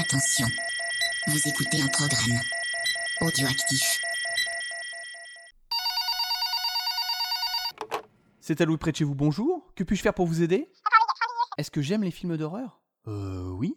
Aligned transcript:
Attention, 0.00 0.46
vous 1.26 1.46
écoutez 1.46 1.82
un 1.82 1.88
programme 1.88 2.40
audioactif. 3.20 4.00
C'est 8.40 8.62
à 8.62 8.64
Louis 8.64 8.78
près 8.78 8.92
de 8.92 8.96
chez 8.96 9.04
vous, 9.04 9.14
bonjour. 9.14 9.70
Que 9.74 9.84
puis-je 9.84 10.00
faire 10.00 10.14
pour 10.14 10.26
vous 10.26 10.42
aider? 10.42 10.72
Est-ce 11.58 11.70
que 11.70 11.82
j'aime 11.82 12.02
les 12.02 12.10
films 12.10 12.38
d'horreur? 12.38 12.80
Euh 13.08 13.50
oui. 13.50 13.74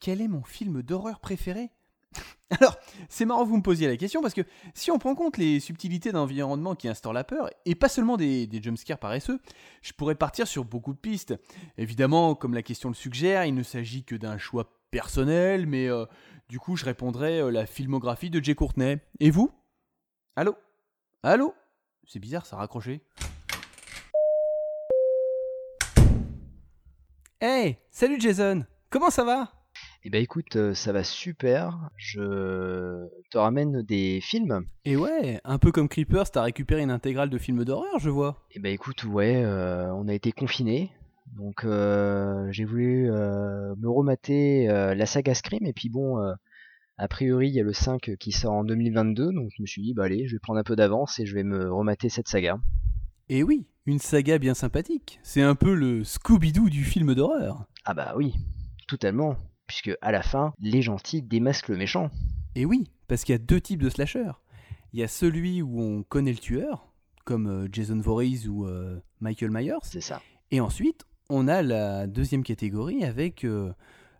Quel 0.00 0.20
est 0.22 0.26
mon 0.26 0.42
film 0.42 0.82
d'horreur 0.82 1.20
préféré? 1.20 1.70
Alors, 2.50 2.76
c'est 3.08 3.24
marrant 3.24 3.44
que 3.44 3.50
vous 3.50 3.58
me 3.58 3.62
posiez 3.62 3.86
la 3.86 3.96
question 3.96 4.20
parce 4.20 4.34
que 4.34 4.42
si 4.74 4.90
on 4.90 4.98
prend 4.98 5.10
en 5.10 5.14
compte 5.14 5.36
les 5.36 5.60
subtilités 5.60 6.10
d'environnement 6.10 6.74
qui 6.74 6.88
instaurent 6.88 7.12
la 7.12 7.22
peur, 7.22 7.48
et 7.64 7.76
pas 7.76 7.88
seulement 7.88 8.16
des, 8.16 8.48
des 8.48 8.60
jumpscares 8.60 8.98
paresseux, 8.98 9.38
je 9.82 9.92
pourrais 9.92 10.16
partir 10.16 10.48
sur 10.48 10.64
beaucoup 10.64 10.94
de 10.94 10.98
pistes. 10.98 11.36
Évidemment, 11.76 12.34
comme 12.34 12.54
la 12.54 12.64
question 12.64 12.88
le 12.88 12.96
suggère, 12.96 13.44
il 13.44 13.54
ne 13.54 13.62
s'agit 13.62 14.02
que 14.02 14.16
d'un 14.16 14.36
choix 14.36 14.77
personnel, 14.90 15.66
mais 15.66 15.88
euh, 15.88 16.06
du 16.48 16.58
coup, 16.58 16.76
je 16.76 16.84
répondrais 16.84 17.42
euh, 17.42 17.50
la 17.50 17.66
filmographie 17.66 18.30
de 18.30 18.42
Jay 18.42 18.54
Courtney. 18.54 18.98
Et 19.20 19.30
vous? 19.30 19.52
Allô? 20.36 20.56
Allô? 21.22 21.54
C'est 22.06 22.20
bizarre, 22.20 22.46
ça 22.46 22.56
a 22.56 22.60
raccroché. 22.60 23.02
Hey 27.40 27.76
Salut 27.90 28.20
Jason 28.20 28.64
Comment 28.90 29.10
ça 29.10 29.22
va? 29.22 29.52
Eh 30.04 30.10
ben 30.10 30.22
écoute, 30.22 30.56
euh, 30.56 30.74
ça 30.74 30.92
va 30.92 31.04
super. 31.04 31.90
Je 31.96 33.06
te 33.30 33.36
ramène 33.36 33.82
des 33.82 34.20
films. 34.22 34.64
Et 34.84 34.96
ouais, 34.96 35.40
un 35.44 35.58
peu 35.58 35.70
comme 35.70 35.88
Creepers, 35.88 36.30
t'as 36.30 36.42
récupéré 36.42 36.82
une 36.82 36.90
intégrale 36.90 37.30
de 37.30 37.36
films 37.36 37.64
d'horreur, 37.64 37.98
je 37.98 38.08
vois. 38.08 38.46
Eh 38.52 38.60
ben 38.60 38.72
écoute, 38.72 39.04
ouais, 39.04 39.42
euh, 39.44 39.92
on 39.92 40.08
a 40.08 40.14
été 40.14 40.32
confinés. 40.32 40.90
Donc 41.36 41.64
euh, 41.64 42.48
j'ai 42.50 42.64
voulu 42.64 43.10
euh, 43.10 43.74
me 43.76 43.88
remater 43.88 44.68
euh, 44.68 44.94
la 44.94 45.06
saga 45.06 45.34
Scream. 45.34 45.66
Et 45.66 45.72
puis 45.72 45.88
bon, 45.88 46.18
a 46.98 47.08
priori, 47.08 47.48
il 47.48 47.54
y 47.54 47.60
a 47.60 47.62
le 47.62 47.72
5 47.72 48.16
qui 48.18 48.32
sort 48.32 48.52
en 48.52 48.64
2022. 48.64 49.32
Donc 49.32 49.50
je 49.56 49.62
me 49.62 49.66
suis 49.66 49.82
dit, 49.82 49.94
bah 49.94 50.04
allez, 50.04 50.26
je 50.26 50.34
vais 50.34 50.40
prendre 50.40 50.58
un 50.58 50.64
peu 50.64 50.76
d'avance 50.76 51.18
et 51.18 51.26
je 51.26 51.34
vais 51.34 51.44
me 51.44 51.72
remater 51.72 52.08
cette 52.08 52.28
saga. 52.28 52.58
Et 53.28 53.42
oui, 53.42 53.66
une 53.86 53.98
saga 53.98 54.38
bien 54.38 54.54
sympathique. 54.54 55.20
C'est 55.22 55.42
un 55.42 55.54
peu 55.54 55.74
le 55.74 56.02
Scooby-Doo 56.02 56.70
du 56.70 56.84
film 56.84 57.14
d'horreur. 57.14 57.66
Ah 57.84 57.94
bah 57.94 58.14
oui, 58.16 58.34
totalement. 58.86 59.36
Puisque 59.66 59.92
à 60.00 60.12
la 60.12 60.22
fin, 60.22 60.54
les 60.60 60.80
gentils 60.80 61.22
démasquent 61.22 61.68
le 61.68 61.76
méchant. 61.76 62.10
Et 62.54 62.64
oui, 62.64 62.90
parce 63.06 63.24
qu'il 63.24 63.34
y 63.34 63.36
a 63.36 63.38
deux 63.38 63.60
types 63.60 63.82
de 63.82 63.90
slashers. 63.90 64.32
Il 64.94 65.00
y 65.00 65.02
a 65.02 65.08
celui 65.08 65.60
où 65.60 65.80
on 65.80 66.02
connaît 66.02 66.32
le 66.32 66.38
tueur, 66.38 66.90
comme 67.24 67.68
Jason 67.70 68.00
Voorhees 68.00 68.48
ou 68.48 68.66
euh, 68.66 68.98
Michael 69.20 69.50
Myers. 69.50 69.74
C'est 69.82 70.00
ça. 70.00 70.22
Et 70.50 70.60
ensuite, 70.60 71.04
on 71.28 71.48
a 71.48 71.62
la 71.62 72.06
deuxième 72.06 72.42
catégorie 72.42 73.04
avec 73.04 73.44
euh, 73.44 73.72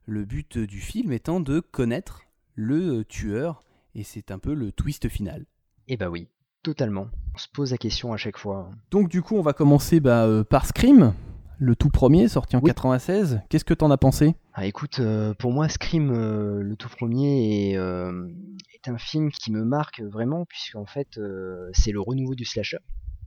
le 0.07 0.25
but 0.25 0.59
du 0.59 0.81
film 0.81 1.13
étant 1.13 1.41
de 1.41 1.61
connaître 1.61 2.23
le 2.55 3.05
tueur. 3.05 3.63
Et 3.95 4.03
c'est 4.05 4.31
un 4.31 4.39
peu 4.39 4.55
le 4.55 4.73
twist 4.73 5.09
final. 5.09 5.47
Eh 5.89 5.97
bah 5.97 6.11
oui, 6.11 6.29
totalement. 6.63 7.09
On 7.35 7.39
se 7.39 7.49
pose 7.53 7.73
la 7.73 7.79
question 7.79 8.13
à 8.13 8.17
chaque 8.17 8.37
fois. 8.39 8.71
Donc 8.91 9.09
du 9.09 9.23
coup, 9.23 9.37
on 9.37 9.43
va 9.43 9.53
commencer 9.53 10.01
bah, 10.01 10.25
euh, 10.27 10.45
par 10.45 10.67
Scream, 10.67 11.15
le 11.59 11.75
tout 11.75 11.89
premier, 11.89 12.29
sorti 12.29 12.57
en 12.57 12.61
Oui. 12.61 12.69
96. 12.69 13.41
Qu'est-ce 13.49 13.65
que 13.65 13.75
t'en 13.75 13.91
as 13.91 13.97
pensé? 13.97 14.35
Ah 14.55 14.67
écoute, 14.67 14.99
euh, 15.01 15.35
pour 15.35 15.53
moi 15.53 15.69
Scream, 15.69 16.11
euh, 16.13 16.61
le 16.63 16.77
tout 16.77 16.89
premier, 16.89 17.71
est, 17.71 17.73
est 17.73 18.89
un 18.89 18.99
film 18.99 19.31
qui 19.31 19.51
me 19.51 19.65
marque 19.65 20.01
vraiment, 20.03 20.45
puisqu'en 20.45 20.87
fait 20.87 21.17
euh, 21.19 21.71
c'est 21.73 21.91
le 21.93 22.01
renouveau 22.01 22.35
du 22.35 22.45
slasher. 22.45 22.79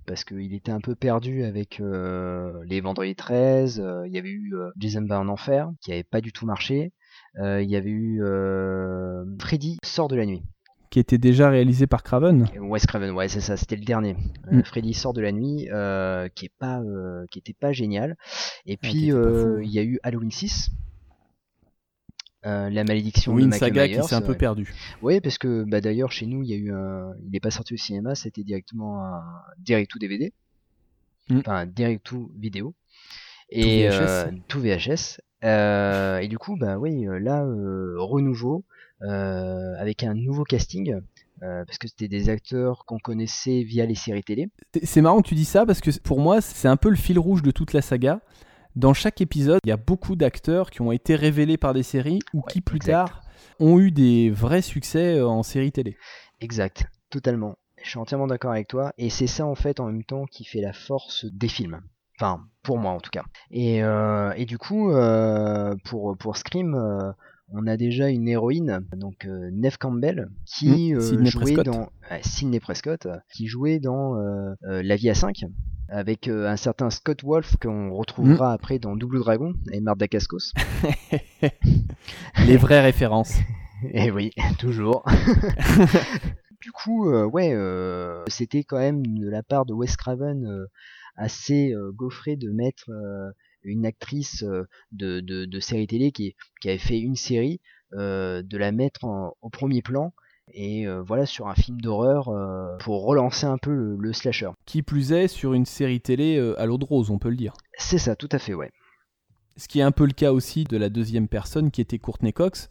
Parce 0.05 0.23
qu'il 0.23 0.53
était 0.53 0.71
un 0.71 0.81
peu 0.81 0.95
perdu 0.95 1.43
avec 1.43 1.79
euh, 1.79 2.63
les 2.65 2.81
Vendredi 2.81 3.15
13, 3.15 3.79
euh, 3.79 4.07
il 4.07 4.13
y 4.13 4.17
avait 4.17 4.29
eu 4.29 4.55
euh, 4.55 4.71
Jason 4.77 5.05
va 5.05 5.19
en 5.19 5.27
enfer, 5.27 5.69
qui 5.81 5.91
avait 5.91 6.03
pas 6.03 6.21
du 6.21 6.31
tout 6.31 6.45
marché, 6.45 6.91
il 7.37 7.69
y 7.69 7.75
avait 7.75 7.89
eu 7.89 8.21
Freddy 9.39 9.77
sort 9.83 10.07
de 10.07 10.15
la 10.15 10.25
nuit. 10.25 10.43
Qui 10.89 10.99
était 10.99 11.17
déjà 11.17 11.49
réalisé 11.49 11.87
par 11.87 12.03
Craven. 12.03 12.47
Wes 12.59 12.85
Craven, 12.85 13.11
ouais, 13.11 13.29
c'est 13.29 13.39
ça, 13.39 13.55
c'était 13.55 13.77
le 13.77 13.85
dernier. 13.85 14.17
Mm. 14.51 14.63
Freddy 14.63 14.93
sort 14.93 15.13
de 15.13 15.21
la 15.21 15.31
nuit, 15.31 15.69
qui 16.35 16.45
est 16.45 16.53
pas, 16.59 16.81
euh, 16.81 17.25
qui 17.31 17.39
était 17.39 17.53
pas 17.53 17.71
génial. 17.71 18.17
Et 18.65 18.75
puis 18.75 19.13
euh, 19.13 19.61
il 19.63 19.71
y 19.71 19.79
a 19.79 19.83
eu 19.83 19.99
Halloween 20.03 20.31
6, 20.31 20.71
euh, 22.45 22.69
la 22.69 22.83
malédiction 22.83 23.33
Oui, 23.33 23.41
de 23.43 23.47
une 23.47 23.53
saga 23.53 23.87
Myers. 23.87 23.99
qui 24.01 24.07
s'est 24.07 24.15
un 24.15 24.21
peu 24.21 24.35
perdue. 24.35 24.73
Oui, 25.01 25.19
parce 25.21 25.37
que 25.37 25.63
bah, 25.63 25.81
d'ailleurs 25.81 26.11
chez 26.11 26.25
nous, 26.25 26.41
il 26.43 26.49
y 26.49 26.53
a 26.53 26.57
eu 26.57 26.71
un, 26.73 27.13
il 27.25 27.31
n'est 27.31 27.39
pas 27.39 27.51
sorti 27.51 27.73
au 27.73 27.77
cinéma, 27.77 28.15
c'était 28.15 28.43
directement 28.43 29.03
un 29.05 29.21
direct 29.59 29.91
to 29.91 29.99
DVD, 29.99 30.33
Mm. 31.29 31.39
enfin 31.39 31.65
direct 31.67 32.03
to 32.03 32.31
vidéo 32.37 32.73
et 33.49 33.87
VHS. 33.87 33.91
euh, 34.01 34.31
tout 34.47 34.59
VHS. 34.59 35.21
Euh, 35.43 36.17
et 36.19 36.27
du 36.27 36.37
coup, 36.39 36.57
bah 36.57 36.77
oui, 36.79 37.05
là 37.19 37.43
renouveau 37.97 38.63
avec 39.01 40.03
un 40.03 40.13
nouveau 40.13 40.43
casting. 40.43 40.99
euh, 41.43 41.65
parce 41.65 41.77
que 41.79 41.87
c'était 41.87 42.07
des 42.07 42.29
acteurs 42.29 42.85
qu'on 42.85 42.99
connaissait 42.99 43.63
via 43.63 43.85
les 43.87 43.95
séries 43.95 44.23
télé. 44.23 44.49
C'est 44.83 45.01
marrant 45.01 45.21
que 45.23 45.27
tu 45.27 45.33
dis 45.35 45.45
ça 45.45 45.65
parce 45.65 45.81
que 45.81 45.89
pour 45.99 46.19
moi, 46.19 46.39
c'est 46.39 46.67
un 46.67 46.77
peu 46.77 46.89
le 46.89 46.95
fil 46.95 47.17
rouge 47.17 47.41
de 47.41 47.49
toute 47.51 47.73
la 47.73 47.81
saga. 47.81 48.19
Dans 48.75 48.93
chaque 48.93 49.19
épisode, 49.19 49.59
il 49.65 49.69
y 49.69 49.73
a 49.73 49.77
beaucoup 49.77 50.15
d'acteurs 50.15 50.69
qui 50.69 50.81
ont 50.81 50.93
été 50.93 51.15
révélés 51.15 51.57
par 51.57 51.73
des 51.73 51.83
séries 51.83 52.19
ou 52.33 52.41
qui 52.41 52.61
plus 52.61 52.77
exact. 52.77 52.93
tard 53.07 53.21
ont 53.59 53.79
eu 53.79 53.91
des 53.91 54.29
vrais 54.29 54.61
succès 54.61 55.17
euh, 55.17 55.27
en 55.27 55.43
série 55.43 55.71
télé. 55.71 55.97
Exact, 56.39 56.85
totalement. 57.09 57.57
Je 57.83 57.89
suis 57.89 57.99
entièrement 57.99 58.27
d'accord 58.27 58.51
avec 58.51 58.67
toi. 58.67 58.93
Et 58.97 59.09
c'est 59.09 59.27
ça 59.27 59.45
en 59.45 59.55
fait 59.55 59.79
en 59.79 59.87
même 59.87 60.03
temps 60.03 60.25
qui 60.25 60.45
fait 60.45 60.61
la 60.61 60.71
force 60.71 61.25
des 61.25 61.49
films. 61.49 61.81
Enfin, 62.17 62.45
pour 62.63 62.77
moi 62.77 62.91
en 62.91 62.99
tout 62.99 63.09
cas. 63.09 63.23
Et, 63.49 63.83
euh, 63.83 64.31
et 64.37 64.45
du 64.45 64.57
coup, 64.57 64.91
euh, 64.91 65.75
pour, 65.85 66.15
pour 66.17 66.37
Scream, 66.37 66.75
euh, 66.75 67.11
on 67.51 67.67
a 67.67 67.77
déjà 67.77 68.09
une 68.09 68.27
héroïne, 68.27 68.85
donc 68.95 69.25
euh, 69.25 69.49
Neve 69.51 69.77
Campbell, 69.77 70.29
qui 70.45 70.93
Mm, 70.93 70.97
euh, 70.97 71.25
jouait 71.25 71.53
Prescott. 71.53 71.65
dans 71.65 71.89
Sidney 72.21 72.59
Prescott, 72.59 73.07
qui 73.33 73.47
jouait 73.47 73.79
dans 73.79 74.15
euh, 74.17 74.53
euh, 74.67 74.81
La 74.83 74.95
Vie 74.95 75.09
à 75.09 75.13
5 75.15 75.45
avec 75.93 76.29
un 76.29 76.55
certain 76.55 76.89
Scott 76.89 77.21
Wolf 77.21 77.57
qu'on 77.61 77.91
retrouvera 77.93 78.53
après 78.53 78.79
dans 78.79 78.95
Double 78.95 79.19
Dragon 79.19 79.51
et 79.73 79.81
Marc 79.81 79.97
Dacascos. 79.97 80.53
Les 82.45 82.55
vraies 82.55 82.81
références. 82.81 83.35
Et 83.91 84.09
oui, 84.11 84.31
toujours. 84.57 85.03
du 86.61 86.71
coup, 86.71 87.09
euh, 87.09 87.25
ouais, 87.25 87.51
euh, 87.53 88.23
c'était 88.27 88.63
quand 88.63 88.77
même 88.77 89.05
de 89.05 89.29
la 89.29 89.43
part 89.43 89.65
de 89.65 89.73
Wes 89.73 89.97
Craven 89.97 90.45
euh, 90.45 90.65
assez 91.17 91.73
gaufré 91.95 92.35
de 92.37 92.51
mettre 92.51 92.89
une 93.63 93.85
actrice 93.85 94.43
euh, 94.43 94.67
de, 94.91 95.19
de, 95.19 95.45
de 95.45 95.59
série 95.59 95.87
télé 95.87 96.11
qui, 96.11 96.35
qui 96.61 96.69
avait 96.69 96.77
fait 96.77 96.99
une 96.99 97.15
série, 97.15 97.59
euh, 97.93 98.41
de 98.43 98.57
la 98.57 98.71
mettre 98.71 99.05
en- 99.05 99.35
au 99.41 99.49
premier 99.49 99.81
plan. 99.81 100.13
Et 100.53 100.85
euh, 100.85 101.01
voilà, 101.01 101.25
sur 101.25 101.47
un 101.47 101.55
film 101.55 101.79
d'horreur 101.79 102.27
euh, 102.27 102.75
pour 102.79 103.05
relancer 103.05 103.45
un 103.45 103.57
peu 103.57 103.71
le, 103.71 103.95
le 103.95 104.11
slasher. 104.11 104.49
Qui 104.65 104.81
plus 104.81 105.13
est, 105.13 105.29
sur 105.29 105.53
une 105.53 105.65
série 105.65 106.01
télé 106.01 106.37
euh, 106.37 106.59
à 106.59 106.65
l'eau 106.65 106.77
de 106.77 106.83
rose, 106.83 107.09
on 107.09 107.19
peut 107.19 107.29
le 107.29 107.37
dire. 107.37 107.53
C'est 107.77 107.99
ça, 107.99 108.17
tout 108.17 108.27
à 108.33 108.39
fait, 108.39 108.53
ouais. 108.53 108.71
Ce 109.55 109.67
qui 109.67 109.79
est 109.79 109.83
un 109.83 109.91
peu 109.91 110.05
le 110.05 110.11
cas 110.13 110.33
aussi 110.33 110.63
de 110.65 110.75
la 110.75 110.89
deuxième 110.89 111.27
personne 111.27 111.71
qui 111.71 111.79
était 111.79 111.99
Courtney 111.99 112.33
Cox, 112.33 112.69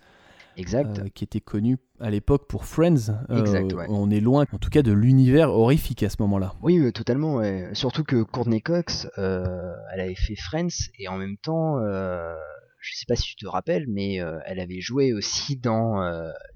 Exact. 0.56 0.99
euh, 0.99 1.09
qui 1.15 1.25
était 1.25 1.41
connue 1.41 1.78
à 2.00 2.11
l'époque 2.11 2.47
pour 2.49 2.65
Friends. 2.65 3.11
Euh, 3.31 3.41
Exact, 3.41 3.72
ouais. 3.72 3.87
On 3.88 4.11
est 4.11 4.21
loin, 4.21 4.47
en 4.53 4.59
tout 4.59 4.71
cas, 4.71 4.83
de 4.83 4.93
l'univers 4.93 5.50
horrifique 5.50 6.03
à 6.03 6.11
ce 6.11 6.16
moment-là. 6.21 6.55
Oui, 6.62 6.78
euh, 6.78 6.93
totalement. 6.93 7.37
ouais. 7.37 7.69
Surtout 7.72 8.05
que 8.05 8.22
Courtney 8.22 8.60
Cox, 8.60 9.09
euh, 9.19 9.72
elle 9.93 10.00
avait 10.00 10.15
fait 10.15 10.37
Friends 10.37 10.69
et 10.99 11.09
en 11.09 11.16
même 11.16 11.37
temps, 11.37 11.78
je 11.81 12.94
sais 12.97 13.05
pas 13.06 13.16
si 13.16 13.25
tu 13.25 13.37
te 13.37 13.47
rappelles, 13.47 13.87
mais 13.89 14.16
elle 14.47 14.60
avait 14.60 14.81
joué 14.81 15.12
aussi 15.12 15.56
dans 15.56 16.00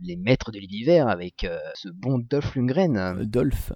Les 0.01 0.17
Maîtres 0.17 0.53
de 0.53 0.59
l'Univers 0.59 1.09
avec 1.09 1.47
ce 1.75 1.89
bon 1.91 2.19
Dolph 2.19 2.55
Lundgren. 2.57 3.25
Dolph. 3.25 3.73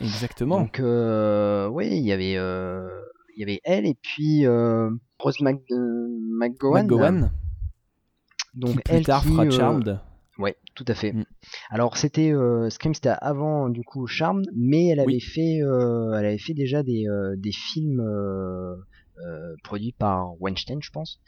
Exactement. 0.00 0.60
Donc, 0.60 0.80
oui, 0.80 1.88
il 1.90 2.04
y 2.04 2.12
avait, 2.12 2.32
il 2.34 3.40
y 3.40 3.42
avait 3.42 3.60
elle 3.64 3.86
et 3.86 3.94
puis 4.00 4.46
Rose 5.18 5.40
Mc, 5.40 5.62
McGowan. 5.70 6.82
McGowan, 6.84 7.32
Donc 8.54 8.76
qui 8.76 8.82
plus 8.82 8.94
elle 8.94 9.04
tard 9.06 9.22
qui, 9.22 9.28
fera 9.30 9.44
euh, 9.44 9.50
Charmed. 9.50 10.00
Ouais, 10.38 10.56
tout 10.74 10.84
à 10.88 10.94
fait. 10.94 11.12
Mm. 11.12 11.24
Alors 11.70 11.96
c'était 11.96 12.32
euh, 12.32 12.70
Scream, 12.70 12.94
c'était 12.94 13.10
avant 13.20 13.68
du 13.68 13.82
coup 13.84 14.06
Charm, 14.06 14.42
mais 14.56 14.86
elle 14.88 15.00
avait 15.00 15.14
Oui. 15.14 15.20
fait, 15.20 15.60
euh, 15.62 16.12
elle 16.18 16.24
avait 16.26 16.38
fait 16.38 16.54
déjà 16.54 16.82
des, 16.82 17.06
euh, 17.06 17.34
des 17.36 17.52
films 17.52 18.00
euh, 18.00 18.74
euh, 19.26 19.54
produits 19.62 19.92
par 19.92 20.40
Weinstein, 20.40 20.78
je 20.80 20.90
pense. 20.90 21.20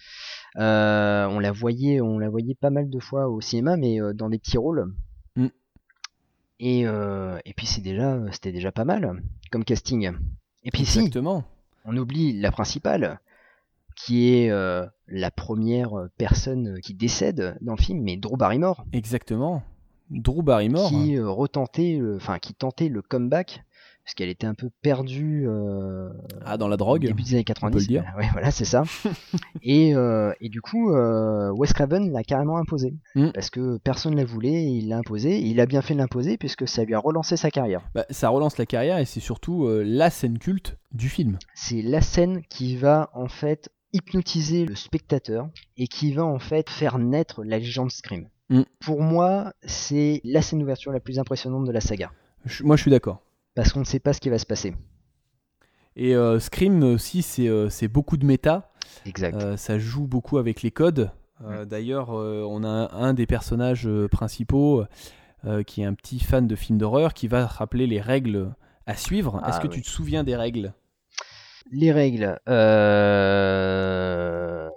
Euh, 0.57 1.27
on 1.27 1.39
la 1.39 1.53
voyait, 1.53 2.01
on 2.01 2.19
la 2.19 2.31
voyait 2.31 2.55
pas 2.55 2.71
mal 2.71 2.89
de 2.89 2.99
fois 2.99 3.29
au 3.29 3.41
cinéma, 3.41 3.77
mais 3.77 4.01
euh, 4.01 4.15
dans 4.15 4.31
des 4.31 4.39
petits 4.39 4.59
rôles. 4.59 4.87
Mm. 5.37 5.47
Et 6.61 6.87
euh, 6.87 7.39
et 7.45 7.53
puis 7.53 7.67
c'est 7.67 7.83
déjà, 7.83 8.19
c'était 8.33 8.53
déjà 8.53 8.73
pas 8.73 8.85
mal 8.85 9.23
comme 9.51 9.65
casting. 9.65 10.13
Et 10.65 10.71
puis 10.71 10.87
si, 10.87 10.99
Exactement. 10.99 11.45
on 11.85 11.97
oublie 11.97 12.41
la 12.41 12.51
principale, 12.51 13.21
qui 13.95 14.35
est 14.35 14.51
euh, 14.51 14.87
la 15.09 15.31
première 15.31 15.93
personne 16.19 16.81
qui 16.83 16.95
décède 16.95 17.57
dans 17.61 17.75
le 17.77 17.81
film, 17.83 18.03
mais 18.03 18.17
Drew 18.17 18.37
Barrymore 18.37 18.85
Exactement. 18.93 19.63
Drew 20.11 20.43
Barrymore. 20.43 20.89
qui 20.91 21.17
euh, 21.17 21.29
retentait, 21.29 22.01
enfin 22.17 22.39
qui 22.39 22.55
tentait 22.55 22.89
le 22.89 23.03
comeback 23.03 23.65
parce 24.05 24.15
qu'elle 24.15 24.29
était 24.29 24.47
un 24.47 24.55
peu 24.55 24.69
perdue 24.83 25.47
euh, 25.49 26.11
Ah, 26.45 26.59
dans 26.59 26.69
la 26.69 26.75
au 26.75 26.77
drogue 26.77 27.07
début 27.07 27.23
des 27.23 27.35
années 27.35 27.45
90. 27.45 27.79
le 27.81 27.87
dire. 27.87 28.05
Ouais, 28.19 28.29
voilà, 28.33 28.51
c'est 28.51 28.67
ça. 28.67 28.83
et, 29.63 29.95
euh, 29.95 30.31
et 30.43 30.51
du 30.51 30.61
coup, 30.61 30.93
euh, 30.93 31.51
Wes 31.53 31.73
Craven 31.73 32.13
l'a 32.13 32.23
carrément 32.23 32.59
imposé. 32.59 32.95
Mm. 33.15 33.31
Parce 33.33 33.49
que 33.49 33.79
personne 33.79 34.13
ne 34.13 34.19
la 34.19 34.27
voulait, 34.27 34.65
et 34.65 34.69
il 34.69 34.89
l'a 34.89 34.99
imposé. 34.99 35.39
Et 35.39 35.47
il 35.47 35.59
a 35.59 35.65
bien 35.65 35.81
fait 35.81 35.95
de 35.95 36.01
l'imposer, 36.01 36.37
puisque 36.37 36.69
ça 36.69 36.85
lui 36.85 36.95
a 36.95 36.99
relancé 36.99 37.39
sa 37.39 37.51
carrière. 37.51 37.89
Bah, 37.95 38.05
ça 38.11 38.29
relance 38.29 38.59
la 38.59 38.67
carrière 38.67 38.99
et 38.99 39.07
c'est 39.07 39.21
surtout 39.21 39.65
euh, 39.65 39.83
la 39.87 40.11
scène 40.11 40.39
culte 40.39 40.77
du 40.93 41.09
film. 41.09 41.39
C'est 41.55 41.81
la 41.81 42.03
scène 42.03 42.43
qui 42.51 42.77
va 42.77 43.09
en 43.15 43.29
fait 43.29 43.71
hypnotiser 43.95 44.67
le 44.67 44.75
spectateur 44.75 45.49
et 45.79 45.87
qui 45.87 46.13
va 46.13 46.25
en 46.25 46.39
fait 46.39 46.69
faire 46.69 46.99
naître 46.99 47.43
la 47.45 47.59
légende 47.59 47.91
Scream. 47.91 48.29
Mm. 48.51 48.63
Pour 48.81 49.01
moi, 49.01 49.55
c'est 49.63 50.21
la 50.25 50.43
scène 50.43 50.59
d'ouverture 50.59 50.93
la 50.93 51.01
plus 51.01 51.19
impressionnante 51.19 51.65
de 51.65 51.73
la 51.73 51.81
saga. 51.81 52.11
Je- 52.45 52.63
moi, 52.65 52.77
je 52.77 52.83
suis 52.83 52.91
d'accord. 52.91 53.23
Parce 53.55 53.73
qu'on 53.73 53.81
ne 53.81 53.85
sait 53.87 54.01
pas 54.01 54.13
ce 54.13 54.21
qui 54.21 54.29
va 54.29 54.39
se 54.39 54.45
passer. 54.45 54.75
Et 55.97 56.15
euh, 56.15 56.41
Scream 56.41 56.83
aussi, 56.83 57.23
c'est 57.23 57.49
euh, 57.49 57.71
c'est 57.71 57.89
beaucoup 57.89 58.17
de 58.17 58.27
méta. 58.27 58.71
Exact. 59.07 59.41
Euh, 59.43 59.57
ça 59.57 59.79
joue 59.79 60.07
beaucoup 60.07 60.37
avec 60.39 60.61
les 60.63 60.71
codes. 60.71 61.11
D'ailleurs, 61.67 62.09
on 62.11 62.65
a 62.65 62.95
un, 62.95 63.13
des 63.13 63.27
personnages 63.27 63.89
principaux 64.11 64.85
qui 65.67 65.83
est 65.83 65.85
un 65.85 65.93
petit 65.93 66.19
fan 66.21 66.47
de 66.47 66.57
films 66.57 66.79
d'horreur 66.79 67.13
qui 67.13 67.29
va 67.29 67.45
rappeler 67.47 67.87
les 67.87 68.01
règles 68.01 68.55
à 68.87 68.97
suivre. 68.97 69.41
Ah, 69.43 69.51
Est-ce 69.51 69.61
que 69.61 69.67
oui. 69.67 69.75
tu 69.75 69.83
te 69.83 69.89
souviens 69.89 70.25
des 70.25 70.37
règles? 70.37 70.73
Les 71.71 71.93
règles. 71.93 72.39
Euh... 73.75 74.69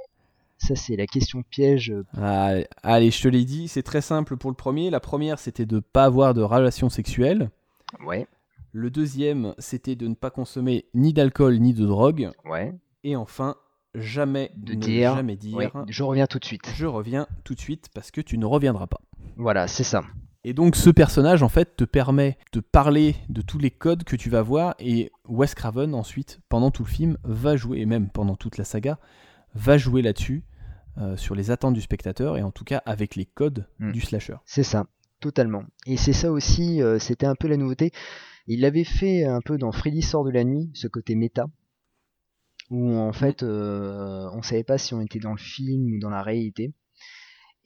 Ça, 0.58 0.76
c'est 0.76 0.96
la 0.96 1.06
question 1.08 1.44
piège. 1.50 1.94
Ah, 2.18 2.54
Allez, 2.84 3.12
je 3.12 3.22
te 3.22 3.28
l'ai 3.28 3.46
dit, 3.46 3.68
c'est 3.68 3.84
très 3.84 4.02
simple 4.02 4.38
pour 4.38 4.50
le 4.50 4.56
premier. 4.56 4.90
La 4.90 5.00
première, 5.00 5.40
c'était 5.40 5.66
de 5.66 5.76
ne 5.76 5.80
pas 5.82 6.06
avoir 6.06 6.34
de 6.34 6.42
relations 6.42 6.90
sexuelles. 6.90 7.52
Ouais, 8.06 8.28
Le 8.72 8.90
deuxième, 8.90 9.54
c'était 9.60 9.96
de 9.96 10.08
ne 10.08 10.16
pas 10.16 10.30
consommer 10.30 10.86
ni 10.94 11.14
d'alcool 11.14 11.60
ni 11.60 11.74
de 11.74 11.86
drogue. 11.86 12.32
ouais. 12.46 12.74
Et 13.04 13.16
enfin, 13.16 13.56
jamais 13.96 14.52
De 14.58 14.74
ne 14.74 14.80
dire, 14.80 15.16
jamais 15.16 15.38
dire 15.38 15.56
ouais. 15.56 15.72
Je 15.88 16.04
reviens 16.04 16.28
tout 16.28 16.40
de 16.40 16.46
suite. 16.46 16.70
je 16.76 16.86
reviens 16.86 17.28
tout 17.46 17.54
de 17.54 17.60
suite 17.60 17.88
parce 17.94 18.12
que 18.12 18.20
tu 18.20 18.38
ne 18.38 18.46
reviendras 18.46 18.88
pas. 18.88 19.00
Voilà, 19.38 19.68
c'est 19.68 19.84
ça. 19.86 20.04
Et 20.48 20.54
donc 20.54 20.78
ce 20.78 20.90
personnage 20.90 21.44
en 21.44 21.50
fait 21.50 21.76
te 21.76 21.84
permet 21.84 22.38
de 22.54 22.62
parler 22.62 23.18
de 23.28 23.42
tous 23.42 23.58
les 23.60 23.70
codes 23.70 24.06
que 24.06 24.16
tu 24.16 24.30
vas 24.30 24.42
voir 24.42 24.76
et 24.80 25.12
Wes 25.28 25.54
Craven 25.54 25.94
ensuite 25.94 26.40
pendant 26.48 26.72
tout 26.72 26.84
le 26.84 26.90
film 26.90 27.18
va 27.26 27.58
jouer 27.58 27.80
et 27.80 27.86
même 27.86 28.10
pendant 28.10 28.38
toute 28.38 28.58
la 28.58 28.64
saga 28.64 28.98
va 29.56 29.78
jouer 29.78 30.02
là-dessus 30.02 30.46
euh, 31.00 31.18
sur 31.18 31.36
les 31.36 31.52
attentes 31.52 31.74
du 31.74 31.82
spectateur 31.82 32.38
et 32.38 32.44
en 32.44 32.52
tout 32.52 32.64
cas 32.64 32.82
avec 32.86 33.18
les 33.18 33.26
codes 33.26 33.68
Mm. 33.80 33.92
du 33.92 34.00
slasher. 34.00 34.38
C'est 34.46 34.64
ça, 34.64 34.88
totalement. 35.20 35.66
Et 35.86 35.98
c'est 35.98 36.14
ça 36.14 36.32
aussi, 36.32 36.82
euh, 36.82 36.98
c'était 36.98 37.26
un 37.26 37.36
peu 37.36 37.50
la 37.50 37.58
nouveauté. 37.58 37.92
Il 38.48 38.62
l'avait 38.62 38.86
fait 38.86 39.26
un 39.26 39.42
peu 39.42 39.58
dans 39.58 39.74
Freddy 39.74 40.02
sort 40.02 40.24
de 40.24 40.32
la 40.32 40.46
nuit, 40.46 40.72
ce 40.74 40.88
côté 40.88 41.16
méta, 41.16 41.48
où 42.70 42.96
en 42.96 43.12
fait 43.12 43.44
euh, 43.44 44.30
on 44.32 44.42
savait 44.42 44.64
pas 44.64 44.78
si 44.78 44.94
on 44.94 45.02
était 45.02 45.20
dans 45.20 45.32
le 45.32 45.38
film 45.38 45.94
ou 45.94 46.00
dans 46.00 46.10
la 46.10 46.24
réalité. 46.24 46.72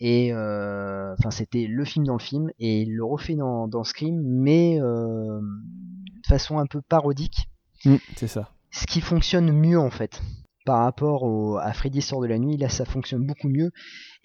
Et 0.03 0.33
euh, 0.33 1.13
enfin 1.17 1.29
c'était 1.31 1.67
le 1.67 1.85
film 1.85 2.05
dans 2.05 2.17
le 2.17 2.19
film, 2.19 2.49
et 2.59 2.81
il 2.81 2.95
le 2.95 3.05
refait 3.05 3.35
dans, 3.35 3.67
dans 3.67 3.83
Scream, 3.83 4.19
mais 4.21 4.79
euh, 4.81 5.39
de 5.39 6.27
façon 6.27 6.57
un 6.57 6.65
peu 6.65 6.81
parodique, 6.81 7.47
Mm, 7.85 7.95
c'est 8.15 8.27
ça. 8.27 8.51
ce 8.69 8.85
qui 8.85 9.01
fonctionne 9.01 9.51
mieux 9.51 9.79
en 9.79 9.89
fait. 9.89 10.21
Par 10.65 10.83
rapport 10.83 11.23
au, 11.23 11.57
à 11.57 11.73
Freddy 11.73 12.01
sort 12.01 12.21
de 12.21 12.27
la 12.27 12.37
nuit, 12.37 12.57
là 12.57 12.69
ça 12.69 12.85
fonctionne 12.85 13.25
beaucoup 13.25 13.49
mieux. 13.49 13.71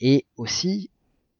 Et 0.01 0.27
aussi, 0.37 0.91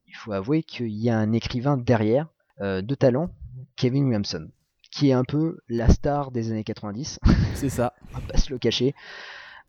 il 0.07 0.15
faut 0.15 0.31
avouer 0.31 0.63
qu'il 0.63 0.89
y 0.89 1.09
a 1.09 1.17
un 1.17 1.31
écrivain 1.33 1.77
derrière, 1.77 2.27
euh, 2.61 2.81
de 2.81 2.95
talent, 2.95 3.29
Kevin 3.75 4.05
Williamson, 4.05 4.49
qui 4.91 5.09
est 5.09 5.13
un 5.13 5.23
peu 5.23 5.59
la 5.69 5.89
star 5.89 6.31
des 6.31 6.49
années 6.51 6.63
90, 6.63 7.19
C'est 7.53 7.69
ça. 7.69 7.93
on 8.11 8.17
va 8.17 8.27
pas 8.27 8.37
se 8.37 8.51
le 8.51 8.57
cacher. 8.57 8.95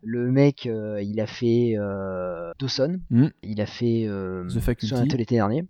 Le 0.01 0.31
mec, 0.31 0.65
euh, 0.65 1.01
il 1.01 1.19
a 1.19 1.27
fait 1.27 1.73
euh, 1.77 2.51
Dawson, 2.59 2.99
Mm. 3.09 3.27
il 3.43 3.59
a 3.61 3.65
fait 3.65 4.05
euh, 4.07 4.47
The 4.47 4.59
Faculty. 4.59 4.87
sur 4.87 5.17
l'été 5.17 5.35
dernier, 5.35 5.65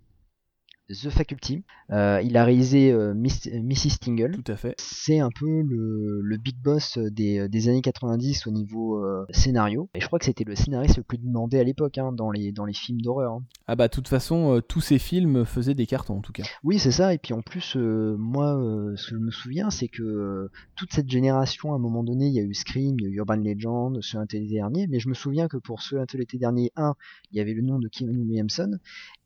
The 0.90 1.08
Faculty, 1.10 1.62
euh, 1.92 2.20
il 2.24 2.36
a 2.36 2.44
réalisé 2.44 2.90
euh, 2.92 3.14
Miss- 3.14 3.48
Mrs. 3.52 3.98
Tingle, 4.00 4.32
Tout 4.42 4.52
à 4.52 4.56
fait. 4.56 4.74
c'est 4.78 5.20
un 5.20 5.30
peu 5.30 5.62
le, 5.62 6.20
le 6.22 6.36
big 6.36 6.56
boss 6.62 6.98
des, 6.98 7.48
des 7.48 7.68
années 7.68 7.80
90 7.82 8.46
au 8.46 8.50
niveau 8.50 9.04
euh, 9.04 9.24
scénario. 9.30 9.88
Et 9.94 10.00
je 10.00 10.06
crois 10.06 10.18
que 10.18 10.24
c'était 10.24 10.44
le 10.44 10.54
scénariste 10.56 10.96
le 10.96 11.02
plus 11.02 11.18
demandé 11.18 11.58
à 11.60 11.64
l'époque 11.64 11.98
hein, 11.98 12.12
dans, 12.12 12.30
les, 12.30 12.52
dans 12.52 12.64
les 12.64 12.72
films 12.74 13.00
d'horreur. 13.00 13.34
hein. 13.34 13.42
Ah 13.66 13.76
bah 13.76 13.88
de 13.88 13.92
toute 13.92 14.08
façon 14.08 14.56
euh, 14.56 14.60
tous 14.60 14.80
ces 14.80 14.98
films 14.98 15.44
faisaient 15.44 15.74
des 15.74 15.86
cartons 15.86 16.16
en 16.18 16.20
tout 16.22 16.32
cas. 16.32 16.42
Oui, 16.64 16.78
c'est 16.78 16.90
ça. 16.90 17.14
Et 17.14 17.18
puis 17.18 17.34
en 17.34 17.42
plus, 17.42 17.76
euh, 17.76 18.16
moi, 18.18 18.56
euh, 18.58 18.94
ce 18.96 19.10
que 19.10 19.16
je 19.16 19.20
me 19.20 19.30
souviens, 19.30 19.70
c'est 19.70 19.88
que 19.88 20.02
euh, 20.02 20.50
toute 20.76 20.92
cette 20.92 21.08
génération, 21.10 21.72
à 21.72 21.76
un 21.76 21.78
moment 21.78 22.02
donné, 22.02 22.26
il 22.26 22.32
y 22.34 22.40
a 22.40 22.42
eu 22.42 22.54
Scream, 22.54 22.96
il 22.98 23.04
y 23.04 23.06
a 23.06 23.10
eu 23.10 23.16
Urban 23.18 23.36
Legend, 23.36 23.98
un 24.18 24.26
l'été 24.26 24.54
dernier. 24.54 24.86
Mais 24.88 24.98
je 24.98 25.08
me 25.08 25.14
souviens 25.14 25.46
que 25.48 25.56
pour 25.56 25.82
un 25.82 26.18
l'été 26.18 26.38
dernier 26.38 26.72
1, 26.76 26.94
il 27.30 27.38
y 27.38 27.40
avait 27.40 27.54
le 27.54 27.62
nom 27.62 27.78
de 27.78 27.88
Kevin 27.88 28.18
Williamson. 28.22 28.78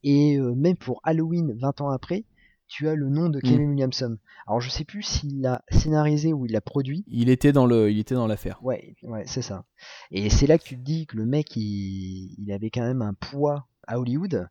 Et 0.07 0.39
euh, 0.39 0.55
même 0.55 0.77
pour 0.77 1.01
Halloween, 1.03 1.54
20 1.55 1.81
ans 1.81 1.91
après, 1.91 2.25
tu 2.67 2.89
as 2.89 2.95
le 2.95 3.09
nom 3.09 3.29
de 3.29 3.41
Kevin 3.41 3.71
Williamson. 3.71 4.19
Alors 4.47 4.61
je 4.61 4.71
sais 4.71 4.85
plus 4.85 5.03
s'il 5.03 5.41
l'a 5.41 5.63
scénarisé 5.71 6.33
ou 6.33 6.47
il 6.47 6.53
l'a 6.53 6.61
produit. 6.61 7.05
Il 7.07 7.29
était 7.29 7.53
dans 7.53 7.67
le 7.67 7.91
il 7.91 7.99
était 7.99 8.15
dans 8.15 8.27
l'affaire. 8.27 8.59
Ouais, 8.63 8.97
ouais, 9.03 9.25
c'est 9.27 9.43
ça. 9.43 9.65
Et 10.11 10.31
c'est 10.31 10.47
là 10.47 10.59
que 10.59 10.65
tu 10.65 10.77
te 10.77 10.83
dis 10.83 11.07
que 11.07 11.17
le 11.17 11.27
mec, 11.27 11.55
il, 11.57 12.35
il 12.39 12.53
avait 12.53 12.71
quand 12.71 12.83
même 12.83 13.03
un 13.03 13.15
poids 13.15 13.69
à 13.87 14.01
Hollywood 14.01 14.49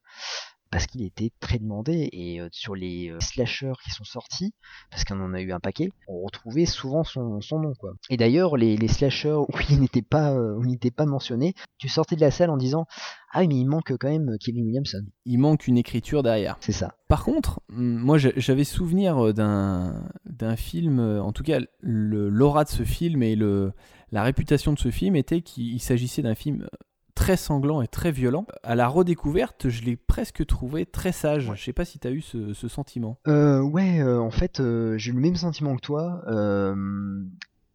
parce 0.74 0.88
qu'il 0.88 1.04
était 1.04 1.30
très 1.40 1.60
demandé 1.60 2.10
et 2.12 2.42
euh, 2.42 2.50
sur 2.52 2.74
les 2.74 3.10
euh, 3.12 3.20
slashers 3.22 3.74
qui 3.84 3.92
sont 3.92 4.04
sortis, 4.04 4.54
parce 4.90 5.04
qu'on 5.06 5.22
en 5.22 5.34
a 5.36 5.40
eu 5.40 5.52
un 5.52 5.60
paquet, 5.60 5.90
on 6.08 6.22
retrouvait 6.24 6.66
souvent 6.66 7.04
son, 7.04 7.40
son 7.42 7.60
nom 7.60 7.74
quoi. 7.75 7.94
Et 8.10 8.18
d'ailleurs 8.18 8.58
les, 8.58 8.75
les 8.75 8.88
slashers 8.88 9.36
où 9.48 9.48
il 9.70 9.80
n'était 9.80 10.02
pas 10.02 10.34
euh, 10.34 10.56
où 10.58 10.64
il 10.64 10.72
n'était 10.72 10.90
pas 10.90 11.06
mentionné, 11.06 11.54
tu 11.78 11.88
sortais 11.90 12.16
de 12.16 12.22
la 12.22 12.31
salle 12.31 12.50
en 12.50 12.58
disant 12.58 12.88
ah 13.31 13.42
mais 13.48 13.56
il 13.56 13.66
manque 13.66 13.96
quand 14.00 14.10
même 14.10 14.36
Kevin 14.40 14.66
Williamson. 14.66 15.04
Il 15.25 15.38
manque 15.38 15.68
une 15.68 15.78
écriture 15.78 16.24
derrière. 16.24 16.58
C'est 16.60 16.72
ça. 16.72 16.96
Par 17.08 17.24
contre, 17.24 17.62
hum, 17.70 17.98
moi 18.00 18.18
j'a- 18.18 18.31
j'avais 18.36 18.64
souvenir 18.64 19.34
d'un 19.34 20.04
d'un 20.25 20.56
film, 20.56 21.00
en 21.00 21.31
tout 21.31 21.44
cas 21.44 21.60
l'aura 21.81 22.64
de 22.64 22.70
ce 22.70 22.84
film 22.84 23.22
et 23.22 23.36
le, 23.36 23.74
la 24.12 24.24
réputation 24.24 24.74
de 24.74 24.80
ce 24.80 24.90
film 24.90 25.16
était 25.16 25.42
qu'il 25.42 25.80
s'agissait 25.80 26.24
d'un 26.24 26.36
film 26.36 26.68
très 27.15 27.38
sanglant 27.38 27.81
et 27.81 27.88
très 27.88 28.12
violent. 28.12 28.45
À 28.63 28.75
la 28.75 28.88
redécouverte, 28.88 29.69
je 29.69 29.83
l'ai 29.83 29.95
presque 29.95 30.45
trouvé 30.45 30.86
très 30.86 31.12
sage. 31.12 31.51
Je 31.56 31.63
sais 31.63 31.74
pas 31.74 31.86
si 31.86 32.00
tu 32.00 32.07
as 32.07 32.12
eu 32.12 32.21
ce, 32.21 32.54
ce 32.54 32.68
sentiment. 32.68 33.18
Euh, 33.27 33.62
ouais, 33.62 34.00
euh, 34.01 34.19
en 34.19 34.31
fait, 34.31 34.60
euh, 34.60 34.98
j'ai 34.98 35.12
eu 35.12 35.13
le 35.15 35.21
même 35.21 35.36
sentiment 35.36 35.75
que 35.75 35.81
toi. 35.81 36.21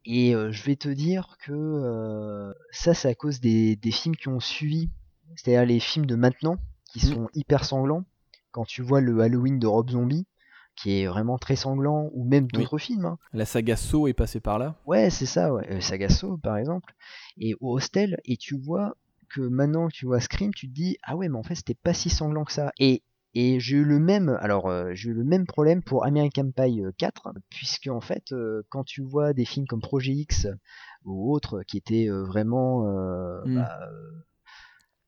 et 0.05 0.33
je 0.33 0.63
vais 0.65 0.77
te 0.77 0.89
dire 0.89 1.37
que 1.45 2.53
ça, 2.73 2.95
c'est 2.95 3.09
à 3.09 3.15
cause 3.15 3.41
des, 3.41 3.77
des 3.77 3.91
films 3.91 4.17
qui 4.17 4.29
ont 4.29 4.41
suivi. 4.41 4.91
C'est-à-dire 5.37 5.67
les 5.67 5.81
films 5.81 6.07
de 6.07 6.17
maintenant, 6.17 6.57
qui 6.91 7.07
Mhm. 7.07 7.15
sont 7.15 7.29
hyper 7.35 7.65
sanglants. 7.65 8.05
Quand 8.51 8.65
tu 8.65 8.83
vois 8.83 9.01
le 9.01 9.21
Halloween 9.21 9.59
de 9.59 9.67
Rob 9.67 9.91
Zombie, 9.91 10.27
qui 10.75 11.01
est 11.03 11.07
vraiment 11.07 11.37
très 11.39 11.55
sanglant, 11.57 12.09
ou 12.15 12.25
même 12.25 12.45
Oui. 12.45 12.51
d'autres 12.63 12.79
films. 12.79 13.05
hein. 13.05 13.19
La 13.33 13.45
saga 13.45 13.77
Saw 13.77 14.09
est 14.09 14.15
passée 14.15 14.41
par 14.41 14.59
là. 14.59 14.77
Ouais, 14.87 15.11
c'est 15.11 15.27
ça, 15.27 15.53
ouais. 15.53 15.67
Euh, 15.71 15.81
Sagasso, 15.81 16.39
par 16.39 16.57
exemple. 16.57 16.95
Et 17.37 17.55
au 17.61 17.75
Hostel, 17.77 18.19
et 18.25 18.37
tu 18.37 18.57
vois 18.57 18.97
que 19.29 19.41
maintenant 19.41 19.89
que 19.89 19.93
tu 19.93 20.07
vois 20.07 20.21
Scream, 20.21 20.53
tu 20.55 20.69
te 20.69 20.73
dis, 20.75 20.97
ah 21.03 21.17
ouais, 21.17 21.29
mais 21.29 21.39
en 21.39 21.43
fait, 21.43 21.55
c'était 21.55 21.75
pas 21.75 21.95
si 21.95 22.11
sanglant 22.11 22.45
que 22.45 22.53
ça. 22.53 22.73
Et, 22.79 23.03
et 23.35 23.61
j'ai 23.61 23.77
eu 23.77 23.85
le 23.85 23.99
même, 23.99 24.31
alors, 24.41 24.67
euh, 24.69 24.91
j'ai 24.95 25.11
eu 25.11 25.15
le 25.15 25.25
même 25.25 25.47
problème 25.47 25.83
pour 25.83 26.05
American 26.05 26.51
Pie 26.51 26.83
euh, 26.83 26.93
4, 26.99 27.33
puisque, 27.51 27.89
en 27.89 28.01
fait, 28.01 28.33
euh, 28.33 28.63
quand 28.71 28.85
tu 28.85 29.03
vois 29.03 29.33
des 29.33 29.45
films 29.45 29.67
comme 29.67 29.81
Projet 29.81 30.13
X 30.13 30.47
ou 31.05 31.33
autres 31.35 31.63
qui 31.63 31.77
étaient 31.77 32.09
euh, 32.09 32.25
vraiment, 32.25 32.87
euh, 32.87 33.41
Mm. 33.45 33.55
bah, 33.57 33.79
euh, 33.83 34.25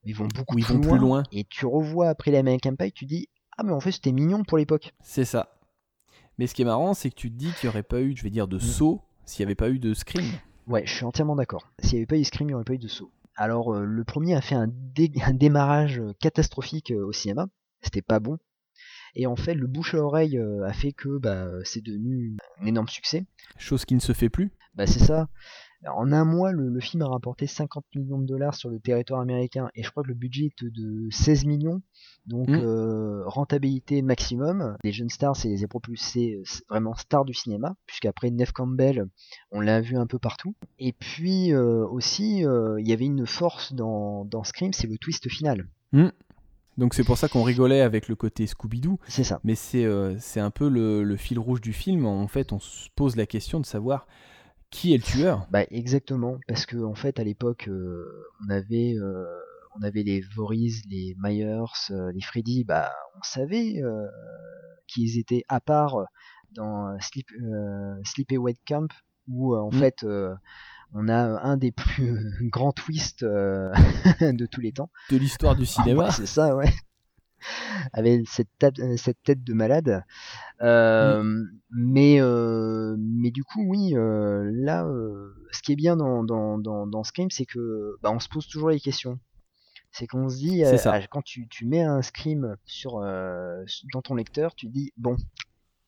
ils 0.03 0.15
vont 0.15 0.27
beaucoup 0.27 0.57
ils 0.57 0.63
plus, 0.65 0.73
vont 0.75 0.81
loin, 0.81 0.89
plus 0.97 0.99
loin. 0.99 1.23
et 1.31 1.43
tu 1.43 1.65
revois 1.65 2.09
après 2.09 2.31
l'American 2.31 2.75
Pie, 2.75 2.91
tu 2.91 3.05
dis, 3.05 3.27
ah, 3.57 3.63
mais 3.63 3.71
en 3.73 3.79
fait, 3.79 3.91
c'était 3.91 4.11
mignon 4.11 4.43
pour 4.43 4.57
l'époque. 4.57 4.93
C'est 5.01 5.25
ça. 5.25 5.57
Mais 6.37 6.47
ce 6.47 6.55
qui 6.55 6.61
est 6.63 6.65
marrant, 6.65 6.93
c'est 6.93 7.09
que 7.09 7.15
tu 7.15 7.29
te 7.31 7.35
dis 7.37 7.51
qu'il 7.59 7.67
n'y 7.67 7.69
aurait 7.69 7.83
pas 7.83 8.01
eu, 8.01 8.15
je 8.15 8.23
vais 8.23 8.29
dire, 8.31 8.47
de 8.47 8.57
Saw 8.57 9.01
s'il 9.25 9.43
n'y 9.43 9.47
avait 9.49 9.55
pas 9.55 9.69
eu 9.69 9.77
de 9.77 9.93
Scream. 9.93 10.25
Ouais, 10.67 10.83
je 10.85 10.93
suis 10.93 11.05
entièrement 11.05 11.35
d'accord. 11.35 11.71
S'il 11.79 11.93
n'y 11.93 11.97
avait 11.99 12.05
pas 12.07 12.17
eu 12.17 12.23
Scream, 12.23 12.47
il 12.47 12.51
n'y 12.51 12.55
aurait 12.55 12.63
pas 12.63 12.73
eu 12.73 12.77
de 12.79 12.87
saut. 12.87 13.11
Alors, 13.35 13.73
euh, 13.73 13.83
le 13.85 14.03
premier 14.03 14.35
a 14.35 14.41
fait 14.41 14.55
un, 14.55 14.67
dé- 14.69 15.11
un 15.25 15.33
démarrage 15.33 15.99
euh, 15.99 16.13
catastrophique 16.19 16.91
euh, 16.91 17.05
au 17.05 17.11
cinéma. 17.11 17.47
C'était 17.81 18.01
pas 18.01 18.19
bon. 18.19 18.37
Et 19.15 19.27
en 19.27 19.35
fait, 19.35 19.53
le 19.53 19.67
bouche 19.67 19.93
à 19.95 19.97
oreille 19.97 20.39
a 20.39 20.71
fait 20.71 20.93
que 20.93 21.17
bah, 21.17 21.47
c'est 21.65 21.83
devenu 21.83 22.37
un 22.61 22.65
énorme 22.65 22.87
succès. 22.87 23.25
Chose 23.57 23.83
qui 23.83 23.95
ne 23.95 23.99
se 23.99 24.13
fait 24.13 24.29
plus. 24.29 24.51
Bah, 24.75 24.87
c'est 24.87 24.99
ça. 25.03 25.27
En 25.87 26.11
un 26.11 26.25
mois, 26.25 26.51
le, 26.51 26.69
le 26.69 26.79
film 26.79 27.01
a 27.01 27.07
rapporté 27.07 27.47
50 27.47 27.83
millions 27.95 28.19
de 28.19 28.25
dollars 28.27 28.53
sur 28.53 28.69
le 28.69 28.79
territoire 28.79 29.19
américain 29.19 29.69
et 29.73 29.81
je 29.81 29.89
crois 29.89 30.03
que 30.03 30.09
le 30.09 30.13
budget 30.13 30.45
est 30.45 30.63
de 30.65 31.07
16 31.09 31.45
millions. 31.45 31.81
Donc 32.27 32.49
Mm. 32.49 32.53
euh, 32.55 33.23
rentabilité 33.25 34.03
maximum. 34.03 34.77
Les 34.83 34.91
jeunes 34.91 35.09
stars, 35.09 35.35
c'est 35.35 35.49
les 35.49 35.67
propulsés 35.67 36.43
vraiment 36.69 36.93
stars 36.95 37.25
du 37.25 37.33
cinéma, 37.33 37.75
puisqu'après 37.87 38.29
Neve 38.29 38.51
Campbell, 38.53 39.07
on 39.51 39.59
l'a 39.59 39.81
vu 39.81 39.97
un 39.97 40.05
peu 40.05 40.19
partout. 40.19 40.53
Et 40.77 40.93
puis 40.93 41.51
euh, 41.51 41.85
aussi, 41.87 42.45
euh, 42.45 42.79
il 42.79 42.87
y 42.87 42.93
avait 42.93 43.05
une 43.05 43.25
force 43.25 43.73
dans, 43.73 44.23
dans 44.25 44.43
Scream, 44.43 44.73
c'est 44.73 44.85
le 44.87 44.97
twist 44.99 45.27
final. 45.29 45.67
Donc 46.77 46.93
c'est 46.93 47.03
pour 47.03 47.17
ça 47.17 47.27
qu'on 47.27 47.43
rigolait 47.43 47.81
avec 47.81 48.07
le 48.07 48.15
côté 48.15 48.45
Scooby-Doo. 48.45 48.97
C'est 49.07 49.23
ça. 49.23 49.39
Mais 49.43 49.55
c'est 49.55 49.85
c'est 50.19 50.39
un 50.39 50.51
peu 50.51 50.69
le, 50.69 51.03
le 51.03 51.17
fil 51.17 51.37
rouge 51.39 51.59
du 51.61 51.73
film. 51.73 52.05
En 52.05 52.27
fait, 52.27 52.53
on 52.53 52.59
se 52.59 52.87
pose 52.95 53.15
la 53.15 53.25
question 53.25 53.59
de 53.59 53.65
savoir 53.65 54.07
qui 54.71 54.93
est 54.93 54.97
le 54.97 55.03
tueur? 55.03 55.47
Bah 55.51 55.63
exactement, 55.69 56.39
parce 56.47 56.65
que 56.65 56.77
en 56.77 56.95
fait 56.95 57.19
à 57.19 57.23
l'époque 57.23 57.67
euh, 57.67 58.05
on 58.45 58.49
avait 58.49 58.95
euh, 58.97 59.25
on 59.79 59.83
avait 59.83 60.03
les 60.03 60.21
Voorhees, 60.21 60.81
les 60.89 61.15
Myers, 61.21 61.63
euh, 61.91 62.11
les 62.11 62.21
Freddy, 62.21 62.63
bah 62.63 62.91
on 63.17 63.23
savait 63.23 63.81
euh, 63.81 64.07
qu'ils 64.87 65.19
étaient 65.19 65.43
à 65.49 65.59
part 65.59 65.97
dans 66.53 66.97
Sleep 66.99 67.27
euh, 67.41 67.95
Sleepaway 68.03 68.55
Camp 68.65 68.87
où 69.27 69.55
en 69.55 69.69
Mm. 69.69 69.79
fait 69.79 70.05
on 70.93 71.07
a 71.07 71.21
un 71.43 71.55
des 71.57 71.71
plus 71.71 72.17
grands 72.51 72.73
twists 72.73 73.23
de 73.23 74.45
tous 74.45 74.61
les 74.61 74.71
temps. 74.73 74.89
De 75.09 75.17
l'histoire 75.17 75.55
du 75.55 75.65
cinéma. 75.65 76.05
Ouais, 76.05 76.11
c'est 76.11 76.25
ça, 76.25 76.55
ouais. 76.55 76.73
Avec 77.93 78.27
cette, 78.27 78.49
tête- 78.59 78.79
euh, 78.79 78.97
cette 78.97 79.21
tête 79.23 79.43
de 79.43 79.53
malade. 79.53 80.03
Euh, 80.61 81.43
mais, 81.71 82.21
euh, 82.21 82.95
mais 82.99 83.31
du 83.31 83.43
coup, 83.43 83.63
oui, 83.67 83.93
euh, 83.95 84.49
là, 84.53 84.87
ce 85.51 85.61
qui 85.61 85.73
est 85.73 85.75
bien 85.75 85.95
dans, 85.95 86.23
dans, 86.23 86.57
dans, 86.57 86.87
dans 86.87 87.03
Scream, 87.03 87.29
c'est 87.31 87.45
que 87.45 87.95
bah, 88.01 88.11
on 88.11 88.19
se 88.19 88.29
pose 88.29 88.47
toujours 88.47 88.69
les 88.69 88.79
questions. 88.79 89.19
C'est 89.91 90.07
qu'on 90.07 90.29
se 90.29 90.37
dit, 90.37 90.63
ah, 90.63 90.99
quand 91.09 91.21
tu, 91.21 91.47
tu 91.49 91.65
mets 91.65 91.81
un 91.81 92.01
Scream 92.01 92.55
sur, 92.65 93.01
dans 93.01 94.01
ton 94.01 94.15
lecteur, 94.15 94.55
tu 94.55 94.67
dis, 94.67 94.93
bon, 94.95 95.17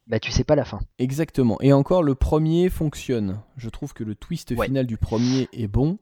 bah 0.08 0.20
tu 0.20 0.32
sais 0.32 0.44
pas 0.44 0.56
la 0.56 0.66
fin. 0.66 0.82
Exactement. 1.00 1.58
Et 1.62 1.72
encore, 1.72 2.04
le 2.04 2.14
premier 2.14 2.70
fonctionne. 2.70 3.40
Je 3.56 3.70
trouve 3.70 3.94
que 3.94 4.04
le 4.04 4.16
twist 4.16 4.52
Ouais. 4.52 4.66
final 4.66 4.86
du 4.86 4.98
premier 4.98 5.48
est 5.54 5.70
bon, 5.70 5.98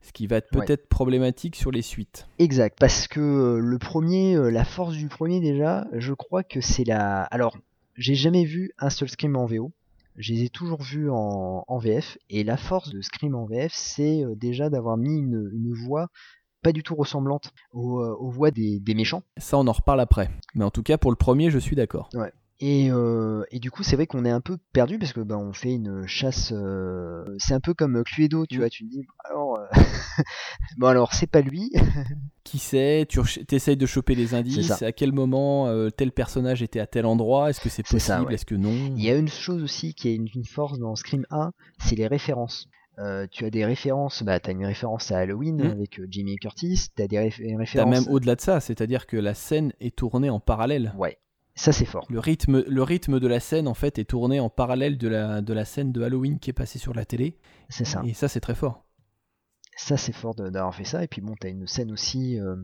ce 0.00 0.12
qui 0.12 0.26
va 0.26 0.36
être 0.36 0.54
Ouais. 0.56 0.64
peut-être 0.64 0.88
problématique 0.88 1.56
sur 1.56 1.70
les 1.70 1.82
suites. 1.82 2.26
Exact, 2.38 2.76
parce 2.80 3.06
que 3.08 3.20
euh, 3.20 3.58
le 3.60 3.78
premier, 3.78 4.34
euh, 4.36 4.50
la 4.50 4.64
force 4.64 4.94
du 4.94 5.08
premier 5.08 5.40
déjà, 5.40 5.86
je 5.92 6.12
crois 6.12 6.42
que 6.42 6.60
c'est 6.60 6.84
la. 6.84 7.22
Alors, 7.24 7.56
j'ai 7.96 8.14
jamais 8.14 8.44
vu 8.44 8.72
un 8.78 8.90
seul 8.90 9.08
Scream 9.08 9.36
en 9.36 9.46
VO. 9.46 9.70
Je 10.16 10.32
les 10.34 10.42
ai 10.44 10.48
toujours 10.50 10.82
vus 10.82 11.08
en, 11.10 11.64
en 11.66 11.78
VF. 11.78 12.18
Et 12.28 12.44
la 12.44 12.56
force 12.58 12.90
de 12.90 13.00
Scream 13.00 13.34
en 13.34 13.46
VF, 13.46 13.72
c'est 13.74 14.22
euh, 14.24 14.34
déjà 14.34 14.68
d'avoir 14.70 14.96
mis 14.96 15.16
une, 15.18 15.50
une 15.54 15.72
voix 15.72 16.08
pas 16.62 16.70
du 16.72 16.84
tout 16.84 16.94
ressemblante 16.94 17.50
aux, 17.72 18.00
aux 18.00 18.30
voix 18.30 18.52
des, 18.52 18.78
des 18.78 18.94
méchants. 18.94 19.24
Ça, 19.36 19.58
on 19.58 19.66
en 19.66 19.72
reparle 19.72 20.00
après. 20.00 20.30
Mais 20.54 20.64
en 20.64 20.70
tout 20.70 20.84
cas, 20.84 20.96
pour 20.96 21.10
le 21.10 21.16
premier, 21.16 21.50
je 21.50 21.58
suis 21.58 21.74
d'accord. 21.74 22.08
Et, 22.64 22.92
euh, 22.92 23.42
et 23.50 23.58
du 23.58 23.72
coup, 23.72 23.82
c'est 23.82 23.96
vrai 23.96 24.06
qu'on 24.06 24.24
est 24.24 24.30
un 24.30 24.40
peu 24.40 24.56
perdu 24.72 24.96
parce 24.96 25.12
que 25.12 25.18
bah, 25.20 25.36
on 25.36 25.52
fait 25.52 25.72
une 25.72 26.06
chasse. 26.06 26.52
euh, 26.54 27.24
c'est 27.38 27.54
un 27.54 27.60
peu 27.60 27.74
comme 27.74 28.04
Cluedo, 28.04 28.46
tu 28.46 28.56
Mm. 28.56 28.60
vois. 28.60 28.68
Tu 28.70 28.84
te 28.84 28.90
dis, 28.90 29.04
alors, 29.28 29.58
euh, 29.58 29.66
bon 30.78 30.86
alors 30.86 31.12
c'est 31.12 31.26
pas 31.26 31.40
lui. 31.40 31.72
Qui 32.44 32.58
sait 32.58 33.06
Tu 33.08 33.20
essayes 33.50 33.76
de 33.76 33.86
choper 33.86 34.14
les 34.14 34.34
indices. 34.34 34.80
À 34.82 34.92
quel 34.92 35.12
moment 35.12 35.66
euh, 35.68 35.90
tel 35.90 36.12
personnage 36.12 36.62
était 36.62 36.80
à 36.80 36.86
tel 36.86 37.04
endroit 37.06 37.50
Est-ce 37.50 37.60
que 37.60 37.68
c'est 37.68 37.86
possible 37.86 38.26
ouais. 38.26 38.34
Est-ce 38.34 38.46
que 38.46 38.54
non? 38.54 38.70
Il 38.96 39.02
y 39.02 39.10
a 39.10 39.16
une 39.16 39.28
chose 39.28 39.62
aussi 39.62 39.94
qui 39.94 40.08
est 40.10 40.14
une, 40.14 40.28
une 40.34 40.44
force 40.44 40.78
dans 40.78 40.94
Scream 40.94 41.24
1, 41.30 41.52
c'est 41.80 41.96
les 41.96 42.06
références. 42.06 42.68
Euh, 42.98 43.26
tu 43.30 43.44
as 43.46 43.50
des 43.50 43.64
références, 43.64 44.22
bah 44.22 44.38
t'as 44.38 44.52
une 44.52 44.66
référence 44.66 45.10
à 45.12 45.18
Halloween 45.18 45.56
Mm. 45.64 45.70
avec 45.70 45.98
euh, 45.98 46.06
Jimmy 46.10 46.36
Curtis, 46.36 46.88
t'as 46.94 47.06
des 47.08 47.16
réf- 47.16 47.56
références. 47.58 47.90
même 47.90 48.04
au-delà 48.12 48.34
de 48.36 48.40
ça, 48.40 48.60
c'est-à-dire 48.60 49.06
que 49.06 49.16
la 49.16 49.34
scène 49.34 49.72
est 49.80 49.96
tournée 49.96 50.28
en 50.30 50.38
parallèle. 50.40 50.92
Ouais, 50.98 51.16
ça 51.54 51.72
c'est 51.72 51.84
fort. 51.84 52.06
Le 52.10 52.18
rythme, 52.18 52.64
le 52.66 52.82
rythme 52.82 53.20
de 53.20 53.26
la 53.28 53.40
scène, 53.40 53.68
en 53.68 53.74
fait, 53.74 53.98
est 53.98 54.04
tourné 54.04 54.40
en 54.40 54.48
parallèle 54.50 54.96
de 54.98 55.08
la, 55.08 55.40
de 55.42 55.52
la 55.52 55.64
scène 55.64 55.92
de 55.92 56.02
Halloween 56.02 56.38
qui 56.38 56.50
est 56.50 56.54
passée 56.54 56.78
sur 56.78 56.94
la 56.94 57.04
télé. 57.04 57.38
C'est 57.68 57.84
ça. 57.84 58.02
Et 58.06 58.14
ça, 58.14 58.28
c'est 58.28 58.40
très 58.40 58.54
fort. 58.54 58.84
Ça 59.76 59.96
c'est 59.96 60.12
fort 60.12 60.34
de- 60.34 60.50
d'avoir 60.50 60.74
fait 60.74 60.84
ça. 60.84 61.02
Et 61.02 61.08
puis 61.08 61.20
bon, 61.22 61.34
t'as 61.40 61.48
une 61.48 61.66
scène 61.66 61.90
aussi. 61.92 62.38
euh, 62.38 62.56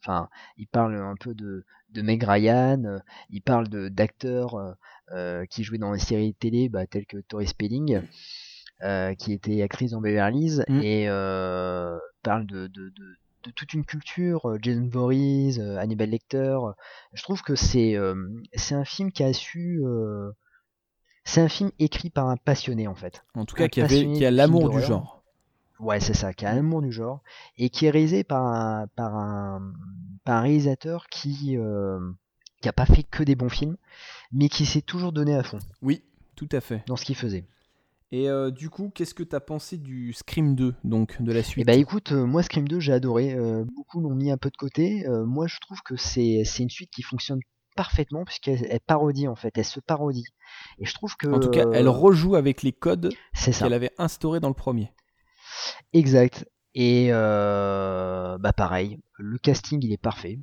Enfin, 0.00 0.28
il 0.56 0.66
parle 0.68 0.94
un 0.96 1.14
peu 1.18 1.34
de, 1.34 1.64
de 1.90 2.02
Meg 2.02 2.22
Ryan, 2.24 2.82
euh, 2.84 2.98
il 3.30 3.42
parle 3.42 3.68
de 3.68 3.88
d'acteurs 3.88 4.76
euh, 5.12 5.44
qui 5.46 5.62
jouaient 5.64 5.78
dans 5.78 5.92
les 5.92 5.98
séries 6.00 6.34
télé, 6.34 6.68
bah, 6.68 6.86
telles 6.86 7.06
que 7.06 7.18
Tori 7.18 7.46
Spelling, 7.48 8.02
euh, 8.82 9.14
qui 9.14 9.32
était 9.32 9.62
actrice 9.62 9.90
dans 9.92 10.00
Beverly 10.00 10.46
Hills, 10.46 10.64
Mm. 10.68 10.80
et 10.82 11.08
euh, 11.08 11.96
parle 12.22 12.46
de, 12.46 12.66
de, 12.68 12.88
de, 12.90 13.16
de 13.44 13.50
toute 13.50 13.72
une 13.74 13.84
culture, 13.84 14.48
euh, 14.50 14.58
Jason 14.60 14.88
Voorhees, 14.90 15.58
euh, 15.58 15.76
Hannibal 15.78 16.10
Lecter. 16.10 16.58
Je 17.12 17.22
trouve 17.22 17.42
que 17.42 17.54
c'est 17.54 17.96
euh, 17.96 18.14
c'est 18.54 18.74
un 18.74 18.84
film 18.84 19.12
qui 19.12 19.22
a 19.24 19.32
su. 19.32 19.80
euh, 19.84 20.30
c'est 21.24 21.40
un 21.40 21.48
film 21.48 21.70
écrit 21.78 22.10
par 22.10 22.28
un 22.28 22.36
passionné 22.36 22.88
en 22.88 22.94
fait. 22.94 23.24
En 23.34 23.44
tout 23.44 23.54
cas, 23.54 23.68
qui, 23.68 23.80
avait, 23.80 24.12
qui 24.12 24.24
a 24.24 24.30
l'amour 24.30 24.70
du 24.70 24.80
genre. 24.80 25.22
Ouais, 25.78 25.98
c'est 26.00 26.14
ça, 26.14 26.32
qui 26.32 26.46
a 26.46 26.50
un 26.50 26.58
amour 26.58 26.80
du 26.82 26.92
genre 26.92 27.22
et 27.58 27.68
qui 27.70 27.86
est 27.86 27.90
réalisé 27.90 28.22
par 28.24 28.44
un 28.46 28.86
par 28.94 29.16
un, 29.16 29.72
par 30.24 30.36
un 30.36 30.40
réalisateur 30.42 31.06
qui 31.08 31.56
euh, 31.56 31.98
qui 32.60 32.68
a 32.68 32.72
pas 32.72 32.86
fait 32.86 33.02
que 33.02 33.24
des 33.24 33.34
bons 33.34 33.48
films, 33.48 33.76
mais 34.32 34.48
qui 34.48 34.64
s'est 34.66 34.82
toujours 34.82 35.10
donné 35.12 35.34
à 35.34 35.42
fond 35.42 35.58
Oui, 35.80 36.04
tout 36.36 36.48
à 36.52 36.60
fait. 36.60 36.84
dans 36.86 36.94
ce 36.96 37.04
qu'il 37.04 37.16
faisait. 37.16 37.44
Et 38.12 38.28
euh, 38.28 38.50
du 38.50 38.68
coup, 38.68 38.92
qu'est-ce 38.94 39.14
que 39.14 39.22
t'as 39.22 39.40
pensé 39.40 39.78
du 39.78 40.12
Scream 40.12 40.54
2, 40.54 40.74
donc 40.84 41.20
de 41.20 41.32
la 41.32 41.42
suite? 41.42 41.66
Bah 41.66 41.72
écoute, 41.72 42.12
euh, 42.12 42.26
moi 42.26 42.42
Scream 42.42 42.68
2 42.68 42.78
j'ai 42.78 42.92
adoré. 42.92 43.32
Euh, 43.32 43.64
beaucoup 43.64 44.00
l'ont 44.00 44.14
mis 44.14 44.30
un 44.30 44.36
peu 44.36 44.50
de 44.50 44.56
côté. 44.56 45.04
Moi 45.08 45.46
je 45.46 45.58
trouve 45.60 45.80
que 45.82 45.96
c'est 45.96 46.44
une 46.58 46.70
suite 46.70 46.90
qui 46.90 47.02
fonctionne 47.02 47.40
parfaitement 47.74 48.24
puisqu'elle 48.24 48.66
elle 48.68 48.80
parodie 48.80 49.28
en 49.28 49.34
fait, 49.34 49.56
elle 49.56 49.64
se 49.64 49.80
parodie. 49.80 50.26
Et 50.78 50.84
je 50.84 50.92
trouve 50.92 51.16
que 51.16 51.26
En 51.26 51.40
tout 51.40 51.48
cas, 51.48 51.64
elle 51.72 51.88
rejoue 51.88 52.36
avec 52.36 52.62
les 52.62 52.72
codes 52.72 53.14
qu'elle 53.34 53.72
avait 53.72 53.92
instaurés 53.96 54.40
dans 54.40 54.48
le 54.48 54.54
premier. 54.54 54.92
Exact. 55.94 56.46
Et 56.74 57.08
euh, 57.10 58.38
bah 58.38 58.52
pareil, 58.52 58.98
le 59.18 59.38
casting 59.38 59.80
il 59.82 59.92
est 59.92 60.00
parfait. 60.00 60.38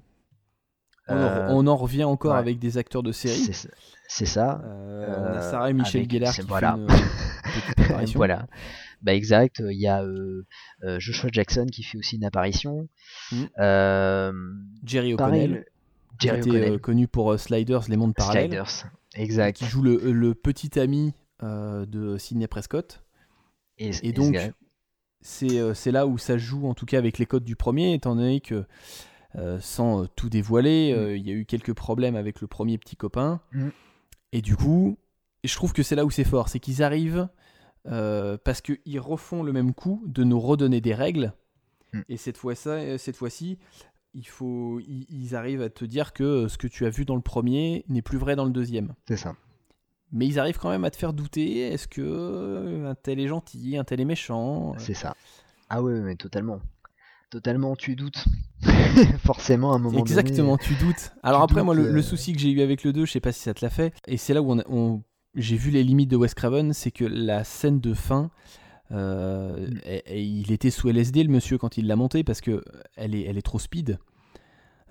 On, 1.09 1.13
en- 1.13 1.17
Euh, 1.17 1.47
on 1.51 1.67
en 1.67 1.75
revient 1.75 2.03
encore 2.03 2.33
ouais. 2.33 2.39
avec 2.39 2.59
des 2.59 2.77
acteurs 2.77 3.03
de 3.03 3.11
série. 3.11 3.37
c'est 3.37 3.53
ça- 3.53 4.25
ça. 4.25 4.61
Euh, 4.63 5.15
on 5.17 5.23
a 5.23 5.37
Euh, 5.37 5.51
Sarah 5.51 5.69
et 5.69 5.73
Michel 5.73 6.01
avec- 6.01 6.11
Gellar 6.11 6.33
qui 6.33 6.41
voilà. 6.41 6.73
fait 6.73 6.79
une, 6.79 6.89
euh, 6.91 6.93
apparition. 7.95 8.17
voilà. 8.17 8.47
Bah 9.01 9.13
exact. 9.13 9.61
Il 9.65 9.79
y 9.79 9.87
a 9.87 10.03
euh, 10.03 10.45
euh, 10.83 10.99
Joshua 10.99 11.29
Jackson 11.31 11.67
qui 11.71 11.83
fait 11.83 11.97
aussi 11.97 12.17
une 12.17 12.25
apparition. 12.25 12.87
Mm. 13.31 13.43
Euh, 13.59 14.33
Jerry 14.83 15.13
O'Connell, 15.13 15.51
le- 15.51 15.65
qui 16.19 16.27
Jerry 16.27 16.39
était 16.39 16.71
euh, 16.71 16.77
connu 16.77 17.07
pour 17.07 17.31
euh, 17.31 17.37
Sliders, 17.37 17.83
les 17.87 17.95
mondes 17.97 18.13
parallèles, 18.13 18.49
Sliders. 18.49 18.85
Exact. 19.15 19.57
qui 19.57 19.65
joue 19.65 19.81
le, 19.81 19.95
le 20.11 20.33
petit 20.35 20.79
ami 20.79 21.13
euh, 21.43 21.85
de 21.85 22.17
Sidney 22.17 22.47
Prescott. 22.47 23.01
Et, 23.77 23.91
Et 24.03 24.11
donc, 24.11 24.35
c'est 25.21 25.59
euh, 25.59 25.73
là 25.87 26.05
où 26.05 26.17
ça 26.17 26.37
joue, 26.37 26.67
en 26.67 26.73
tout 26.73 26.85
cas 26.85 26.97
avec 26.97 27.17
les 27.19 27.25
codes 27.25 27.45
du 27.45 27.55
premier, 27.55 27.93
étant 27.93 28.15
donné 28.15 28.41
que, 28.41 28.55
euh, 28.55 28.63
sans 29.59 30.03
euh, 30.03 30.07
tout 30.15 30.29
dévoiler, 30.29 30.93
euh, 30.95 31.17
il 31.17 31.27
y 31.27 31.31
a 31.31 31.33
eu 31.33 31.45
quelques 31.45 31.73
problèmes 31.73 32.15
avec 32.15 32.41
le 32.41 32.47
premier 32.47 32.77
petit 32.77 32.95
copain. 32.95 33.41
Mm. 33.51 33.69
Et 34.31 34.41
du 34.41 34.55
coup, 34.55 34.97
je 35.43 35.55
trouve 35.55 35.73
que 35.73 35.83
c'est 35.83 35.95
là 35.95 36.05
où 36.05 36.11
c'est 36.11 36.23
fort, 36.23 36.49
c'est 36.49 36.59
qu'ils 36.59 36.83
arrivent, 36.83 37.27
euh, 37.87 38.37
parce 38.43 38.61
qu'ils 38.61 38.99
refont 38.99 39.43
le 39.43 39.53
même 39.53 39.73
coup, 39.73 40.03
de 40.05 40.23
nous 40.23 40.39
redonner 40.39 40.81
des 40.81 40.93
règles. 40.93 41.33
Mm. 41.93 42.01
Et 42.09 42.17
cette 42.17 42.37
fois-ci, 42.37 42.69
cette 42.97 43.15
fois-ci 43.15 43.57
il 44.13 44.27
faut, 44.27 44.79
ils, 44.79 45.35
arrivent 45.35 45.61
à 45.61 45.69
te 45.69 45.85
dire 45.85 46.13
que 46.13 46.23
euh, 46.23 46.47
ce 46.47 46.57
que 46.57 46.67
tu 46.67 46.85
as 46.85 46.89
vu 46.89 47.05
dans 47.05 47.15
le 47.15 47.21
premier 47.21 47.85
n'est 47.87 48.01
plus 48.01 48.17
vrai 48.17 48.35
dans 48.35 48.45
le 48.45 48.51
deuxième. 48.51 48.93
c'est 49.07 49.17
ça. 49.17 49.35
Mais 50.11 50.25
ils 50.25 50.39
arrivent 50.39 50.57
quand 50.57 50.69
même 50.69 50.85
à 50.85 50.89
te 50.89 50.97
faire 50.97 51.13
douter. 51.13 51.59
Est-ce 51.59 51.87
que 51.87 52.01
euh, 52.01 52.89
un 52.89 52.95
tel 52.95 53.19
est 53.19 53.27
gentil, 53.27 53.77
un 53.77 53.83
tel 53.83 54.01
est 54.01 54.05
méchant? 54.05 54.73
C'est 54.79 54.95
ça. 54.95 55.15
Ah 55.69 55.83
ouais, 55.83 55.99
mais 55.99 56.15
totalement. 56.15 56.59
Totalement, 57.29 57.75
tu 57.75 57.95
doutes. 57.95 58.25
Forcément, 59.23 59.71
à 59.73 59.75
un 59.75 59.79
moment 59.79 59.99
Exactement, 59.99 60.55
donné. 60.57 60.63
tu 60.63 60.73
doutes. 60.83 61.11
Alors 61.23 61.41
tu 61.45 61.51
après, 61.51 61.63
moi, 61.63 61.75
le, 61.75 61.83
euh. 61.95 62.01
souci 62.01 62.33
que 62.33 62.39
j'ai 62.39 62.49
eu 62.49 62.61
avec 62.61 62.83
le 62.83 62.91
2, 62.93 63.05
je 63.05 63.11
sais 63.11 63.19
pas 63.19 63.31
si 63.31 63.41
ça 63.41 63.53
te 63.53 63.63
l'a 63.63 63.69
fait, 63.69 63.93
et 64.07 64.17
c'est 64.17 64.33
là 64.33 64.41
où 64.41 64.51
on, 64.51 64.63
on- 64.67 65.03
j'ai 65.35 65.55
vu 65.57 65.69
les 65.69 65.83
limites 65.83 66.09
de 66.09 66.15
Wes 66.15 66.33
Craven, 66.33 66.73
c'est 66.73 66.89
que 66.91 67.05
la 67.05 67.43
scène 67.43 67.79
de 67.79 67.93
fin, 67.93 68.31
euh, 68.91 69.67
Mm. 69.67 69.77
et- 69.85 70.03
et 70.07 70.21
il 70.23 70.51
était 70.51 70.71
sous 70.71 70.89
LSD, 70.89 71.23
le 71.23 71.29
monsieur, 71.29 71.57
quand 71.59 71.77
il 71.77 71.85
l'a 71.85 71.95
monté, 71.95 72.23
parce 72.23 72.41
que 72.41 72.63
elle 72.95 73.13
est, 73.13 73.21
elle 73.25 73.37
est 73.37 73.43
trop 73.43 73.59
speed. 73.59 73.99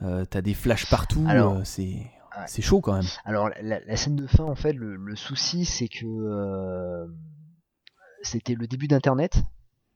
Euh, 0.02 0.25
T'as 0.25 0.40
des 0.40 0.54
flashs 0.54 0.88
partout, 0.88 1.26
euh, 1.28 1.64
c'est 1.64 2.62
chaud 2.62 2.80
quand 2.80 2.92
même. 2.95 3.04
Alors 3.25 3.50
la, 3.61 3.80
la 3.80 3.97
scène 3.97 4.14
de 4.14 4.28
fin, 4.28 4.45
en 4.45 4.54
fait, 4.54 4.73
le, 4.73 4.95
le 4.95 5.16
souci, 5.16 5.64
c'est 5.64 5.88
que 5.88 7.09
c'était 8.23 8.54
le 8.54 8.68
début 8.68 8.87
d'Internet 8.87 9.42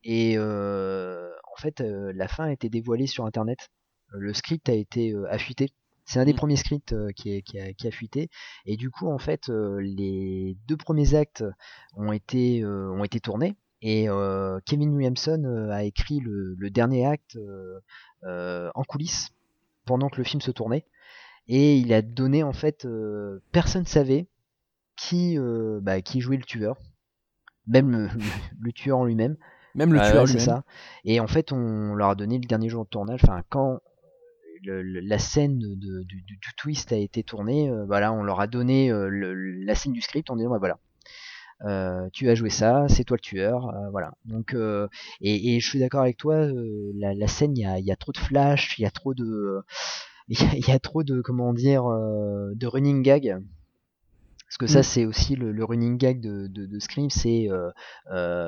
et 0.05 0.35
euh, 0.37 1.29
fait, 1.63 1.81
euh, 1.81 2.13
la 2.15 2.29
fin 2.29 2.45
a 2.47 2.53
été 2.53 2.69
dévoilée 2.69 3.07
sur 3.07 3.25
Internet. 3.27 3.71
Euh, 4.15 4.19
Le 4.19 4.35
script 4.35 4.69
a 4.69 4.75
été 4.75 5.13
euh, 5.13 5.27
affûté. 5.31 5.69
C'est 6.05 6.19
un 6.21 6.25
des 6.25 6.33
Mm. 6.33 6.37
premiers 6.37 6.57
scripts 6.57 6.95
qui, 7.15 7.31
est- 7.33 7.43
qui 7.43 7.59
a, 7.61 7.73
qui 7.73 7.87
a 7.87 7.91
fuité 7.93 8.29
et 8.67 8.77
du 8.77 8.91
coup, 8.91 9.09
en 9.09 9.19
fait, 9.19 9.49
les 9.49 10.57
deux 10.67 10.77
premiers 10.77 11.15
actes 11.15 11.45
ont 11.97 12.13
été 12.13 12.65
ont 12.67 13.05
été 13.05 13.21
tournés. 13.21 13.57
Et 13.83 14.09
euh, 14.09 14.59
Kevin 14.67 14.95
Williamson 14.95 15.69
a 15.71 15.85
écrit 15.85 16.21
le, 16.21 16.55
le 16.59 16.71
dernier 16.71 17.07
acte 17.07 17.37
euh, 17.37 17.81
euh, 18.25 18.71
en 18.75 18.83
coulisses 18.85 19.31
pendant 19.87 20.09
que 20.09 20.19
le 20.19 20.25
film 20.25 20.41
se 20.41 20.51
tournait 20.53 20.85
et 21.49 21.77
il 21.77 21.93
a 21.93 22.03
donné 22.03 22.45
en 22.45 22.53
fait 22.53 22.87
personne 23.51 23.85
savait 23.87 24.29
qui 24.97 25.37
euh, 25.39 25.81
bah, 25.83 26.01
qui 26.01 26.21
jouait 26.21 26.37
le 26.37 26.45
tueur 26.45 26.77
même 27.67 28.09
le 28.61 28.73
tueur 28.73 28.99
en 28.99 29.05
lui-même 29.05 29.37
Même 29.75 29.93
le 29.93 30.01
tueur 30.01 30.29
c'est 30.29 30.39
ça 30.39 30.65
et 31.05 31.21
en 31.21 31.27
fait 31.27 31.53
on 31.53 31.95
leur 31.95 32.11
a 32.11 32.15
donné 32.15 32.39
le 32.39 32.47
dernier 32.47 32.69
jour 32.69 32.85
de 32.85 32.91
tournage 32.91 33.21
enfin 33.25 33.43
quand 33.49 33.81
la 34.65 35.19
scène 35.19 35.59
de, 35.59 36.03
du, 36.05 36.39
twist 36.57 36.93
a 36.93 36.97
été 36.97 37.25
tournée, 37.25 37.69
voilà, 37.89 38.13
on 38.13 38.23
leur 38.23 38.39
a 38.41 38.47
donné 38.47 38.93
la 38.93 39.75
scène 39.75 39.93
du 39.93 40.01
script 40.01 40.31
en 40.31 40.37
disant 40.37 40.51
bah, 40.51 40.59
voilà, 40.59 40.79
euh, 41.65 42.09
tu 42.13 42.29
as 42.29 42.35
joué 42.35 42.51
ça, 42.51 42.87
c'est 42.89 43.05
toi 43.05 43.17
le 43.17 43.21
tueur, 43.21 43.69
euh, 43.69 43.91
voilà. 43.91 44.13
Donc 44.25 44.55
euh, 44.55 44.89
et, 45.21 45.61
je 45.61 45.69
suis 45.69 45.79
d'accord 45.79 46.01
avec 46.01 46.17
toi, 46.17 46.47
la, 46.95 47.27
scène, 47.29 47.57
il 47.57 47.85
y 47.85 47.93
a, 47.93 47.97
trop 47.97 48.13
de 48.13 48.19
flash, 48.19 48.79
il 48.79 48.83
y 48.83 48.87
a 48.87 48.91
trop 48.91 49.15
de, 49.15 49.63
il 50.29 50.67
y, 50.67 50.73
a 50.73 50.79
trop 50.79 51.05
de 51.05 51.21
comment 51.21 51.53
dire, 51.53 51.85
de 51.85 52.67
running 52.67 53.03
gag. 53.03 53.39
Parce 54.53 54.59
que 54.59 54.67
ça, 54.67 54.81
mm. 54.81 54.83
c'est 54.83 55.05
aussi 55.07 55.35
le, 55.35 55.65
running 55.65 55.97
gag 55.97 56.21
de, 56.21 56.47
de, 56.47 56.79
Scream, 56.79 57.09
c'est 57.09 57.49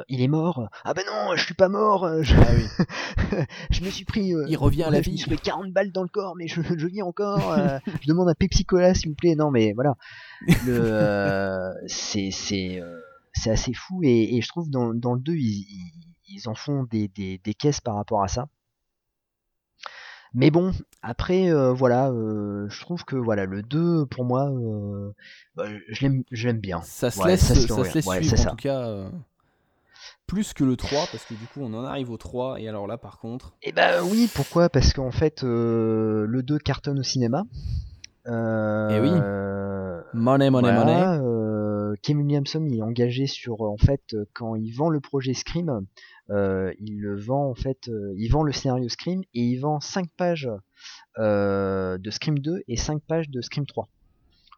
il 0.08 0.22
est 0.22 0.28
mort. 0.28 0.68
Ah 0.84 0.92
ben 0.92 1.04
non, 1.06 1.34
je 1.34 1.44
suis 1.44 1.54
pas 1.54 1.68
mort. 1.68 2.22
Je, 2.22 2.34
ah 2.36 3.44
je 3.70 3.82
me 3.82 3.90
suis 3.90 4.04
pris. 4.04 4.34
il 4.48 4.56
revient 4.56 4.82
à 4.82 4.90
la 4.90 5.00
vie. 5.00 5.16
Je 5.16 5.30
me 5.30 5.36
suis 5.36 5.44
40 5.44 5.72
balles 5.72 5.92
dans 5.92 6.02
le 6.02 6.08
corps, 6.08 6.36
mais 6.36 6.46
je, 6.46 6.60
je 6.76 6.86
vis 6.86 7.02
encore. 7.02 7.56
je 7.86 8.06
demande 8.06 8.28
un 8.28 8.34
Pepsi 8.34 8.64
Cola, 8.64 8.92
s'il 8.92 9.10
vous 9.10 9.14
plaît. 9.14 9.34
Non, 9.34 9.50
mais 9.50 9.72
voilà. 9.72 9.96
c'est 11.86 12.30
c'est 12.30 12.82
c'est 13.34 13.50
assez 13.50 13.74
fou 13.74 14.00
et, 14.02 14.40
je 14.40 14.48
trouve 14.48 14.70
dans, 14.70 14.94
dans 14.94 15.14
le 15.14 15.20
2 15.20 15.34
ils, 15.34 16.48
en 16.48 16.54
font 16.54 16.84
des, 16.84 17.08
des, 17.08 17.54
caisses 17.54 17.80
par 17.80 17.96
rapport 17.96 18.22
à 18.22 18.28
ça. 18.28 18.48
Mais 20.34 20.50
bon, 20.50 20.72
après 21.02 21.48
euh, 21.48 21.72
voilà, 21.72 22.10
euh, 22.10 22.68
je 22.68 22.80
trouve 22.80 23.04
que 23.04 23.14
voilà 23.14 23.46
le 23.46 23.62
2 23.62 24.04
pour 24.06 24.24
moi, 24.24 24.50
euh, 24.50 25.12
bah, 25.54 25.64
je 25.88 26.08
l'aime 26.46 26.58
bien. 26.58 26.80
Ça 26.82 27.10
se 27.12 27.24
laisse, 27.26 27.40
ça, 27.40 27.54
se 27.54 27.94
laisse 27.94 28.04
suivre 28.04 28.40
en 28.40 28.50
tout 28.50 28.56
cas. 28.56 29.04
Plus 30.26 30.52
que 30.54 30.64
le 30.64 30.76
3, 30.76 31.06
parce 31.12 31.24
que 31.24 31.34
du 31.34 31.46
coup 31.46 31.60
on 31.60 31.72
en 31.74 31.84
arrive 31.84 32.10
au 32.10 32.16
3, 32.16 32.60
et 32.60 32.68
alors 32.68 32.88
là 32.88 32.98
par 32.98 33.18
contre. 33.18 33.54
Eh 33.62 33.70
bah 33.70 34.02
oui, 34.02 34.28
pourquoi? 34.34 34.68
Parce 34.68 34.92
qu'en 34.92 35.12
fait 35.12 35.42
le 35.44 36.42
2 36.42 36.58
cartonne 36.58 36.98
au 36.98 37.04
cinéma. 37.04 37.44
et 38.26 38.30
eh 38.30 39.00
oui. 39.00 39.10
Money, 40.14 40.50
money, 40.50 40.72
money. 40.72 41.20
Kim 42.04 42.20
Williamson 42.20 42.66
il 42.66 42.78
est 42.78 42.82
engagé 42.82 43.26
sur 43.26 43.62
en 43.62 43.78
fait 43.78 44.14
quand 44.34 44.56
il 44.56 44.72
vend 44.72 44.90
le 44.90 45.00
projet 45.00 45.32
Scream, 45.32 45.86
euh, 46.30 46.70
il 46.78 47.00
le 47.00 47.18
vend 47.18 47.48
en 47.48 47.54
fait, 47.54 47.88
euh, 47.88 48.12
il 48.18 48.28
vend 48.28 48.42
le 48.42 48.52
scénario 48.52 48.90
Scream 48.90 49.22
et 49.32 49.40
il 49.40 49.56
vend 49.56 49.80
5 49.80 50.08
pages 50.14 50.50
euh, 51.18 51.96
de 51.96 52.10
Scream 52.10 52.38
2 52.38 52.62
et 52.68 52.76
5 52.76 53.02
pages 53.02 53.30
de 53.30 53.40
Scream 53.40 53.64
3. 53.64 53.88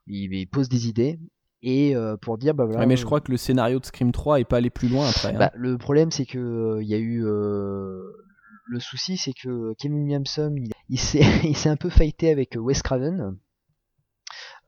Il, 0.08 0.46
pose 0.48 0.68
des 0.68 0.88
idées 0.88 1.20
et 1.62 1.94
pour 2.20 2.36
dire 2.36 2.54
bah 2.54 2.64
voilà. 2.64 2.84
mais 2.84 2.96
je 2.96 3.04
crois 3.04 3.20
que 3.20 3.30
le 3.30 3.36
scénario 3.36 3.78
de 3.78 3.86
Scream 3.86 4.10
3 4.10 4.40
est 4.40 4.44
pas 4.44 4.56
allé 4.56 4.70
plus 4.70 4.88
loin 4.88 5.08
après. 5.08 5.28
Hein. 5.28 5.38
Bah, 5.38 5.52
le 5.54 5.78
problème 5.78 6.10
c'est 6.10 6.26
que 6.26 6.78
il 6.80 6.88
y 6.88 6.94
a 6.94 6.98
eu 6.98 7.22
le 7.22 8.80
souci 8.80 9.16
c'est 9.16 9.32
que 9.32 9.72
Kim 9.74 9.94
Williamson 9.94 10.52
il, 10.88 10.98
il 11.44 11.56
s'est 11.56 11.68
un 11.68 11.76
peu 11.76 11.90
fighté 11.90 12.30
avec 12.30 12.56
Wes 12.56 12.82
Craven 12.82 13.36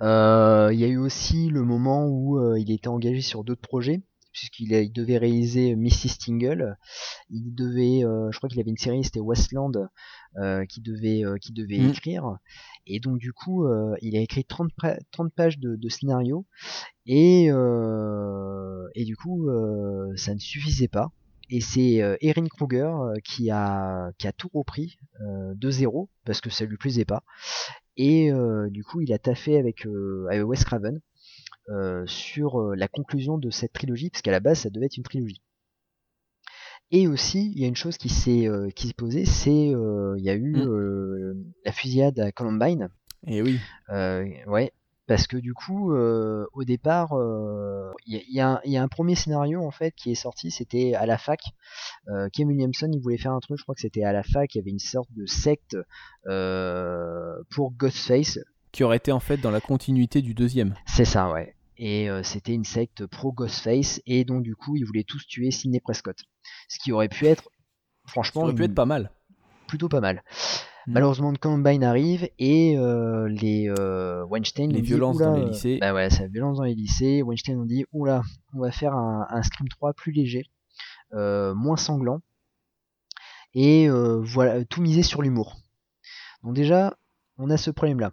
euh, 0.02 0.70
il 0.72 0.78
y 0.78 0.84
a 0.84 0.88
eu 0.88 0.98
aussi 0.98 1.48
le 1.48 1.62
moment 1.62 2.06
où 2.06 2.38
euh, 2.38 2.58
il 2.58 2.70
était 2.70 2.88
engagé 2.88 3.20
sur 3.20 3.44
d'autres 3.44 3.60
projets 3.60 4.02
puisqu'il 4.30 4.72
il 4.72 4.92
devait 4.92 5.18
réaliser 5.18 5.74
Missy 5.74 6.08
Stingle. 6.08 6.76
Il 7.28 7.54
devait, 7.54 8.04
euh, 8.04 8.30
je 8.30 8.38
crois 8.38 8.48
qu'il 8.48 8.60
avait 8.60 8.70
une 8.70 8.76
série, 8.76 9.02
c'était 9.02 9.18
Westland, 9.18 9.88
qui 10.68 10.80
devait, 10.80 11.24
qui 11.40 11.52
devait 11.52 11.78
mm. 11.78 11.88
écrire. 11.88 12.38
Et 12.86 13.00
donc 13.00 13.18
du 13.18 13.32
coup, 13.32 13.66
il 14.00 14.16
a 14.16 14.20
écrit 14.20 14.44
30, 14.44 14.70
30 15.10 15.32
pages 15.32 15.58
de, 15.58 15.74
de 15.74 15.88
scénario. 15.88 16.46
Et, 17.06 17.46
et 17.46 19.04
du 19.04 19.16
coup, 19.16 19.48
ça 20.14 20.34
ne 20.34 20.38
suffisait 20.38 20.88
pas. 20.88 21.10
Et 21.50 21.60
c'est 21.60 22.02
Erin 22.20 22.46
Kruger 22.46 22.90
qui 23.24 23.50
a, 23.50 24.10
qui 24.18 24.26
a 24.26 24.32
tout 24.32 24.50
repris 24.52 24.98
de 25.20 25.70
zéro 25.70 26.10
parce 26.24 26.40
que 26.40 26.50
ça 26.50 26.66
lui 26.66 26.76
plaisait 26.76 27.06
pas. 27.06 27.24
Et 27.98 28.30
euh, 28.30 28.70
du 28.70 28.84
coup, 28.84 29.00
il 29.00 29.12
a 29.12 29.18
taffé 29.18 29.58
avec, 29.58 29.84
euh, 29.84 30.26
avec 30.30 30.46
Wes 30.46 30.64
Craven 30.64 31.00
euh, 31.68 32.06
sur 32.06 32.60
la 32.76 32.86
conclusion 32.86 33.38
de 33.38 33.50
cette 33.50 33.72
trilogie, 33.72 34.08
parce 34.08 34.22
qu'à 34.22 34.30
la 34.30 34.40
base, 34.40 34.60
ça 34.60 34.70
devait 34.70 34.86
être 34.86 34.96
une 34.96 35.02
trilogie. 35.02 35.42
Et 36.90 37.08
aussi, 37.08 37.52
il 37.54 37.60
y 37.60 37.64
a 37.64 37.68
une 37.68 37.76
chose 37.76 37.98
qui 37.98 38.08
s'est 38.08 38.48
qui 38.74 38.86
s'est 38.86 38.94
posée, 38.94 39.26
c'est 39.26 39.50
il 39.72 40.24
y 40.24 40.30
a 40.30 40.34
eu 40.34 40.56
mm. 40.56 41.44
la 41.66 41.72
fusillade 41.72 42.18
à 42.18 42.32
Columbine. 42.32 42.88
Et 43.26 43.42
oui. 43.42 43.58
ouais, 44.46 44.72
parce 45.08 45.26
que 45.26 45.38
du 45.38 45.54
coup, 45.54 45.92
euh, 45.92 46.46
au 46.52 46.64
départ, 46.64 47.14
euh, 47.14 47.90
il 48.06 48.22
y, 48.28 48.40
a, 48.40 48.60
un 48.64 48.88
premier 48.88 49.14
scénario 49.14 49.64
en 49.64 49.70
fait 49.70 49.92
qui 49.92 50.12
est 50.12 50.14
sorti, 50.14 50.50
c'était 50.50 50.94
à 50.94 51.06
la 51.06 51.16
fac. 51.16 51.40
Euh, 52.08 52.28
Kim 52.28 52.48
Williamson, 52.48 52.90
il 52.92 53.00
voulait 53.00 53.16
faire 53.16 53.32
un 53.32 53.40
truc, 53.40 53.56
je 53.58 53.62
crois 53.62 53.74
que 53.74 53.80
c'était 53.80 54.04
à 54.04 54.12
la 54.12 54.22
fac, 54.22 54.54
il 54.54 54.58
y 54.58 54.60
avait 54.60 54.70
une 54.70 54.78
sorte 54.78 55.08
de 55.16 55.24
secte 55.24 55.76
pour 57.50 57.72
Ghostface. 57.72 58.38
Qui 58.70 58.84
aurait 58.84 58.98
été 58.98 59.10
en 59.10 59.18
fait 59.18 59.38
dans 59.38 59.50
la 59.50 59.62
continuité 59.62 60.20
du 60.20 60.34
deuxième. 60.34 60.74
C'est 60.86 61.06
ça, 61.06 61.30
ouais. 61.32 61.56
Et 61.78 62.08
c'était 62.22 62.52
une 62.52 62.64
secte 62.64 63.06
pro 63.06 63.32
Ghostface, 63.32 64.02
et 64.04 64.26
donc 64.26 64.42
du 64.42 64.56
coup, 64.56 64.76
ils 64.76 64.84
voulaient 64.84 65.04
tous 65.04 65.26
tuer 65.26 65.50
Sidney 65.50 65.80
Prescott. 65.80 66.18
Ce 66.68 66.78
qui 66.78 66.92
aurait 66.92 67.08
pu 67.08 67.26
être, 67.26 67.48
franchement, 68.06 68.42
ça 68.42 68.44
aurait 68.48 68.54
pu 68.54 68.64
être 68.64 68.74
pas 68.74 68.84
mal. 68.84 69.10
Plutôt 69.68 69.88
pas 69.88 70.00
mal. 70.00 70.22
Mm. 70.88 70.92
Malheureusement, 70.92 71.32
Combine 71.38 71.84
arrive 71.84 72.30
et 72.38 72.78
euh, 72.78 73.28
les 73.28 73.68
euh, 73.68 74.24
Weinstein. 74.24 74.72
Les 74.72 74.80
violences 74.80 75.18
dans 75.18 75.36
les 75.36 75.44
lycées. 75.44 75.78
Bah 75.80 75.92
ouais, 75.92 76.08
c'est 76.08 76.22
la 76.22 76.28
violence 76.28 76.56
dans 76.56 76.64
les 76.64 76.74
lycées. 76.74 77.22
Weinstein 77.22 77.58
ont 77.58 77.66
dit 77.66 77.84
oula, 77.92 78.22
on 78.54 78.60
va 78.60 78.70
faire 78.70 78.94
un, 78.94 79.26
un 79.28 79.42
Scream 79.42 79.68
3 79.68 79.92
plus 79.92 80.12
léger, 80.12 80.46
euh, 81.12 81.54
moins 81.54 81.76
sanglant. 81.76 82.20
Et 83.54 83.88
voilà, 83.88 84.64
tout 84.64 84.80
miser 84.80 85.02
sur 85.02 85.20
l'humour. 85.20 85.56
Donc 86.42 86.54
déjà, 86.54 86.96
on 87.38 87.50
a 87.50 87.56
ce 87.56 87.70
problème-là. 87.70 88.12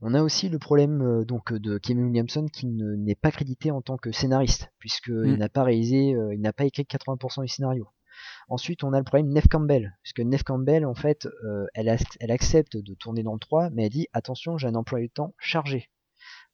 On 0.00 0.14
a 0.14 0.22
aussi 0.22 0.48
le 0.48 0.58
problème 0.58 1.24
donc 1.24 1.52
de 1.52 1.78
Kevin 1.78 2.06
Williamson 2.06 2.46
qui 2.46 2.66
n'est 2.66 3.14
pas 3.14 3.30
crédité 3.30 3.70
en 3.70 3.82
tant 3.82 3.98
que 3.98 4.10
scénariste, 4.10 4.70
puisqu'il 4.78 5.14
mm. 5.14 5.36
n'a 5.36 5.48
pas 5.48 5.64
réalisé, 5.64 6.16
il 6.32 6.40
n'a 6.40 6.52
pas 6.52 6.64
écrit 6.64 6.84
80% 6.84 7.42
du 7.42 7.48
scénario. 7.48 7.88
Ensuite, 8.48 8.84
on 8.84 8.92
a 8.92 8.98
le 8.98 9.04
problème 9.04 9.28
Neve 9.32 9.48
Campbell, 9.48 9.96
puisque 10.02 10.20
Neve 10.20 10.44
Campbell, 10.44 10.86
en 10.86 10.94
fait, 10.94 11.26
euh, 11.44 11.66
elle, 11.74 11.88
accepte 12.30 12.76
de 12.76 12.94
tourner 12.94 13.22
dans 13.22 13.34
le 13.34 13.38
3, 13.38 13.70
mais 13.70 13.84
elle 13.84 13.90
dit 13.90 14.08
attention, 14.12 14.58
j'ai 14.58 14.68
un 14.68 14.74
emploi 14.74 15.00
du 15.00 15.10
temps 15.10 15.34
chargé. 15.38 15.90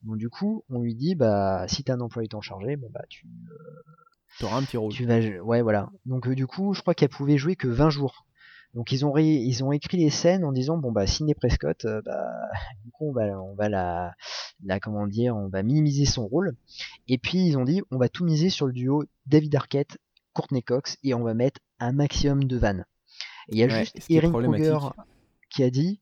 Donc 0.03 0.16
du 0.16 0.29
coup, 0.29 0.64
on 0.68 0.81
lui 0.81 0.94
dit 0.94 1.14
bah 1.14 1.66
si 1.68 1.85
t'as 1.85 1.94
un 1.94 2.01
emploi 2.01 2.22
du 2.22 2.29
temps 2.29 2.40
chargé, 2.40 2.77
bon 2.77 2.88
bah 2.92 3.05
tu 3.09 3.27
euh, 4.42 4.46
auras 4.46 4.59
un 4.59 4.62
petit 4.62 4.77
rôle. 4.77 4.92
Tu 4.92 5.07
vas 5.07 5.20
ouais 5.20 5.62
voilà. 5.62 5.90
Donc 6.07 6.27
euh, 6.27 6.35
du 6.35 6.46
coup, 6.46 6.75
je 6.75 6.81
crois 6.81 6.94
qu'elle 6.94 7.09
pouvait 7.09 7.38
jouer 7.38 7.57
que 7.57 7.68
20 7.68 7.90
jours. 7.90 8.27
Donc 8.75 8.90
ils 8.90 9.05
ont 9.05 9.16
ils 9.16 9.62
ont 9.62 9.70
écrit 9.70 9.98
les 9.98 10.11
scènes 10.11 10.44
en 10.44 10.53
disant 10.53 10.79
bon 10.79 10.92
bah 10.92 11.07
Sidney 11.07 11.35
Prescott 11.35 11.87
bah 12.07 12.27
du 12.83 12.90
coup 12.90 13.11
on 13.11 13.12
va 13.12 13.38
on 13.38 13.55
va 13.55 13.68
la 13.68 14.14
la 14.64 14.81
comment 14.81 15.07
dire 15.07 15.37
on 15.37 15.48
va 15.48 15.62
minimiser 15.62 16.07
son 16.07 16.27
rôle 16.27 16.57
et 17.07 17.18
puis 17.18 17.46
ils 17.46 17.59
ont 17.59 17.64
dit 17.64 17.83
on 17.90 17.98
va 17.98 18.09
tout 18.09 18.25
miser 18.25 18.48
sur 18.48 18.66
le 18.66 18.72
duo 18.72 19.05
David 19.27 19.55
Arquette 19.57 19.98
Courtney 20.35 20.62
Cox 20.62 20.99
et 21.03 21.14
on 21.14 21.23
va 21.23 21.35
mettre 21.35 21.61
un 21.79 21.92
maximum 21.92 22.45
de 22.45 22.57
vannes. 22.57 22.87
il 23.49 23.59
y 23.59 23.62
a 23.62 23.68
juste 23.68 23.99
Erin 24.11 24.31
Kruger 24.31 24.79
qui 25.51 25.62
a 25.62 25.71
dit 25.71 26.01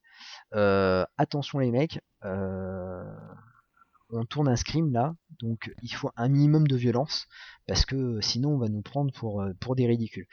euh, 0.54 1.04
attention 1.16 1.58
les 1.58 1.70
mecs, 1.70 2.00
euh, 2.24 3.04
on 4.10 4.24
tourne 4.24 4.48
un 4.48 4.56
scream 4.56 4.92
là, 4.92 5.14
donc 5.40 5.72
il 5.82 5.94
faut 5.94 6.10
un 6.16 6.28
minimum 6.28 6.66
de 6.66 6.76
violence 6.76 7.28
parce 7.66 7.84
que 7.86 8.20
sinon 8.20 8.50
on 8.50 8.58
va 8.58 8.68
nous 8.68 8.82
prendre 8.82 9.12
pour, 9.12 9.42
euh, 9.42 9.52
pour 9.60 9.76
des 9.76 9.86
ridicules. 9.86 10.26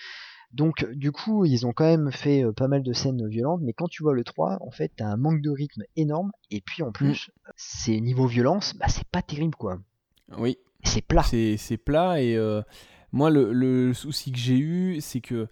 Donc 0.54 0.90
du 0.92 1.12
coup, 1.12 1.46
ils 1.46 1.68
ont 1.68 1.74
quand 1.74 1.86
même 1.86 2.12
fait 2.12 2.44
pas 2.56 2.68
mal 2.68 2.82
de 2.82 2.94
scènes 2.94 3.28
violentes, 3.28 3.62
mais 3.64 3.74
quand 3.74 3.88
tu 3.88 4.02
vois 4.02 4.14
le 4.14 4.24
3, 4.24 4.60
en 4.62 4.72
fait, 4.72 4.92
t'as 4.96 5.06
un 5.06 5.18
manque 5.18 5.42
de 5.42 5.52
rythme 5.52 5.84
énorme, 5.98 6.32
et 6.50 6.62
puis 6.62 6.84
en 6.84 6.92
plus, 6.92 7.28
mm. 7.28 7.52
c'est 7.58 8.00
niveau 8.00 8.28
violence, 8.28 8.74
bah 8.76 8.88
c'est 8.88 9.08
pas 9.08 9.22
terrible 9.22 9.56
quoi. 9.56 9.80
Oui. 10.38 10.58
C'est 10.84 11.02
plat. 11.02 11.24
C'est 11.24 11.78
plat 11.78 12.22
et 12.22 12.38
moi, 13.12 13.30
le, 13.30 13.94
souci 13.94 14.32
que 14.32 14.38
j'ai 14.38 14.58
eu, 14.58 15.00
c'est 15.02 15.22
que 15.22 15.48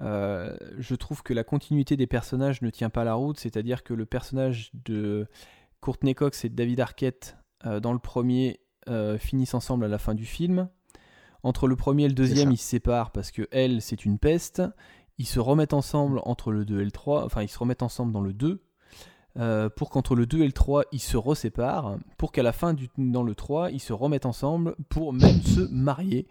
euh, 0.00 0.56
je 0.78 0.94
trouve 0.94 1.22
que 1.22 1.32
la 1.32 1.44
continuité 1.44 1.96
des 1.96 2.06
personnages 2.06 2.62
ne 2.62 2.70
tient 2.70 2.90
pas 2.90 3.04
la 3.04 3.14
route, 3.14 3.38
c'est-à-dire 3.38 3.82
que 3.82 3.94
le 3.94 4.06
personnage 4.06 4.70
de 4.84 5.26
Courtney 5.80 6.14
Cox 6.14 6.44
et 6.44 6.48
de 6.48 6.54
David 6.54 6.80
Arquette 6.80 7.36
euh, 7.64 7.80
dans 7.80 7.92
le 7.92 7.98
premier 7.98 8.60
euh, 8.88 9.18
finissent 9.18 9.54
ensemble 9.54 9.84
à 9.84 9.88
la 9.88 9.98
fin 9.98 10.14
du 10.14 10.26
film. 10.26 10.68
Entre 11.42 11.68
le 11.68 11.76
premier 11.76 12.04
et 12.04 12.08
le 12.08 12.14
deuxième, 12.14 12.50
ils 12.50 12.58
se 12.58 12.68
séparent 12.68 13.12
parce 13.12 13.30
que 13.30 13.46
elle, 13.52 13.80
c'est 13.80 14.04
une 14.04 14.18
peste. 14.18 14.62
Ils 15.18 15.26
se 15.26 15.38
remettent 15.38 15.74
ensemble 15.74 16.20
entre 16.24 16.50
le 16.50 16.64
2 16.64 16.80
et 16.80 16.84
le 16.84 16.90
3, 16.90 17.24
enfin 17.24 17.42
ils 17.42 17.48
se 17.48 17.58
remettent 17.58 17.82
ensemble 17.82 18.12
dans 18.12 18.20
le 18.20 18.32
2, 18.32 18.62
pour 19.76 19.90
qu'entre 19.90 20.14
le 20.14 20.26
2 20.26 20.40
et 20.40 20.46
le 20.46 20.52
3, 20.52 20.84
ils 20.92 21.00
se 21.00 21.16
reséparent, 21.16 21.98
pour 22.18 22.32
qu'à 22.32 22.42
la 22.42 22.52
fin, 22.52 22.74
du, 22.74 22.88
dans 22.98 23.22
le 23.22 23.34
3, 23.34 23.70
ils 23.70 23.80
se 23.80 23.94
remettent 23.94 24.26
ensemble 24.26 24.74
pour 24.90 25.12
même 25.14 25.40
se 25.40 25.60
marier. 25.70 26.26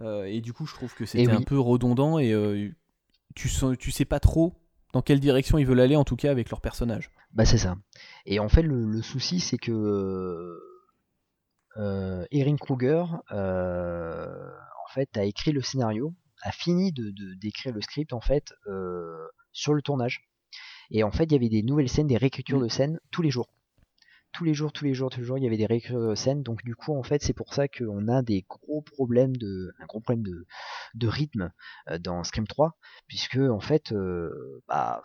Euh, 0.00 0.24
et 0.24 0.40
du 0.40 0.52
coup, 0.52 0.66
je 0.66 0.74
trouve 0.74 0.94
que 0.94 1.04
c'était 1.04 1.30
un 1.30 1.42
peu 1.42 1.58
redondant 1.58 2.18
et 2.18 2.32
euh, 2.32 2.70
tu, 3.34 3.50
tu 3.78 3.90
sais 3.90 4.04
pas 4.04 4.20
trop 4.20 4.54
dans 4.92 5.02
quelle 5.02 5.20
direction 5.20 5.58
ils 5.58 5.66
veulent 5.66 5.80
aller, 5.80 5.96
en 5.96 6.04
tout 6.04 6.16
cas 6.16 6.30
avec 6.30 6.50
leur 6.50 6.60
personnage. 6.60 7.10
Bah, 7.32 7.44
c'est 7.44 7.58
ça. 7.58 7.76
Et 8.26 8.40
en 8.40 8.48
fait, 8.48 8.62
le, 8.62 9.02
souci, 9.02 9.40
c'est 9.40 9.58
que 9.58 10.58
euh, 11.76 12.26
Erin 12.30 12.56
Kruger, 12.56 13.04
en 13.30 14.92
fait, 14.92 15.16
a 15.16 15.24
écrit 15.24 15.52
le 15.52 15.62
scénario, 15.62 16.14
a 16.42 16.50
fini 16.50 16.92
de 16.92 17.12
d'écrire 17.34 17.72
le 17.72 17.80
script, 17.80 18.12
en 18.12 18.20
fait, 18.20 18.52
sur 19.52 19.74
le 19.74 19.82
tournage. 19.82 20.22
Et 20.90 21.04
en 21.04 21.12
fait, 21.12 21.24
il 21.24 21.32
y 21.32 21.36
avait 21.36 21.48
des 21.48 21.62
nouvelles 21.62 21.88
scènes, 21.88 22.08
des 22.08 22.16
réécritures 22.16 22.58
Mm. 22.58 22.64
de 22.64 22.68
scènes 22.68 23.00
tous 23.10 23.22
les 23.22 23.30
jours. 23.30 23.48
Tous 24.32 24.44
les 24.44 24.54
jours, 24.54 24.72
tous 24.72 24.84
les 24.84 24.94
jours, 24.94 25.10
tous 25.10 25.20
les 25.20 25.26
jours, 25.26 25.38
il 25.38 25.44
y 25.44 25.46
avait 25.46 25.56
des 25.56 25.66
réécritures 25.66 26.08
de 26.10 26.14
scènes. 26.14 26.42
Donc 26.42 26.62
du 26.64 26.74
coup, 26.76 26.94
en 26.96 27.02
fait, 27.02 27.22
c'est 27.22 27.32
pour 27.32 27.52
ça 27.52 27.66
qu'on 27.68 28.08
a 28.08 28.22
des 28.22 28.44
gros 28.48 28.80
problèmes 28.82 29.36
de, 29.36 29.72
un 29.80 29.86
gros 29.86 30.00
problème 30.00 30.22
de, 30.24 30.46
de 30.94 31.08
rythme 31.08 31.50
euh, 31.90 31.98
dans 31.98 32.22
Scream 32.24 32.46
3, 32.46 32.76
puisque 33.08 33.36
en 33.38 33.60
fait, 33.60 33.92
euh, 33.92 34.62
bah, 34.68 35.02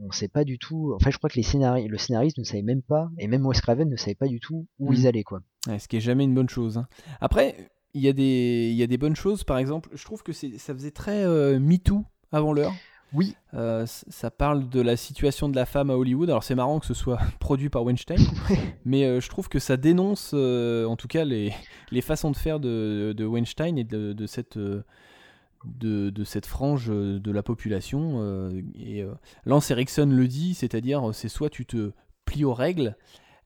on 0.00 0.10
sait 0.12 0.28
pas 0.28 0.44
du 0.44 0.58
tout. 0.58 0.92
En 0.94 0.98
fait, 0.98 1.10
je 1.10 1.18
crois 1.18 1.30
que 1.30 1.36
les 1.36 1.42
scénaristes, 1.42 1.88
le 1.88 1.98
scénariste 1.98 2.38
ne 2.38 2.44
savait 2.44 2.62
même 2.62 2.82
pas, 2.82 3.10
et 3.18 3.26
même 3.28 3.46
Wes 3.46 3.60
Craven 3.60 3.88
ne 3.88 3.96
savait 3.96 4.14
pas 4.14 4.28
du 4.28 4.40
tout 4.40 4.66
où 4.78 4.90
Mm. 4.92 4.94
ils 4.94 5.06
allaient, 5.06 5.24
quoi. 5.24 5.40
Ouais, 5.66 5.78
ce 5.78 5.86
qui 5.88 5.96
est 5.96 6.00
jamais 6.00 6.24
une 6.24 6.34
bonne 6.34 6.48
chose. 6.48 6.78
hein. 6.78 6.88
Après, 7.20 7.70
il 7.94 8.02
y, 8.02 8.08
a 8.08 8.12
des- 8.12 8.68
il 8.70 8.76
y 8.76 8.82
a 8.82 8.86
des 8.86 8.98
bonnes 8.98 9.16
choses, 9.16 9.44
par 9.44 9.58
exemple, 9.58 9.88
je 9.94 10.04
trouve 10.04 10.22
que 10.22 10.32
c'est- 10.32 10.58
ça 10.58 10.74
faisait 10.74 10.90
très 10.90 11.24
euh, 11.24 11.58
MeToo 11.58 12.04
avant 12.32 12.52
l'heure. 12.52 12.74
Oui, 13.14 13.34
Euh, 13.54 13.86
ça 13.86 14.30
parle 14.30 14.68
de 14.68 14.80
la 14.82 14.96
situation 14.96 15.48
de 15.48 15.56
la 15.56 15.64
femme 15.64 15.88
à 15.90 15.96
Hollywood. 15.96 16.28
Alors 16.28 16.44
c'est 16.44 16.54
marrant 16.54 16.78
que 16.80 16.86
ce 16.86 16.92
soit 16.94 17.18
produit 17.40 17.70
par 17.70 17.82
Weinstein, 17.84 18.18
mais 18.84 19.04
euh, 19.04 19.20
je 19.20 19.28
trouve 19.30 19.48
que 19.48 19.58
ça 19.58 19.76
dénonce 19.78 20.32
euh, 20.34 20.84
en 20.84 20.96
tout 20.96 21.08
cas 21.08 21.24
les, 21.24 21.52
les 21.90 22.02
façons 22.02 22.30
de 22.30 22.36
faire 22.36 22.60
de, 22.60 23.14
de 23.16 23.24
Weinstein 23.24 23.78
et 23.78 23.84
de, 23.84 24.12
de 24.12 24.26
cette, 24.26 24.58
de, 24.58 26.10
de 26.10 26.24
cette 26.24 26.46
frange 26.46 26.88
de 26.88 27.30
la 27.32 27.42
population. 27.42 28.20
euh, 28.22 28.62
et 28.74 29.02
euh, 29.02 29.12
Lance 29.46 29.70
Erickson 29.70 30.06
le 30.06 30.26
dit, 30.28 30.54
c'est-à-dire 30.54 31.10
c'est 31.14 31.28
soit 31.28 31.50
tu 31.50 31.66
te 31.66 31.92
plies 32.24 32.44
aux 32.44 32.54
règles, 32.54 32.96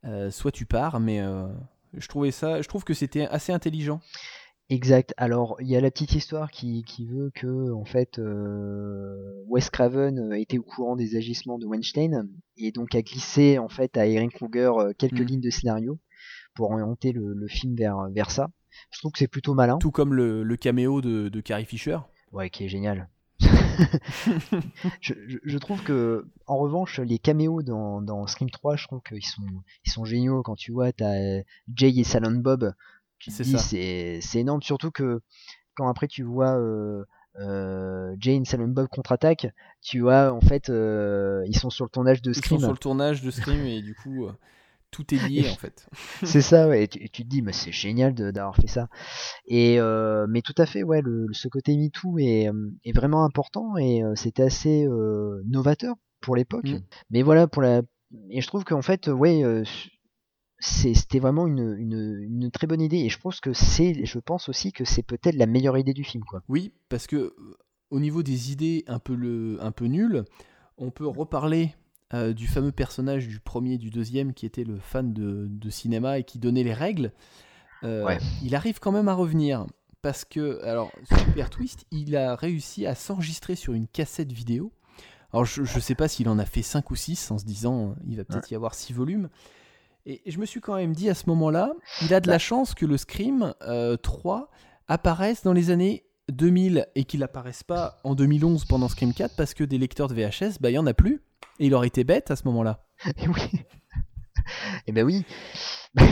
euh, 0.04 0.30
soit 0.30 0.50
tu 0.52 0.66
pars, 0.66 0.98
mais 1.00 1.22
je, 1.96 2.08
trouvais 2.08 2.32
ça, 2.32 2.60
je 2.62 2.68
trouve 2.68 2.84
que 2.84 2.94
c'était 2.94 3.26
assez 3.28 3.52
intelligent. 3.52 4.00
Exact. 4.74 5.12
Alors, 5.18 5.56
il 5.60 5.68
y 5.68 5.76
a 5.76 5.80
la 5.80 5.90
petite 5.90 6.14
histoire 6.14 6.50
qui, 6.50 6.82
qui 6.84 7.06
veut 7.06 7.30
que, 7.34 7.70
en 7.72 7.84
fait, 7.84 8.18
euh, 8.18 9.42
Wes 9.48 9.68
Craven 9.70 10.18
euh, 10.18 10.32
était 10.38 10.56
au 10.58 10.62
courant 10.62 10.96
des 10.96 11.14
agissements 11.16 11.58
de 11.58 11.66
Weinstein 11.66 12.28
et 12.56 12.72
donc 12.72 12.94
a 12.94 13.02
glissé 13.02 13.58
en 13.58 13.68
fait 13.68 13.96
à 13.98 14.06
Erin 14.06 14.28
Kruger 14.28 14.72
euh, 14.78 14.92
quelques 14.96 15.20
Mm. 15.20 15.24
lignes 15.24 15.40
de 15.40 15.50
scénario 15.50 15.98
pour 16.54 16.70
orienter 16.70 17.12
le, 17.12 17.34
le 17.34 17.48
film 17.48 17.74
vers, 17.76 18.08
vers 18.10 18.30
ça. 18.30 18.50
Je 18.90 18.98
trouve 19.00 19.12
que 19.12 19.18
c'est 19.18 19.28
plutôt 19.28 19.52
malin. 19.54 19.76
Tout 19.78 19.90
comme 19.90 20.14
le, 20.14 20.42
le 20.42 20.56
caméo 20.56 21.02
de, 21.02 21.28
de 21.28 21.40
Carrie 21.42 21.66
Fisher. 21.66 21.98
Ouais, 22.32 22.48
qui 22.48 22.64
est 22.64 22.68
génial. 22.68 23.08
je, 25.00 25.14
je- 25.26 25.38
je 25.44 25.58
trouve 25.58 25.82
que, 25.82 26.26
en 26.46 26.56
revanche, 26.58 26.98
les 27.00 27.18
caméos 27.18 27.62
dans, 27.62 28.00
dans 28.00 28.26
Scream 28.26 28.50
3, 28.50 28.76
je 28.76 28.86
trouve 28.86 29.00
qu'ils 29.02 29.24
sont, 29.24 29.42
ils 29.84 29.90
sont 29.90 30.04
géniaux. 30.04 30.42
Quand 30.42 30.54
tu 30.56 30.72
vois, 30.72 30.92
t'as 30.92 31.14
euh, 31.18 31.42
Jay 31.74 31.92
et 31.98 32.04
Salon 32.04 32.32
Bob, 32.32 32.72
tu 33.22 33.30
te 33.30 33.42
C'est 33.58 34.18
dis 34.20 34.38
énorme. 34.38 34.62
Surtout 34.62 34.90
que 34.90 35.20
quand 35.74 35.88
après 35.88 36.08
tu 36.08 36.22
vois 36.22 36.58
euh, 36.58 37.04
euh, 37.40 38.14
Jay 38.18 38.36
et 38.36 38.44
Salon 38.44 38.68
Bob 38.68 38.88
contre-attaque, 38.88 39.46
tu 39.80 40.00
vois, 40.00 40.32
en 40.32 40.40
fait, 40.40 40.68
euh, 40.68 41.42
ils 41.46 41.56
sont 41.56 41.70
sur 41.70 41.84
le 41.84 41.90
tournage 41.90 42.20
de 42.22 42.30
Ils 42.30 42.34
sont 42.34 42.40
Scream. 42.42 42.60
sur 42.60 42.72
le 42.72 42.78
tournage 42.78 43.22
de 43.22 43.30
Scream 43.30 43.64
et 43.64 43.80
du 43.80 43.94
coup 43.94 44.26
tout 44.90 45.14
est 45.14 45.18
lié 45.28 45.48
en 45.50 45.54
fait. 45.56 45.86
C'est 46.24 46.42
ça, 46.42 46.68
ouais. 46.68 46.84
Et 46.84 46.88
tu, 46.88 46.98
et 47.02 47.08
tu 47.08 47.22
te 47.22 47.28
dis, 47.28 47.40
mais 47.40 47.52
c'est 47.54 47.72
génial 47.72 48.12
de- 48.14 48.30
d'avoir 48.30 48.54
fait 48.56 48.66
ça. 48.66 48.88
Et 49.46 49.78
mais 50.28 50.42
tout 50.42 50.54
à 50.58 50.66
fait, 50.66 50.82
ouais. 50.82 51.00
Le, 51.00 51.28
ce 51.32 51.48
côté 51.48 51.76
MeToo 51.76 52.18
est, 52.18 52.50
est 52.84 52.92
vraiment 52.94 53.24
important 53.24 53.76
et 53.78 54.02
c'était 54.16 54.42
assez 54.42 54.86
novateur 55.46 55.94
pour 56.20 56.36
l'époque. 56.36 56.68
Mm. 56.68 56.80
Mais 57.10 57.22
voilà, 57.22 57.46
pour 57.46 57.62
la. 57.62 57.80
Et 58.28 58.42
je 58.42 58.46
trouve 58.46 58.64
qu'en 58.64 58.82
fait, 58.82 59.08
ouais, 59.08 59.42
c'était 60.62 61.18
vraiment 61.18 61.46
une, 61.46 61.76
une, 61.76 62.22
une 62.22 62.50
très 62.50 62.66
bonne 62.66 62.80
idée. 62.80 62.98
Et 62.98 63.08
je 63.08 63.18
pense 63.18 63.40
que 63.40 63.52
c'est, 63.52 64.04
je 64.04 64.18
pense 64.18 64.48
aussi 64.48 64.72
que 64.72 64.84
c'est 64.84 65.02
peut-être 65.02 65.34
la 65.36 65.46
meilleure 65.46 65.76
idée 65.76 65.92
du 65.92 66.04
film, 66.04 66.24
quoi. 66.24 66.42
Oui, 66.48 66.72
parce 66.88 67.06
que 67.06 67.16
euh, 67.16 67.34
au 67.90 67.98
niveau 68.00 68.22
des 68.22 68.52
idées 68.52 68.84
un 68.86 68.98
peu, 68.98 69.14
le, 69.14 69.58
un 69.60 69.72
peu 69.72 69.86
nulles, 69.86 70.24
on 70.78 70.90
peut 70.90 71.06
reparler 71.06 71.74
euh, 72.14 72.32
du 72.32 72.46
fameux 72.46 72.72
personnage 72.72 73.26
du 73.26 73.40
premier 73.40 73.74
et 73.74 73.78
du 73.78 73.90
deuxième 73.90 74.34
qui 74.34 74.46
était 74.46 74.64
le 74.64 74.78
fan 74.78 75.12
de, 75.12 75.48
de 75.50 75.70
cinéma 75.70 76.18
et 76.18 76.24
qui 76.24 76.38
donnait 76.38 76.64
les 76.64 76.74
règles. 76.74 77.12
Euh, 77.82 78.04
Ouais. 78.04 78.18
Il 78.42 78.54
arrive 78.54 78.78
quand 78.78 78.92
même 78.92 79.08
à 79.08 79.14
revenir. 79.14 79.66
Parce 80.00 80.24
que, 80.24 80.60
alors, 80.64 80.90
super 81.24 81.48
twist, 81.48 81.86
il 81.92 82.16
a 82.16 82.34
réussi 82.34 82.86
à 82.86 82.94
s'enregistrer 82.96 83.54
sur 83.54 83.72
une 83.72 83.86
cassette 83.86 84.32
vidéo. 84.32 84.72
Alors, 85.32 85.44
je 85.44 85.60
ne 85.62 85.80
sais 85.80 85.94
pas 85.94 86.08
s'il 86.08 86.28
en 86.28 86.38
a 86.38 86.44
fait 86.44 86.62
5 86.62 86.90
ou 86.90 86.96
6 86.96 87.30
en 87.30 87.38
se 87.38 87.44
disant, 87.44 87.94
il 88.06 88.16
va 88.16 88.24
peut-être 88.24 88.50
y 88.50 88.54
avoir 88.56 88.74
6 88.74 88.92
volumes. 88.92 89.28
Et 90.04 90.20
je 90.26 90.38
me 90.38 90.46
suis 90.46 90.60
quand 90.60 90.76
même 90.76 90.94
dit 90.94 91.08
à 91.08 91.14
ce 91.14 91.28
moment-là, 91.28 91.72
il 92.02 92.12
a 92.12 92.20
de 92.20 92.28
la 92.28 92.38
chance 92.38 92.74
que 92.74 92.86
le 92.86 92.96
Scream 92.96 93.54
euh, 93.62 93.96
3 93.96 94.50
apparaisse 94.88 95.44
dans 95.44 95.52
les 95.52 95.70
années 95.70 96.04
2000 96.28 96.86
et 96.96 97.04
qu'il 97.04 97.22
apparaisse 97.22 97.62
pas 97.62 98.00
en 98.02 98.14
2011 98.14 98.64
pendant 98.64 98.88
Scream 98.88 99.14
4 99.14 99.36
parce 99.36 99.54
que 99.54 99.62
des 99.62 99.78
lecteurs 99.78 100.08
de 100.08 100.14
VHS, 100.14 100.58
bah 100.60 100.70
il 100.70 100.74
y 100.74 100.78
en 100.78 100.86
a 100.86 100.94
plus. 100.94 101.22
Et 101.60 101.66
il 101.66 101.74
aurait 101.74 101.86
été 101.86 102.02
bête 102.02 102.30
à 102.32 102.36
ce 102.36 102.44
moment-là. 102.46 102.84
Et 103.16 103.28
oui. 103.28 103.64
Et 104.86 104.92
ben 104.92 105.04
oui. 105.04 105.24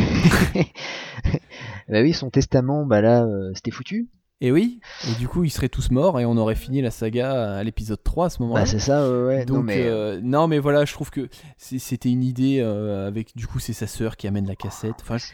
Eh 1.88 1.92
ben 1.92 2.04
oui, 2.04 2.12
son 2.12 2.30
testament, 2.30 2.86
bah 2.86 3.00
là, 3.00 3.24
euh, 3.24 3.50
c'était 3.56 3.72
foutu. 3.72 4.08
Et 4.42 4.50
oui, 4.52 4.80
et 5.06 5.14
du 5.18 5.28
coup 5.28 5.44
ils 5.44 5.50
seraient 5.50 5.68
tous 5.68 5.90
morts 5.90 6.18
et 6.18 6.24
on 6.24 6.36
aurait 6.38 6.54
fini 6.54 6.80
la 6.80 6.90
saga 6.90 7.56
à 7.58 7.62
l'épisode 7.62 8.02
3 8.02 8.26
à 8.26 8.30
ce 8.30 8.40
moment-là. 8.42 8.60
Bah 8.62 8.66
c'est 8.66 8.78
ça, 8.78 9.06
ouais, 9.10 9.24
ouais. 9.26 9.44
Donc, 9.44 9.58
non 9.58 9.62
mais. 9.64 9.82
euh, 9.86 10.18
non, 10.22 10.48
mais 10.48 10.58
voilà, 10.58 10.86
je 10.86 10.92
trouve 10.94 11.10
que 11.10 11.28
c'était 11.58 12.08
une 12.10 12.22
idée 12.22 12.60
euh, 12.60 13.06
avec, 13.06 13.36
du 13.36 13.46
coup, 13.46 13.58
c'est 13.58 13.74
sa 13.74 13.86
sœur 13.86 14.16
qui 14.16 14.26
amène 14.26 14.46
la 14.46 14.56
cassette. 14.56 14.94
Enfin, 15.02 15.18
je- 15.18 15.26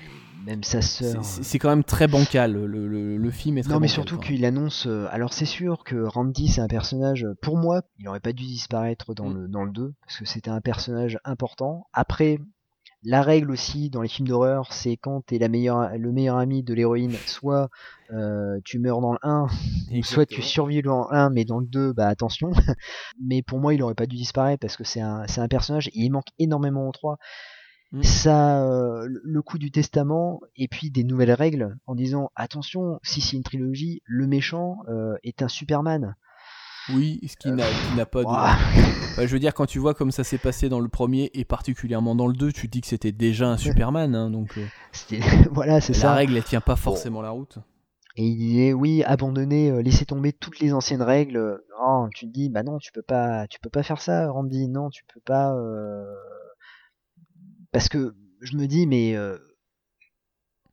Même 0.45 0.62
sa 0.64 0.83
sœur. 0.83 1.25
c'est- 1.25 1.59
quand 1.61 1.69
même 1.69 1.85
très 1.85 2.09
bancal. 2.09 2.53
Le, 2.53 2.66
le- 2.88 3.16
le 3.16 3.31
film 3.31 3.59
est 3.59 3.62
très 3.62 3.73
Non, 3.73 3.79
mais 3.81 3.87
bancal, 3.87 3.95
surtout 3.95 4.19
qu'il 4.19 4.45
annonce. 4.45 4.87
euh, 4.88 5.07
alors, 5.12 5.33
c'est 5.33 5.45
sûr 5.45 5.83
que 5.85 5.97
Randy, 6.05 6.49
c'est 6.49 6.61
un 6.61 6.66
personnage. 6.69 7.25
euh, 7.25 7.35
Pour 7.42 7.57
moi, 7.57 7.83
il 8.01 8.09
aurait 8.09 8.21
pas 8.21 8.33
dû 8.33 8.45
disparaître 8.45 9.14
dans, 9.14 9.29
Mm. 9.29 9.35
le, 9.42 9.49
dans 9.49 9.64
le 9.64 9.71
2, 9.73 9.95
parce 10.05 10.19
que 10.19 10.25
c'était 10.25 10.51
un 10.51 10.61
personnage 10.61 11.19
important. 11.25 11.87
Après, 11.92 12.38
la 13.07 13.23
règle 13.23 13.53
aussi 13.53 13.88
dans 13.88 14.03
les 14.03 14.09
films 14.09 14.29
d'horreur, 14.29 14.73
c'est 14.73 14.97
quand 14.97 15.23
t'es 15.25 15.38
la 15.38 15.49
meilleure, 15.49 15.97
le 15.97 16.12
meilleur 16.12 16.37
ami 16.38 16.62
de 16.64 16.75
l'héroïne, 16.75 17.14
soit 17.27 17.71
euh, 18.12 18.59
tu 18.64 18.79
meurs 18.81 19.01
dans 19.01 19.12
le 19.12 19.19
1, 19.23 19.47
ou 19.92 20.03
soit 20.03 20.27
tu 20.27 20.42
survis 20.42 20.83
dans 20.83 21.09
le 21.09 21.14
1, 21.16 21.31
mais 21.31 21.45
dans 21.45 21.61
le 21.61 21.66
2, 21.66 21.92
bah 21.92 22.09
attention. 22.09 22.51
mais 23.23 23.42
pour 23.42 23.61
moi, 23.61 23.75
il 23.75 23.83
aurait 23.83 23.95
pas 23.95 24.07
dû 24.07 24.16
disparaître, 24.16 24.61
parce 24.61 24.77
que 24.77 24.85
c'est 24.85 25.01
un, 25.01 25.25
un 25.37 25.49
personnage, 25.49 25.88
et 25.88 25.92
il 25.95 26.11
manque 26.11 26.29
énormément 26.38 26.88
au 26.88 26.92
3. 26.92 27.19
Mm. 27.92 28.03
Ça, 28.03 28.64
euh, 28.64 29.07
le- 29.07 29.23
le 29.25 29.42
coup 29.42 29.59
du 29.59 29.71
testament, 29.71 30.40
et 30.57 30.69
puis 30.69 30.90
des 30.90 31.05
nouvelles 31.05 31.33
règles, 31.33 31.77
en 31.87 31.95
disant 31.95 32.31
attention, 32.35 32.99
si 33.05 33.21
c'est 33.21 33.37
une 33.37 33.45
trilogie, 33.45 34.03
le 34.05 34.27
méchant 34.27 34.79
euh, 34.88 35.14
est 35.23 35.42
un 35.42 35.49
Superman. 35.49 36.16
Oui, 36.88 37.20
ce 37.27 37.37
qui 37.37 37.51
n'a 37.96 38.07
pas 38.07 38.22
de. 38.22 38.29
Bah, 39.16 39.27
je 39.27 39.33
veux 39.33 39.38
dire, 39.38 39.55
quand 39.55 39.66
tu 39.66 39.79
vois 39.79 39.94
comme 39.94 40.11
ça 40.12 40.22
s'est 40.25 40.38
passé 40.38 40.68
dans 40.68 40.79
le 40.81 40.88
premier 40.88 41.31
et 41.35 41.44
particulièrement 41.44 42.14
dans 42.14 42.27
le 42.27 42.35
2, 42.35 42.53
tu 42.53 42.66
te 42.68 42.72
dis 42.72 42.81
que 42.81 42.87
c'était 42.87 43.12
déjà 43.12 43.49
un 43.49 43.57
Superman. 43.57 44.14
hein, 44.14 44.31
donc 44.31 44.57
euh, 44.59 44.66
voilà, 45.51 45.81
c'est 45.81 45.94
la 45.94 45.99
ça. 45.99 46.14
règle, 46.14 46.37
elle 46.37 46.44
tient 46.44 46.61
pas 46.61 46.77
forcément 46.77 47.22
la 47.22 47.31
route. 47.31 47.59
Et 48.18 48.25
il 48.25 48.37
disait 48.37 48.72
oui, 48.72 49.03
abandonner, 49.05 49.70
euh, 49.70 49.83
laisser 49.83 50.07
tomber 50.07 50.33
toutes 50.33 50.61
les 50.61 50.72
anciennes 50.72 51.03
règles. 51.03 51.61
Oh, 51.83 52.07
tu 52.14 52.27
te 52.27 52.33
dis 52.33 52.49
bah 52.49 52.62
non, 52.62 52.79
tu 52.79 52.92
peux 52.92 53.03
pas, 53.03 53.46
tu 53.49 53.59
peux 53.61 53.68
pas 53.70 53.83
faire 53.83 54.01
ça, 54.01 54.31
Randy. 54.31 54.68
Non, 54.68 54.88
tu 54.90 55.05
peux 55.12 55.20
pas. 55.20 55.55
euh, 55.55 56.05
Parce 57.72 57.88
que 57.88 58.14
je 58.40 58.57
me 58.57 58.66
dis 58.66 58.87
mais 58.87 59.16
euh, 59.16 59.37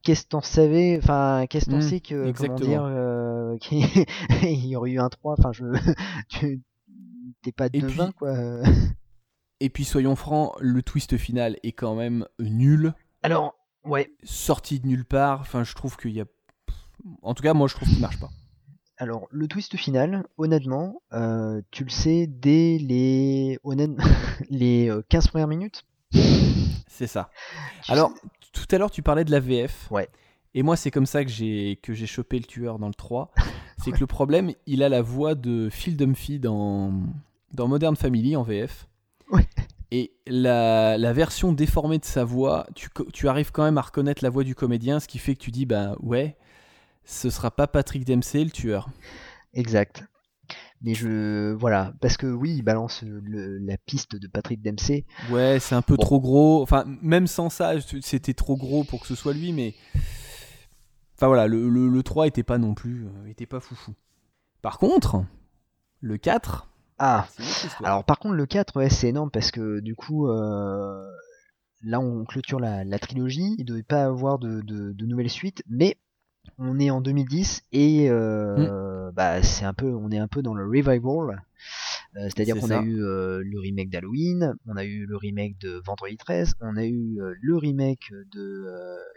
qu'est-ce 0.03 0.23
que 0.23 0.29
t'en 0.29 0.41
savais 0.41 0.97
Enfin, 1.01 1.45
qu'est-ce 1.49 1.65
que 1.65 1.71
t'en 1.71 1.77
Mm, 1.77 1.81
sais 1.81 1.99
que 1.99 2.31
comment 2.31 2.55
dire 2.55 2.83
euh, 2.85 3.57
qu'il 3.61 3.83
il 4.43 4.65
y 4.67 4.75
aurait 4.75 4.91
eu 4.91 4.99
un 4.99 5.09
3 5.09 5.35
Enfin, 5.39 5.51
je 5.51 5.65
tu 6.29 6.61
t'es 7.41 7.51
pas 7.51 7.69
devin 7.69 8.05
puis- 8.07 8.13
quoi. 8.13 8.35
Et 9.59 9.69
puis, 9.69 9.85
soyons 9.85 10.15
francs, 10.17 10.53
le 10.59 10.81
twist 10.83 11.15
final 11.17 11.57
est 11.63 11.71
quand 11.71 11.95
même 11.95 12.25
nul, 12.37 12.93
Alors 13.21 13.55
ouais. 13.85 14.11
sorti 14.23 14.79
de 14.81 14.87
nulle 14.87 15.05
part. 15.05 15.39
Enfin, 15.41 15.63
je 15.63 15.73
trouve 15.73 15.95
qu'il 15.95 16.11
y 16.11 16.19
a. 16.21 16.25
En 17.21 17.33
tout 17.33 17.43
cas, 17.43 17.53
moi, 17.53 17.67
je 17.69 17.75
trouve 17.75 17.87
qu'il 17.87 17.99
marche 18.01 18.19
pas. 18.19 18.29
Alors, 18.97 19.27
le 19.31 19.47
twist 19.47 19.75
final, 19.77 20.25
honnêtement, 20.37 21.01
euh, 21.13 21.61
tu 21.71 21.83
le 21.85 21.89
sais 21.89 22.27
dès 22.27 22.77
les, 22.77 23.57
honnête... 23.63 23.91
les 24.49 24.89
euh, 24.89 25.01
15 25.09 25.27
premières 25.29 25.47
minutes. 25.47 25.83
C'est 26.88 27.07
ça. 27.07 27.29
Alors, 27.88 28.12
tout 28.51 28.67
à 28.71 28.77
l'heure, 28.77 28.91
tu 28.91 29.01
parlais 29.01 29.25
de 29.25 29.31
la 29.31 29.39
VF. 29.39 29.89
Ouais. 29.91 30.09
Et 30.53 30.63
moi, 30.63 30.75
c'est 30.75 30.91
comme 30.91 31.05
ça 31.05 31.23
que 31.23 31.31
j'ai 31.31 31.79
que 31.81 31.93
j'ai 31.93 32.05
chopé 32.05 32.38
le 32.38 32.45
tueur 32.45 32.79
dans 32.79 32.88
le 32.88 32.93
3. 32.93 33.31
C'est 33.83 33.91
que 33.91 33.99
le 33.99 34.07
problème, 34.07 34.53
il 34.65 34.81
a 34.81 34.88
la 34.88 35.01
voix 35.01 35.36
de 35.36 35.67
Phil 35.69 35.97
Dunphy 35.97 36.39
dans, 36.39 36.93
dans 37.51 37.67
Modern 37.67 37.97
Family 37.97 38.38
en 38.38 38.43
VF. 38.43 38.88
Ouais. 39.29 39.45
Et 39.91 40.13
la, 40.25 40.97
la 40.97 41.12
version 41.12 41.51
déformée 41.51 41.97
de 41.97 42.05
sa 42.05 42.23
voix, 42.23 42.65
tu, 42.75 42.88
tu 43.12 43.27
arrives 43.27 43.51
quand 43.51 43.63
même 43.63 43.77
à 43.77 43.81
reconnaître 43.81 44.23
la 44.23 44.29
voix 44.29 44.45
du 44.45 44.55
comédien, 44.55 45.01
ce 45.01 45.07
qui 45.09 45.19
fait 45.19 45.36
que 45.36 45.41
tu 45.41 45.51
dis, 45.51 45.65
bah 45.65 45.97
ouais, 45.99 46.38
ce 47.03 47.29
sera 47.29 47.51
pas 47.51 47.67
Patrick 47.67 48.05
Dempsey 48.05 48.45
le 48.45 48.51
tueur. 48.51 48.88
Exact. 49.53 50.05
Mais 50.84 50.93
je, 50.93 51.54
voilà, 51.54 51.93
parce 52.02 52.17
que 52.17 52.28
oui, 52.28 52.56
il 52.58 52.62
balance 52.62 53.04
le- 53.04 53.58
la 53.58 53.78
piste 53.78 54.15
de 54.17 54.28
Patrick 54.28 54.62
Dempsey. 54.62 55.06
Ouais, 55.32 55.58
c'est 55.62 55.76
un 55.76 55.82
peu 55.82 55.96
Bon. 55.96 56.04
trop 56.04 56.19
gros. 56.19 56.62
Enfin, 56.62 56.84
même 57.02 57.26
sans 57.28 57.50
ça, 57.50 57.74
c'était 58.02 58.34
trop 58.34 58.58
gros 58.58 58.84
pour 58.84 59.00
que 59.02 59.08
ce 59.08 59.15
soit 59.15 59.34
lui, 59.34 59.54
mais. 59.54 59.76
Enfin 61.15 61.28
voilà, 61.28 61.48
le, 61.48 61.69
le, 61.69 61.88
le 61.88 62.04
3 62.04 62.28
était 62.28 62.43
pas 62.43 62.58
non 62.58 62.74
plus. 62.74 63.06
euh, 63.06 63.28
était 63.30 63.46
pas 63.46 63.60
foufou. 63.60 63.93
Par 64.62 64.78
contre, 64.78 65.24
le 66.02 66.17
4, 66.17 66.67
Ah, 67.00 67.28
alors 67.84 68.04
par 68.04 68.19
contre 68.19 68.36
le 68.36 68.46
4, 68.46 68.76
ouais, 68.78 68.89
c'est 68.89 69.08
énorme 69.10 69.32
parce 69.32 69.52
que 69.52 69.80
du 69.80 69.96
coup, 69.96 70.28
euh, 70.28 71.02
là 71.82 72.00
on 72.02 72.26
clôture 72.26 72.60
la, 72.60 72.84
la 72.84 73.00
trilogie, 73.00 73.56
il 73.58 73.65
devait 73.65 73.84
pas 73.84 74.04
avoir 74.06 74.38
de, 74.39 74.62
de, 74.62 74.91
de 74.91 75.06
nouvelles 75.06 75.30
suites, 75.30 75.63
mais 75.69 75.98
on 76.58 76.79
est 76.79 76.89
en 76.89 77.01
2010 77.01 77.63
et 77.71 78.08
euh, 78.10 79.12
bah 79.12 79.41
c'est 79.41 79.65
un 79.65 79.73
peu, 79.73 79.93
on 79.93 80.10
est 80.12 80.17
un 80.17 80.27
peu 80.27 80.41
dans 80.41 80.53
le 80.53 80.65
revival. 80.65 81.43
Euh, 82.15 82.19
C'est-à-dire 82.25 82.56
C'est 82.56 82.62
qu'on 82.62 82.69
a 82.71 82.82
eu 82.84 83.01
euh, 83.03 83.41
le 83.43 83.60
remake 83.60 83.89
d'Halloween, 83.89 84.53
on 84.67 84.75
a 84.77 84.84
eu 84.86 85.06
le 85.06 85.15
remake 85.17 85.58
de 85.60 85.82
Vendredi 85.86 86.17
13, 86.17 86.53
on 86.62 86.75
a 86.77 86.86
eu 86.86 87.17
le 87.41 87.58
remake 87.58 88.12
de 88.32 88.67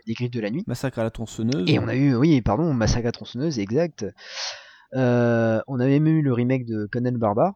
Les 0.07 0.15
Griffes 0.15 0.31
de 0.31 0.41
la 0.41 0.51
Nuit, 0.51 0.65
Massacre 0.67 0.99
à 1.01 1.03
la 1.03 1.11
tronçonneuse. 1.11 1.65
et 1.69 1.79
on 1.79 1.89
a 1.89 1.95
eu, 1.95 2.15
oui, 2.15 2.41
pardon, 2.43 2.73
Massacre 2.73 3.09
à 3.09 3.13
tronçonneuse, 3.13 3.59
exact. 3.59 4.07
On 4.95 4.99
a 5.01 5.87
même 5.87 6.07
eu 6.07 6.23
le 6.23 6.33
remake 6.33 6.65
de 6.65 6.87
Conan 6.87 7.11
le 7.13 7.19
Barbare. 7.19 7.55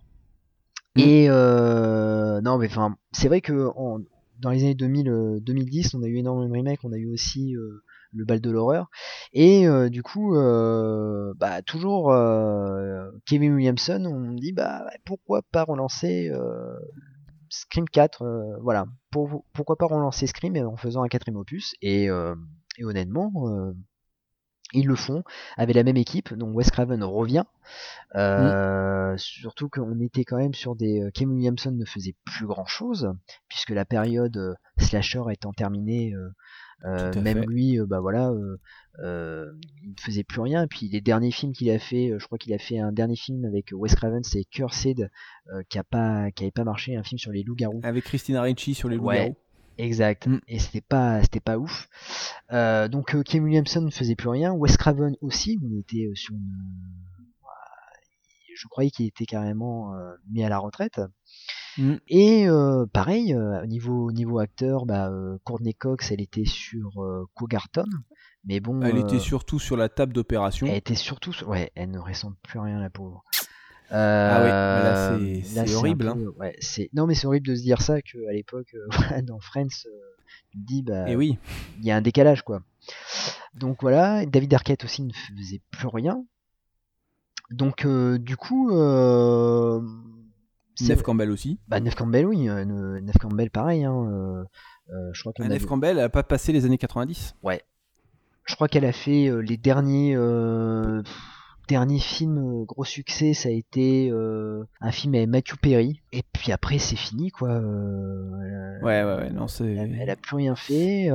Mm. 0.96 1.00
Et 1.00 1.26
euh, 1.30 2.40
non, 2.40 2.58
mais 2.58 2.66
enfin, 2.66 2.96
c'est 3.12 3.28
vrai 3.28 3.40
que 3.40 3.68
en- 3.76 4.00
dans 4.40 4.50
les 4.50 4.62
années 4.64 4.74
2000, 4.74 5.08
euh, 5.08 5.38
2010, 5.40 5.94
on 5.94 6.02
a 6.02 6.06
eu 6.06 6.16
énormément 6.16 6.48
de 6.52 6.58
remakes. 6.58 6.80
On 6.84 6.92
a 6.92 6.96
eu 6.96 7.06
aussi 7.12 7.54
le 8.12 8.24
bal 8.24 8.40
de 8.40 8.50
l'horreur. 8.50 8.88
Et 9.32 9.66
euh, 9.66 9.88
du 9.88 10.02
coup, 10.02 10.36
euh, 10.36 11.32
bah 11.36 11.62
toujours 11.62 12.12
euh, 12.12 13.10
Kevin 13.26 13.54
Williamson, 13.54 14.04
on 14.06 14.32
dit 14.32 14.52
bah 14.52 14.84
pourquoi 15.04 15.42
pas 15.42 15.64
relancer 15.64 16.30
Scream 17.50 17.88
4, 17.88 18.22
euh, 18.22 18.56
voilà, 18.62 18.86
pour, 19.10 19.44
pourquoi 19.52 19.76
pas 19.76 19.86
relancer 19.86 20.26
Scream 20.26 20.56
en 20.56 20.76
faisant 20.76 21.02
un 21.02 21.08
quatrième 21.08 21.36
opus? 21.36 21.74
Et, 21.82 22.08
honnêtement, 22.80 23.32
ils 24.72 24.86
le 24.86 24.94
font 24.96 25.22
avec 25.56 25.74
la 25.74 25.82
même 25.82 25.96
équipe, 25.96 26.32
donc 26.34 26.54
Wes 26.56 26.70
Craven 26.70 27.02
revient. 27.04 27.44
Euh, 28.16 29.14
Surtout 29.16 29.68
qu'on 29.68 30.00
était 30.00 30.24
quand 30.24 30.38
même 30.38 30.54
sur 30.54 30.76
des. 30.76 31.00
euh, 31.02 31.10
Kevin 31.12 31.34
Williamson 31.34 31.72
ne 31.72 31.84
faisait 31.84 32.14
plus 32.24 32.46
grand 32.46 32.66
chose, 32.66 33.12
puisque 33.48 33.70
la 33.70 33.84
période 33.84 34.36
euh, 34.36 34.54
slasher 34.78 35.22
étant 35.30 35.52
terminée, 35.52 36.14
euh, 36.14 36.28
euh, 36.84 37.12
même 37.20 37.40
fait. 37.40 37.46
lui, 37.46 37.78
euh, 37.78 37.86
bah 37.86 38.00
voilà, 38.00 38.30
euh, 38.30 38.56
euh, 39.00 39.52
il 39.82 39.90
ne 39.90 40.00
faisait 40.00 40.24
plus 40.24 40.40
rien. 40.40 40.64
Et 40.64 40.66
puis 40.66 40.88
les 40.88 41.00
derniers 41.00 41.30
films 41.30 41.52
qu'il 41.52 41.70
a 41.70 41.78
fait, 41.78 42.10
euh, 42.10 42.18
je 42.18 42.26
crois 42.26 42.38
qu'il 42.38 42.52
a 42.54 42.58
fait 42.58 42.78
un 42.78 42.92
dernier 42.92 43.16
film 43.16 43.44
avec 43.44 43.70
Wes 43.72 43.94
Craven, 43.94 44.22
c'est 44.24 44.44
Cursed, 44.44 45.10
euh, 45.52 45.62
qui 45.68 45.78
a 45.78 45.84
pas, 45.84 46.30
qui 46.30 46.44
avait 46.44 46.50
pas 46.52 46.64
marché, 46.64 46.96
un 46.96 47.02
film 47.02 47.18
sur 47.18 47.32
les 47.32 47.42
loups-garous. 47.42 47.80
Avec 47.82 48.04
Christina 48.04 48.42
Ricci 48.42 48.74
sur 48.74 48.88
les 48.88 48.96
Ouais. 48.96 49.36
Exact. 49.80 50.26
Mm. 50.26 50.40
Et 50.48 50.58
c'était 50.58 50.80
pas, 50.80 51.22
c'était 51.22 51.40
pas 51.40 51.58
ouf. 51.58 51.88
Euh, 52.52 52.88
donc 52.88 53.14
euh, 53.14 53.22
Kim 53.22 53.44
Williamson 53.44 53.80
ne 53.82 53.90
faisait 53.90 54.16
plus 54.16 54.28
rien. 54.28 54.52
Wes 54.52 54.76
Craven 54.76 55.16
aussi, 55.20 55.58
on 55.64 55.78
était 55.78 56.06
euh, 56.06 56.14
sur 56.14 56.34
une... 56.34 56.46
Je 58.54 58.68
croyais 58.68 58.90
qu'il 58.90 59.06
était 59.06 59.24
carrément 59.24 59.94
euh, 59.94 60.12
mis 60.30 60.44
à 60.44 60.48
la 60.50 60.58
retraite. 60.58 61.00
Mm. 61.78 61.94
Et 62.08 62.48
euh, 62.48 62.84
pareil, 62.92 63.34
au 63.34 63.66
niveau, 63.66 64.12
niveau 64.12 64.38
acteur, 64.38 64.84
bah, 64.84 65.10
Courtney 65.44 65.72
Cox, 65.74 66.10
elle 66.12 66.20
était 66.20 66.44
sur 66.44 66.92
Cougarton. 67.34 67.86
Mais 68.44 68.60
bon, 68.60 68.80
Elle 68.82 68.96
était 68.98 69.18
surtout 69.18 69.58
sur 69.58 69.76
la 69.76 69.88
table 69.90 70.12
d'opération. 70.14 70.66
elle 70.66 70.76
était 70.76 70.94
surtout... 70.94 71.32
sur- 71.32 71.48
Ouais, 71.48 71.70
elle 71.74 71.90
ne 71.90 71.98
ressemble 71.98 72.36
plus 72.42 72.58
à 72.58 72.62
rien, 72.62 72.80
la 72.80 72.88
pauvre. 72.90 73.22
Ah 73.90 74.40
ouais, 74.42 74.48
là, 74.48 75.12
Euh, 75.12 75.40
c'est- 75.42 75.74
horrible, 75.74 76.08
hein. 76.08 76.16
ouais, 76.38 76.56
non 76.92 77.06
mais 77.06 77.14
c'est 77.14 77.26
horrible 77.26 77.46
de 77.48 77.54
se 77.56 77.62
dire 77.62 77.82
ça 77.82 78.00
qu'à 78.02 78.32
l'époque, 78.32 78.74
euh, 78.74 78.86
dans 79.22 79.40
Friends, 79.40 79.66
euh, 79.86 79.90
tu 80.50 80.58
te 80.58 80.64
dis 80.66 80.82
bah 80.82 81.08
Et 81.08 81.16
oui, 81.16 81.38
il 81.80 81.84
y 81.84 81.90
a 81.90 81.96
un 81.96 82.00
décalage 82.00 82.42
quoi. 82.42 82.62
Donc 83.54 83.78
voilà, 83.82 84.24
David 84.26 84.54
Arquette 84.54 84.84
aussi 84.84 85.02
ne 85.02 85.12
faisait 85.12 85.60
plus 85.70 85.88
rien. 85.88 86.24
Donc 87.50 87.84
euh, 87.84 88.16
du 88.18 88.36
coup, 88.36 88.70
euh, 88.70 89.80
Neve 90.80 91.02
Campbell 91.02 91.30
aussi. 91.30 91.58
bah, 91.68 91.80
Neve 91.80 91.94
Campbell 91.96 92.26
oui, 92.26 92.44
Ne- 92.44 93.00
Neve 93.00 93.18
Campbell 93.20 93.50
pareil. 93.50 93.84
Hein, 93.84 94.06
euh, 94.92 95.10
je 95.12 95.20
crois 95.20 95.32
Ah, 95.40 95.48
Neve 95.48 95.66
Campbell, 95.66 95.98
elle 95.98 96.04
a 96.04 96.08
pas 96.08 96.22
passé 96.22 96.52
les 96.52 96.64
années 96.64 96.78
90. 96.78 97.34
je 98.46 98.54
crois 98.56 98.66
qu'elle 98.68 98.84
a 98.84 98.92
fait 98.92 99.30
les 99.42 99.56
derniers 99.56 100.14
pff, 101.70 101.78
derniers 101.78 101.98
films 102.00 102.38
euh, 102.38 102.64
gros 102.64 102.84
succès, 102.84 103.32
ça 103.34 103.48
a 103.48 103.52
été 103.52 104.10
euh, 104.10 104.64
un 104.80 104.90
film 104.92 105.14
avec 105.14 105.28
Matthew 105.28 105.56
Perry. 105.60 106.00
Et 106.12 106.22
puis 106.32 106.52
après 106.52 106.78
c'est 106.78 106.96
fini 106.96 107.30
quoi. 107.30 107.50
euh, 107.50 108.80
Ouais, 108.82 109.04
ouais, 109.04 109.14
ouais, 109.16 109.30
non, 109.30 109.46
c'est. 109.46 109.64
elle, 109.74 109.96
elle 110.00 110.10
a 110.10 110.16
plus 110.16 110.36
rien 110.36 110.56
fait. 110.56 111.08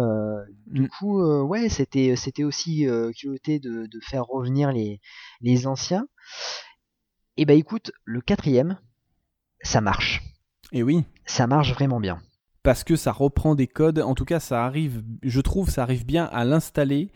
du 0.67 0.83
Mm. 0.83 0.87
coup, 0.99 1.21
ouais, 1.43 1.69
c'était 1.69 2.15
c'était 2.15 2.43
aussi 2.43 2.85
culotté 3.17 3.59
de, 3.59 3.87
de 3.87 3.99
faire 4.01 4.23
revenir 4.25 4.71
les 4.71 4.99
les 5.41 5.65
anciens. 5.67 6.07
Et 7.37 7.45
bah 7.45 7.53
écoute, 7.53 7.91
le 8.05 8.21
quatrième, 8.21 8.77
ça 9.61 9.81
marche. 9.81 10.21
Et 10.71 10.83
oui, 10.83 11.03
Ça 11.25 11.47
marche 11.47 11.73
vraiment 11.73 11.99
bien. 11.99 12.19
parce 12.63 12.83
que 12.83 12.95
ça 12.95 13.11
reprend 13.11 13.55
des 13.55 13.67
codes. 13.67 13.99
En 13.99 14.15
tout 14.15 14.25
cas, 14.25 14.39
ça 14.39 14.65
arrive, 14.65 15.03
je 15.21 15.41
trouve, 15.41 15.69
ça 15.69 15.83
arrive 15.83 16.05
bien 16.05 16.25
à 16.25 16.43
l'installer 16.45 17.11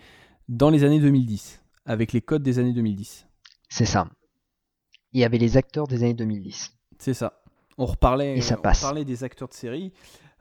dans 0.49 0.69
les 0.69 0.84
années 0.84 0.99
2010, 0.99 1.63
avec 1.86 2.12
les 2.13 2.21
codes 2.21 2.43
des 2.43 2.60
années 2.60 2.73
2010. 2.73 3.28
C'est 3.69 3.86
ça. 3.86 4.08
Il 5.13 5.21
y 5.21 5.23
avait 5.23 5.38
les 5.38 5.58
acteurs 5.58 5.88
des 5.88 6.03
années 6.03 6.13
2010. 6.13 6.73
C'est 6.99 7.13
ça. 7.13 7.41
On 7.77 7.86
reparlait, 7.86 8.38
Et 8.38 8.41
ça 8.41 8.55
on 8.60 8.62
passe. 8.62 8.82
reparlait 8.82 9.05
des 9.05 9.23
acteurs 9.23 9.47
de 9.47 9.53
série. 9.53 9.93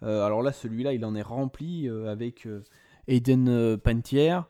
Euh, 0.02 0.24
alors 0.24 0.42
là, 0.42 0.52
celui-là, 0.52 0.92
il 0.92 1.04
en 1.04 1.14
est 1.14 1.22
rempli 1.22 1.88
euh, 1.88 2.10
avec 2.10 2.46
euh, 2.46 2.64
Aiden 3.06 3.48
euh, 3.48 3.76
Panettiere. 3.76 4.44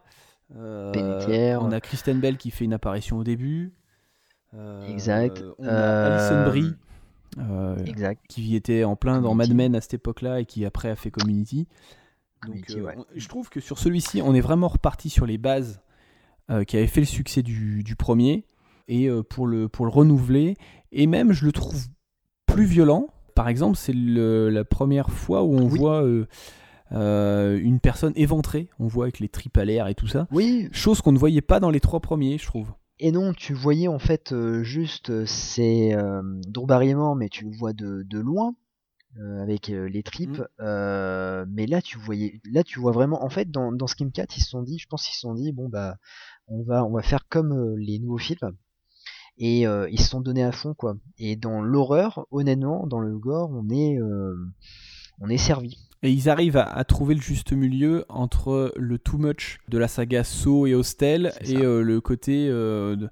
On 0.54 1.72
a 1.72 1.80
Kristen 1.80 2.20
Bell 2.20 2.36
qui 2.38 2.50
fait 2.50 2.64
une 2.64 2.72
apparition 2.72 3.18
au 3.18 3.24
début. 3.24 3.72
Exact. 4.88 5.44
On 5.58 5.66
a 5.66 6.06
Alison 6.16 6.44
Brie. 6.48 6.74
Exact. 7.86 8.24
qui 8.28 8.56
était 8.56 8.84
en 8.84 8.96
plein 8.96 9.20
dans 9.20 9.34
Mad. 9.34 9.52
Men 9.52 9.76
à 9.76 9.80
cette 9.82 9.94
époque-là 9.94 10.40
et 10.40 10.46
qui 10.46 10.64
après 10.64 10.88
a 10.88 10.96
fait 10.96 11.10
Community. 11.10 11.66
Donc, 12.46 12.64
Community, 12.66 12.80
ouais. 12.80 12.94
on- 12.96 13.04
je 13.14 13.28
trouve 13.28 13.50
que 13.50 13.60
sur 13.60 13.78
celui-ci, 13.78 14.22
on 14.22 14.34
est 14.34 14.40
vraiment 14.40 14.68
reparti 14.68 15.10
sur 15.10 15.26
les 15.26 15.38
bases 15.38 15.80
qui 16.66 16.78
avaient 16.78 16.86
fait 16.86 17.00
le 17.00 17.06
succès 17.06 17.42
du, 17.42 17.82
du 17.84 17.94
premier 17.94 18.46
et 18.88 19.06
euh, 19.08 19.22
pour, 19.22 19.46
le, 19.46 19.68
pour 19.68 19.84
le 19.86 19.90
renouveler. 19.92 20.56
Et 20.92 21.06
même, 21.06 21.32
je 21.32 21.44
le 21.44 21.52
trouve 21.52 21.86
plus 22.46 22.64
violent. 22.64 23.08
Par 23.34 23.48
exemple, 23.48 23.76
c'est 23.76 23.94
la 23.94 24.64
première 24.64 25.10
fois 25.10 25.44
où 25.44 25.54
on 25.54 25.68
Oui. 25.70 25.78
voit 25.78 26.02
euh, 26.02 26.26
euh, 26.92 27.58
une 27.62 27.78
personne 27.80 28.12
éventrée. 28.16 28.68
On 28.78 28.86
voit 28.86 29.04
avec 29.04 29.20
les 29.20 29.28
tripes 29.28 29.56
à 29.58 29.64
l'air 29.64 29.86
et 29.88 29.94
tout 29.94 30.08
ça. 30.08 30.26
Oui, 30.32 30.68
Chose 30.72 31.00
qu'on 31.02 31.12
ne 31.12 31.18
voyait 31.18 31.40
pas 31.42 31.60
dans 31.60 31.70
les 31.70 31.80
trois 31.80 32.00
premiers, 32.00 32.38
je 32.38 32.46
trouve. 32.46 32.72
Et 32.98 33.12
non, 33.12 33.32
tu 33.32 33.54
voyais 33.54 33.86
en 33.86 34.00
fait 34.00 34.32
euh, 34.32 34.64
juste 34.64 35.24
c'est 35.24 35.94
euh, 35.94 36.20
mais 37.16 37.28
tu 37.28 37.44
le 37.44 37.56
vois 37.56 37.72
de, 37.72 38.02
de 38.04 38.18
loin 38.18 38.54
euh, 39.20 39.40
avec 39.42 39.70
euh, 39.70 39.88
les 39.88 40.02
tripes. 40.02 40.38
Mm. 40.38 40.46
euh, 40.60 41.46
mais 41.48 41.66
là, 41.66 41.80
tu 41.80 41.96
voyais, 41.98 42.40
là, 42.50 42.64
tu 42.64 42.80
vois 42.80 42.90
vraiment. 42.92 43.22
En 43.24 43.28
fait, 43.28 43.50
dans, 43.50 43.70
dans 43.70 43.86
Scream 43.86 44.10
4, 44.10 44.36
ils 44.36 44.42
se 44.42 44.50
sont 44.50 44.62
dit, 44.62 44.78
je 44.78 44.86
pense 44.88 45.04
qu'ils 45.04 45.14
se 45.14 45.20
sont 45.20 45.34
dit, 45.34 45.52
bon 45.52 45.68
bah, 45.68 45.96
on 46.48 46.62
va, 46.62 46.84
on 46.84 46.90
va 46.92 47.02
faire 47.02 47.28
comme 47.28 47.76
les 47.76 48.00
nouveaux 48.00 48.18
films. 48.18 48.56
Et 49.38 49.66
euh, 49.66 49.88
ils 49.90 50.00
se 50.00 50.08
sont 50.08 50.20
donnés 50.20 50.42
à 50.44 50.52
fond 50.52 50.74
quoi. 50.74 50.96
Et 51.18 51.36
dans 51.36 51.62
l'horreur, 51.62 52.26
honnêtement, 52.30 52.86
dans 52.86 53.00
le 53.00 53.16
gore, 53.16 53.50
on 53.52 53.68
est, 53.70 53.98
euh, 54.00 54.34
on 55.20 55.28
est 55.28 55.36
servi. 55.38 55.78
Et 56.02 56.10
ils 56.12 56.28
arrivent 56.28 56.56
à, 56.56 56.64
à 56.64 56.84
trouver 56.84 57.14
le 57.14 57.20
juste 57.20 57.52
milieu 57.52 58.04
entre 58.08 58.72
le 58.76 58.98
too 58.98 59.18
much 59.18 59.58
de 59.68 59.78
la 59.78 59.88
saga 59.88 60.22
Saw 60.24 60.66
et 60.66 60.74
Hostel 60.74 61.32
et 61.44 61.56
euh, 61.58 61.82
le 61.82 62.00
côté 62.00 62.48
de- 62.48 63.08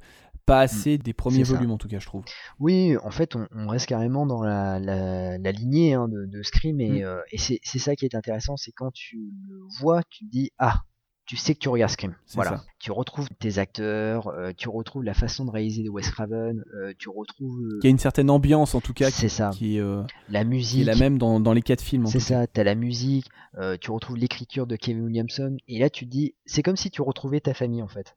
pas 0.46 0.60
assez 0.60 0.96
des 0.96 1.12
premiers 1.12 1.44
ça. 1.44 1.54
volumes 1.54 1.72
en 1.72 1.78
tout 1.78 1.88
cas 1.88 1.98
je 1.98 2.06
trouve. 2.06 2.22
Oui, 2.60 2.96
en 3.02 3.10
fait, 3.10 3.34
on, 3.34 3.48
on 3.52 3.66
reste 3.66 3.86
carrément 3.86 4.26
dans 4.26 4.42
la, 4.44 4.78
la, 4.78 5.38
la 5.38 5.50
lignée 5.52 5.94
hein, 5.94 6.06
de, 6.06 6.24
de 6.26 6.42
Scream 6.44 6.80
et, 6.80 7.00
Mm. 7.02 7.04
euh, 7.04 7.20
et 7.32 7.38
c'est 7.38 7.58
c'est 7.64 7.80
ça 7.80 7.96
qui 7.96 8.04
est 8.04 8.14
intéressant, 8.14 8.56
c'est 8.56 8.70
quand 8.70 8.92
tu 8.92 9.32
le 9.48 9.58
vois, 9.80 10.02
tu 10.08 10.24
te 10.24 10.30
dis 10.30 10.50
ah, 10.58 10.82
tu 11.26 11.36
sais 11.36 11.54
que 11.54 11.58
tu 11.58 11.68
regardes 11.68 11.90
Scream. 11.90 12.14
Voilà, 12.34 12.58
ça. 12.58 12.64
tu 12.78 12.92
retrouves 12.92 13.28
tes 13.38 13.58
acteurs, 13.58 14.28
euh, 14.28 14.52
tu 14.56 14.68
retrouves 14.68 15.02
la 15.02 15.14
façon 15.14 15.44
de 15.44 15.50
réaliser 15.50 15.82
de 15.82 15.90
Wes 15.90 16.08
Craven, 16.10 16.64
euh, 16.74 16.92
tu 16.98 17.08
retrouves 17.08 17.60
euh, 17.60 17.80
Il 17.82 17.84
y 17.84 17.88
a 17.88 17.90
une 17.90 17.98
certaine 17.98 18.30
ambiance 18.30 18.74
en 18.74 18.80
tout 18.80 18.94
cas 18.94 19.10
c'est 19.10 19.28
ça, 19.28 19.50
qui 19.52 19.80
euh, 19.80 20.02
la 20.28 20.40
qui 20.40 20.46
est 20.46 20.48
musique. 20.48 20.86
la 20.86 20.94
même 20.94 21.18
dans, 21.18 21.40
dans 21.40 21.52
les 21.52 21.62
quatre 21.62 21.82
films. 21.82 22.06
C'est 22.06 22.20
ça, 22.20 22.46
t'as 22.46 22.64
la 22.64 22.74
musique, 22.76 23.26
euh, 23.58 23.76
tu 23.80 23.90
retrouves 23.90 24.16
l'écriture 24.16 24.66
de 24.66 24.76
Kevin 24.76 25.04
Williamson, 25.04 25.56
et 25.66 25.78
là 25.80 25.90
tu 25.90 26.06
te 26.06 26.10
dis, 26.10 26.34
c'est 26.46 26.62
comme 26.62 26.76
si 26.76 26.90
tu 26.90 27.02
retrouvais 27.02 27.40
ta 27.40 27.54
famille 27.54 27.82
en 27.82 27.88
fait. 27.88 28.14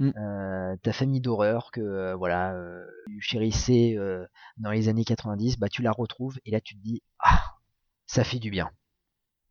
Mm. 0.00 0.10
Euh, 0.16 0.76
ta 0.82 0.92
famille 0.92 1.20
d'horreur 1.20 1.70
que 1.72 1.80
euh, 1.80 2.14
voilà, 2.14 2.54
euh, 2.54 2.84
tu 3.08 3.20
chérissais 3.20 3.96
euh, 3.96 4.24
dans 4.56 4.70
les 4.70 4.88
années 4.88 5.04
90, 5.04 5.58
bah 5.58 5.68
tu 5.68 5.82
la 5.82 5.92
retrouves, 5.92 6.38
et 6.44 6.50
là 6.50 6.60
tu 6.60 6.76
te 6.76 6.82
dis, 6.82 7.02
ah, 7.18 7.40
ça 8.06 8.24
fait 8.24 8.38
du 8.38 8.50
bien. 8.50 8.70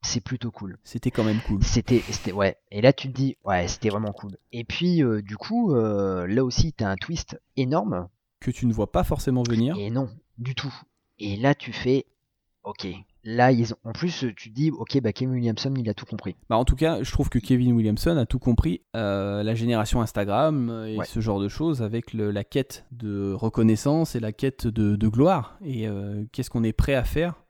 C'est 0.07 0.21
plutôt 0.21 0.51
cool. 0.51 0.77
C'était 0.85 1.11
quand 1.11 1.23
même 1.25 1.39
cool. 1.47 1.61
C'était, 1.63 2.01
c'était, 2.09 2.31
ouais. 2.31 2.55
Et 2.71 2.79
là 2.81 2.93
tu 2.93 3.09
te 3.09 3.13
dis, 3.13 3.35
ouais, 3.43 3.67
c'était 3.67 3.89
vraiment 3.89 4.13
cool. 4.13 4.37
Et 4.53 4.63
puis 4.63 5.03
euh, 5.03 5.21
du 5.21 5.35
coup, 5.35 5.73
euh, 5.75 6.25
là 6.27 6.43
aussi 6.45 6.71
t'as 6.71 6.89
un 6.89 6.95
twist 6.95 7.37
énorme, 7.57 8.07
Que 8.39 8.51
tu 8.51 8.65
ne 8.67 8.73
vois 8.73 8.91
pas 8.91 9.03
forcément 9.03 9.43
venir. 9.43 9.75
et 9.77 9.89
non, 9.89 10.07
du 10.37 10.55
tout. 10.55 10.73
Et 11.19 11.35
là 11.35 11.53
tu 11.55 11.73
fais, 11.73 12.05
ok. 12.63 12.87
Là, 13.29 13.51
ils 13.51 13.73
ont... 13.73 13.77
en 13.83 13.91
plus, 13.91 14.25
tu 14.37 14.49
te 14.51 14.55
dis, 14.55 14.71
ok, 14.71 15.01
bah 15.01 15.11
Kevin 15.11 15.33
Williamson, 15.33 15.73
il 15.77 15.89
a 15.89 15.93
tout 15.93 16.05
compris. 16.05 16.37
Bah, 16.49 16.55
en 16.55 16.63
tout 16.63 16.77
cas, 16.77 17.03
je 17.03 17.11
trouve 17.11 17.27
que 17.27 17.39
Kevin 17.39 17.73
Williamson 17.73 18.15
a 18.15 18.25
tout 18.25 18.39
compris. 18.39 18.83
euh, 18.95 19.43
la 19.43 19.53
génération 19.53 19.99
Instagram 20.01 20.85
et 20.87 20.95
Ouais. 20.95 21.05
ce 21.05 21.19
genre 21.19 21.41
de 21.41 21.49
choses 21.49 21.81
avec 21.81 22.13
le- 22.13 22.31
la 22.31 22.45
quête 22.45 22.85
de 22.93 23.33
reconnaissance 23.33 24.15
et 24.15 24.21
la 24.21 24.31
quête 24.31 24.65
de, 24.67 24.95
de 24.95 25.07
gloire. 25.09 25.57
Et 25.65 25.87
qu'est-ce 26.31 26.49
qu'on 26.49 26.63
est 26.63 26.71
prêt 26.71 26.93
à 26.95 27.03
faire 27.03 27.43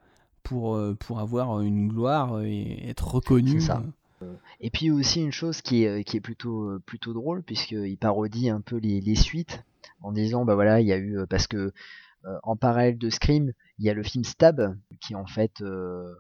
pour, 0.48 0.76
euh, 0.76 0.96
pour 1.00 1.20
avoir 1.20 1.62
une 1.62 1.90
gloire 1.90 2.42
et 2.42 2.88
être 2.90 3.08
reconnu. 3.08 3.60
C'est 3.60 3.68
ça. 3.68 3.84
Et 4.62 4.72
puis 4.72 4.90
aussi 4.90 5.22
une 5.22 5.32
chose 5.32 5.62
qui 5.62 5.84
est, 5.84 6.04
qui 6.04 6.18
est 6.18 6.22
plutôt, 6.22 6.64
euh, 6.70 6.82
plutôt 6.86 7.14
drôle, 7.14 7.44
puisqu'il 7.44 7.98
parodie 7.98 8.50
un 8.50 8.62
peu 8.62 8.78
les, 8.78 9.00
les 9.02 9.16
suites, 9.16 9.64
en 10.02 10.12
disant, 10.12 10.44
bah 10.46 10.56
voilà, 10.56 10.82
il 10.82 10.88
y 10.88 10.94
a 10.94 10.98
eu, 10.98 11.20
euh, 11.20 11.26
parce 11.30 11.46
que 11.48 11.72
euh, 12.26 12.38
en 12.44 12.56
parallèle 12.56 12.98
de 12.98 13.10
Scream, 13.12 13.52
il 13.78 13.86
y 13.86 13.90
a 13.90 13.94
le 13.94 14.02
film 14.04 14.24
Stab, 14.24 14.76
qui 15.02 15.14
est 15.14 15.16
en 15.16 15.28
fait 15.28 15.62
euh, 15.62 16.12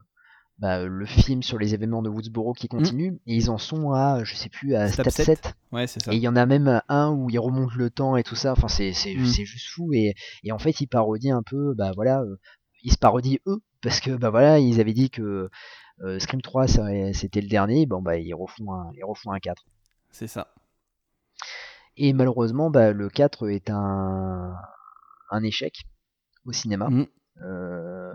bah, 0.60 0.86
le 0.86 1.06
film 1.06 1.42
sur 1.42 1.58
les 1.58 1.74
événements 1.74 2.04
de 2.04 2.10
Woodsboro 2.10 2.54
qui 2.54 2.68
continue, 2.68 3.18
et 3.26 3.36
ils 3.36 3.50
en 3.50 3.58
sont 3.58 3.92
à, 3.92 4.24
je 4.24 4.36
sais 4.36 4.50
plus, 4.50 4.76
à 4.76 4.88
Stab 4.90 5.10
Stab 5.10 5.26
7. 5.26 5.44
7. 5.44 5.54
Ouais, 5.72 5.88
c'est 5.88 6.02
ça. 6.02 6.14
Et 6.14 6.18
il 6.18 6.22
y 6.22 6.28
en 6.28 6.36
a 6.36 6.46
même 6.46 6.82
un 6.90 7.10
où 7.12 7.30
il 7.32 7.40
remonte 7.40 7.74
le 7.74 7.90
temps 7.90 8.16
et 8.16 8.24
tout 8.24 8.36
ça. 8.36 8.52
Enfin, 8.52 8.68
c'est 8.68 8.94
c'est 8.94 9.16
Mm. 9.16 9.26
c'est 9.26 9.46
juste 9.46 9.70
fou. 9.70 9.92
Et, 9.94 10.14
et 10.44 10.52
en 10.52 10.60
fait, 10.60 10.80
il 10.82 10.88
parodie 10.88 11.32
un 11.32 11.42
peu. 11.44 11.74
Bah 11.74 11.92
voilà, 11.96 12.22
euh, 12.22 12.38
ils 12.88 12.94
se 12.94 12.98
parodient 12.98 13.38
eux 13.46 13.60
parce 13.84 14.00
que 14.00 14.12
bah 14.12 14.30
voilà, 14.32 14.58
ils 14.60 14.80
avaient 14.80 14.94
dit 14.94 15.10
que 15.10 15.50
euh, 16.04 16.20
Scream 16.20 16.42
3 16.42 16.68
ça- 16.68 17.14
c'était 17.14 17.42
le 17.42 17.48
dernier. 17.50 17.86
Bon 17.86 18.02
bah 18.02 18.18
ils 18.18 18.34
refont 18.34 18.74
un, 18.74 18.92
ils 18.96 19.04
refont 19.04 19.32
un 19.32 19.40
4. 19.40 19.64
C'est 20.10 20.28
ça. 20.28 20.54
Et 21.98 22.14
malheureusement, 22.14 22.70
bah 22.70 22.92
le 22.94 23.10
4 23.10 23.50
est 23.50 23.70
un 23.70 24.54
un 25.30 25.44
échec 25.44 25.84
au 26.46 26.52
cinéma. 26.54 26.90
Mm. 26.90 27.06
Euh, 27.44 28.14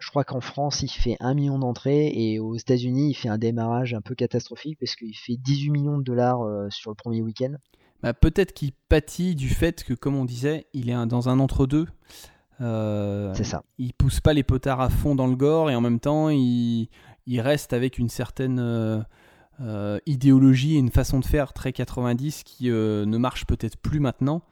je 0.00 0.10
crois 0.10 0.24
qu'en 0.24 0.40
France, 0.40 0.82
il 0.82 0.88
fait 0.90 1.16
1 1.20 1.34
million 1.34 1.58
d'entrées 1.58 2.08
et 2.12 2.38
aux 2.38 2.56
États-Unis, 2.56 3.10
il 3.10 3.14
fait 3.14 3.28
un 3.28 3.38
démarrage 3.38 3.94
un 3.94 4.00
peu 4.02 4.14
catastrophique 4.14 4.78
parce 4.80 4.94
qu'il 4.96 5.16
fait 5.16 5.36
18 5.36 5.70
millions 5.70 5.98
de 5.98 6.02
dollars 6.02 6.42
euh, 6.42 6.68
sur 6.70 6.90
le 6.90 6.94
premier 6.96 7.22
week-end. 7.22 7.54
Bah, 8.02 8.12
Peut-être 8.14 8.52
qu'il 8.52 8.72
pâtit 8.88 9.34
du 9.34 9.48
fait 9.48 9.84
que, 9.84 9.94
comme 9.94 10.16
on 10.16 10.24
disait, 10.24 10.66
il 10.74 10.90
est 10.90 10.94
un- 10.94 11.06
dans 11.06 11.28
un 11.28 11.38
entre-deux. 11.40 11.86
Euh, 12.60 13.32
C'est 13.34 13.44
ça. 13.44 13.62
il 13.78 13.92
pousse 13.94 14.20
pas 14.20 14.32
les 14.32 14.42
potards 14.42 14.80
à 14.80 14.88
fond 14.90 15.14
dans 15.14 15.26
le 15.28 15.36
gore 15.36 15.70
et 15.70 15.74
en 15.76 15.80
même 15.80 16.00
temps 16.00 16.28
il, 16.28 16.88
il 17.26 17.40
reste 17.40 17.72
avec 17.72 17.98
une 17.98 18.08
certaine 18.08 18.58
euh, 18.58 19.00
euh, 19.60 19.98
idéologie 20.06 20.74
et 20.74 20.78
une 20.78 20.90
façon 20.90 21.20
de 21.20 21.24
faire 21.24 21.52
très 21.52 21.72
90 21.72 22.42
qui 22.42 22.70
euh, 22.70 23.04
ne 23.04 23.16
marche 23.18 23.46
peut-être 23.46 23.76
plus 23.76 24.00
maintenant 24.00 24.42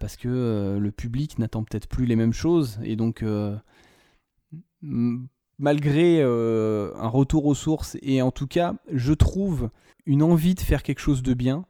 parce 0.00 0.16
que 0.16 0.76
le 0.80 0.90
public 0.90 1.38
n'attend 1.38 1.62
peut-être 1.62 1.86
plus 1.86 2.04
les 2.04 2.16
mêmes 2.16 2.32
choses 2.32 2.80
et 2.82 2.96
donc 2.96 3.24
malgré 5.58 6.22
un 6.22 7.08
retour 7.08 7.46
aux 7.46 7.54
sources 7.54 7.96
et 8.02 8.20
en 8.22 8.30
tout 8.32 8.48
cas 8.48 8.74
je 8.92 9.12
trouve 9.12 9.70
une 10.04 10.22
envie 10.22 10.54
de 10.56 10.60
faire 10.60 10.82
quelque 10.82 10.98
chose 11.00 11.22
de 11.22 11.32
bien 11.34 11.64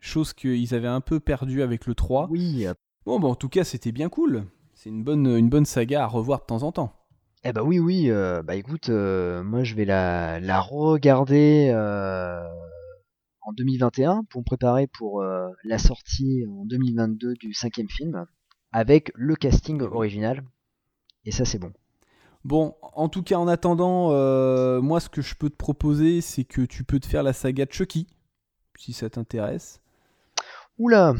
chose 0.00 0.32
qu'ils 0.32 0.74
avaient 0.74 0.88
un 0.88 1.00
peu 1.00 1.20
perdu 1.20 1.62
avec 1.62 1.86
le 1.86 1.94
3 1.94 2.28
Oui, 2.30 2.66
bon 3.04 3.20
bah 3.20 3.28
en 3.28 3.34
tout 3.36 3.48
cas 3.48 3.62
c'était 3.62 3.92
bien 3.92 4.08
cool 4.08 4.44
c'est 4.82 4.88
une 4.88 5.04
bonne, 5.04 5.26
une 5.26 5.50
bonne 5.50 5.66
saga 5.66 6.04
à 6.04 6.06
revoir 6.06 6.40
de 6.40 6.46
temps 6.46 6.62
en 6.62 6.72
temps 6.72 6.94
Eh 7.44 7.52
bah 7.52 7.62
oui, 7.62 7.78
oui, 7.78 8.10
euh, 8.10 8.42
bah 8.42 8.56
écoute, 8.56 8.88
euh, 8.88 9.42
moi 9.44 9.62
je 9.62 9.74
vais 9.74 9.84
la, 9.84 10.40
la 10.40 10.58
regarder 10.58 11.70
euh, 11.70 12.42
en 13.42 13.52
2021 13.52 14.24
pour 14.30 14.40
me 14.40 14.46
préparer 14.46 14.86
pour 14.86 15.22
la 15.22 15.78
sortie 15.78 16.46
en 16.48 16.64
2022 16.64 17.34
du 17.34 17.52
cinquième 17.52 17.90
film 17.90 18.24
avec 18.72 19.12
le 19.14 19.36
casting 19.36 19.82
original. 19.82 20.44
Et 21.26 21.30
ça 21.30 21.44
c'est 21.44 21.58
bon. 21.58 21.74
Bon, 22.44 22.74
en 22.80 23.10
tout 23.10 23.22
cas, 23.22 23.36
en 23.36 23.48
attendant, 23.48 24.08
moi, 24.80 25.00
ce 25.00 25.10
que 25.10 25.20
je 25.20 25.34
peux 25.34 25.50
te 25.50 25.56
proposer, 25.56 26.22
c'est 26.22 26.44
que 26.44 26.62
tu 26.62 26.84
peux 26.84 27.00
te 27.00 27.06
faire 27.06 27.22
la 27.22 27.34
saga 27.34 27.66
de 27.66 27.72
Chucky, 27.72 28.06
si 28.78 28.94
ça 28.94 29.10
t'intéresse. 29.10 29.82
Oula 30.78 31.12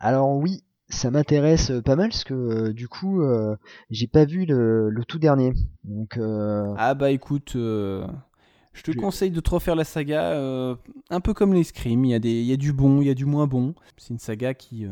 Alors 0.00 0.36
oui, 0.36 0.65
ça 0.88 1.10
m'intéresse 1.10 1.70
euh, 1.70 1.82
pas 1.82 1.96
mal 1.96 2.10
parce 2.10 2.24
que 2.24 2.34
euh, 2.34 2.72
du 2.72 2.88
coup 2.88 3.22
euh, 3.22 3.56
j'ai 3.90 4.06
pas 4.06 4.24
vu 4.24 4.44
le, 4.46 4.88
le 4.90 5.04
tout 5.04 5.18
dernier. 5.18 5.52
Donc 5.84 6.16
euh, 6.16 6.72
Ah 6.76 6.94
bah 6.94 7.10
écoute, 7.10 7.52
je 7.54 8.82
te 8.82 8.90
Je- 8.92 8.98
conseille 8.98 9.30
de 9.30 9.40
te 9.40 9.50
refaire 9.50 9.74
la 9.76 9.84
saga, 9.84 10.36
un 11.10 11.20
peu 11.20 11.34
comme 11.34 11.54
les 11.54 11.64
Scream, 11.64 12.04
il 12.04 12.10
y, 12.10 12.14
a 12.14 12.18
des- 12.18 12.40
il 12.40 12.46
y 12.46 12.52
a 12.52 12.56
du 12.56 12.72
bon, 12.72 13.00
il 13.00 13.06
y 13.06 13.10
a 13.10 13.14
du 13.14 13.24
moins 13.24 13.46
bon. 13.46 13.74
C'est 13.96 14.10
une 14.12 14.18
saga 14.18 14.54
qui, 14.54 14.86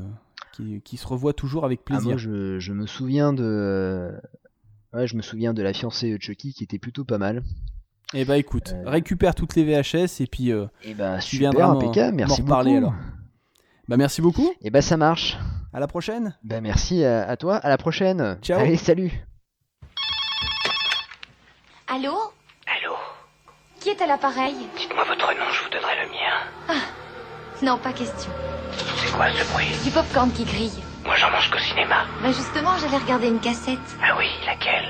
qui, 0.52 0.80
qui 0.82 0.96
se 0.96 1.06
revoit 1.06 1.32
toujours 1.32 1.64
avec 1.64 1.80
ah, 1.90 2.00
moi 2.00 2.16
plaisir. 2.16 2.18
je, 2.18 2.58
je 2.58 2.72
me 2.72 2.86
souviens 2.86 3.32
de 3.32 4.10
ouais, 4.94 5.06
je 5.06 5.16
me 5.16 5.22
souviens 5.22 5.52
de 5.54 5.62
la 5.62 5.72
fiancée 5.72 6.12
de 6.16 6.20
Chucky 6.22 6.52
qui 6.54 6.64
était 6.64 6.78
plutôt 6.78 7.04
pas 7.04 7.18
mal. 7.18 7.42
Et 8.14 8.24
bah 8.24 8.38
écoute, 8.38 8.74
récupère 8.84 9.34
toutes 9.34 9.56
les 9.56 9.64
VHS 9.64 10.20
et 10.20 10.26
puis 10.26 10.50
Et 10.84 10.94
bah 10.94 11.18
tu 11.18 11.26
super 11.26 11.40
viendras 11.40 11.66
impeccable, 11.70 12.16
merci 12.16 12.42
beaucoup. 12.42 12.68
alors. 12.68 12.94
Bah 13.88 13.96
merci 13.96 14.22
beaucoup, 14.22 14.50
Et 14.62 14.70
bah 14.70 14.82
ça 14.82 14.96
marche. 14.96 15.36
À 15.74 15.80
la 15.80 15.86
prochaine 15.86 16.36
Bah 16.42 16.60
merci 16.60 17.04
à, 17.04 17.28
à 17.28 17.36
toi, 17.36 17.56
à 17.56 17.68
la 17.68 17.76
prochaine. 17.78 18.38
Ciao. 18.42 18.60
Allez, 18.60 18.76
salut. 18.76 19.12
Allô? 21.88 22.14
Allô? 22.66 22.94
Qui 23.80 23.90
est 23.90 24.00
à 24.00 24.06
l'appareil? 24.06 24.54
Dites-moi 24.76 25.04
votre 25.04 25.26
nom, 25.32 25.50
je 25.52 25.62
vous 25.64 25.70
donnerai 25.70 25.92
le 26.04 26.10
mien. 26.10 26.80
Non, 27.62 27.78
pas 27.78 27.92
question. 27.92 28.30
C'est 28.96 29.12
quoi 29.12 29.26
ce 29.30 29.52
bruit? 29.52 29.66
Du 29.84 29.90
popcorn 29.90 30.30
qui 30.32 30.44
grille. 30.44 30.82
Moi 31.04 31.16
j'en 31.16 31.30
mange 31.30 31.50
qu'au 31.50 31.58
cinéma. 31.58 32.04
Bah 32.22 32.32
justement, 32.32 32.76
j'allais 32.78 32.96
regarder 33.02 33.28
une 33.28 33.40
cassette. 33.40 33.78
Ah 34.02 34.14
oui, 34.18 34.26
laquelle? 34.46 34.88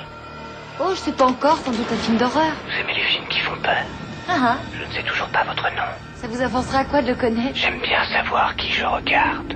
Oh, 0.81 0.90
je 0.90 0.97
sais 0.97 1.12
pas 1.12 1.27
encore, 1.27 1.57
sans 1.59 1.70
doute 1.73 1.90
un 1.92 1.97
film 1.97 2.16
d'horreur. 2.16 2.53
Vous 2.66 2.81
aimez 2.81 2.94
les 2.94 3.05
films 3.05 3.27
qui 3.29 3.40
font 3.40 3.57
peur? 3.62 3.85
Ah 4.29 4.37
ah, 4.40 4.57
Je 4.73 4.85
ne 4.85 4.92
sais 4.92 5.03
toujours 5.09 5.29
pas 5.29 5.44
votre 5.44 5.62
nom. 5.70 5.83
ça 6.16 6.27
vous 6.27 6.40
avancera 6.40 6.79
à 6.81 6.85
quoi 6.85 7.03
de 7.03 7.09
le 7.09 7.14
connaître? 7.14 7.55
J'aime 7.57 7.81
bien 7.81 8.05
savoir 8.07 8.57
qui 8.57 8.70
je 8.73 8.85
regarde. 8.85 9.55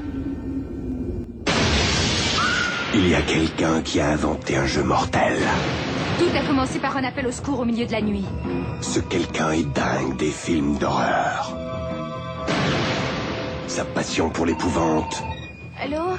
Il 3.01 3.11
y 3.11 3.15
a 3.15 3.23
quelqu'un 3.23 3.81
qui 3.81 4.01
a 4.01 4.09
inventé 4.09 4.57
un 4.57 4.67
jeu 4.67 4.83
mortel. 4.83 5.39
Tout 6.19 6.37
a 6.37 6.45
commencé 6.45 6.81
par 6.81 6.97
un 6.97 7.05
appel 7.05 7.29
au 7.29 7.31
secours 7.31 7.61
au 7.61 7.65
milieu 7.65 7.87
de 7.87 7.93
la 7.93 8.01
nuit. 8.01 8.25
Ce 8.81 8.99
quelqu'un 8.99 9.53
est 9.53 9.73
dingue 9.73 10.17
des 10.17 10.33
films 10.33 10.77
d'horreur. 10.79 11.57
Sa 13.69 13.85
passion 13.85 14.31
pour 14.31 14.47
l'épouvante 14.47 15.23
Allô? 15.81 16.17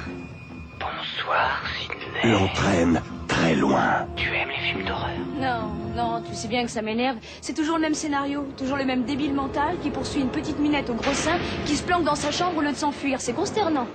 Bonsoir, 0.78 1.62
Sidney. 1.82 2.32
l'entraîne 2.32 3.02
très 3.28 3.54
loin. 3.56 4.06
Tu 4.16 4.28
aimes 4.34 4.48
les 4.48 4.72
films 4.72 4.86
d'horreur? 4.86 5.10
Non, 5.38 5.74
non, 5.94 6.22
tu 6.26 6.34
sais 6.34 6.48
bien 6.48 6.64
que 6.64 6.70
ça 6.70 6.80
m'énerve. 6.80 7.18
C'est 7.42 7.52
toujours 7.52 7.76
le 7.76 7.82
même 7.82 7.94
scénario, 7.94 8.46
toujours 8.56 8.78
le 8.78 8.86
même 8.86 9.04
débile 9.04 9.34
mental 9.34 9.76
qui 9.82 9.90
poursuit 9.90 10.22
une 10.22 10.30
petite 10.30 10.58
minette 10.58 10.88
au 10.88 10.94
gros 10.94 11.12
sein 11.12 11.36
qui 11.66 11.76
se 11.76 11.82
planque 11.82 12.04
dans 12.04 12.14
sa 12.14 12.30
chambre 12.30 12.56
au 12.56 12.62
lieu 12.62 12.72
de 12.72 12.76
s'enfuir. 12.76 13.20
C'est 13.20 13.34
consternant. 13.34 13.86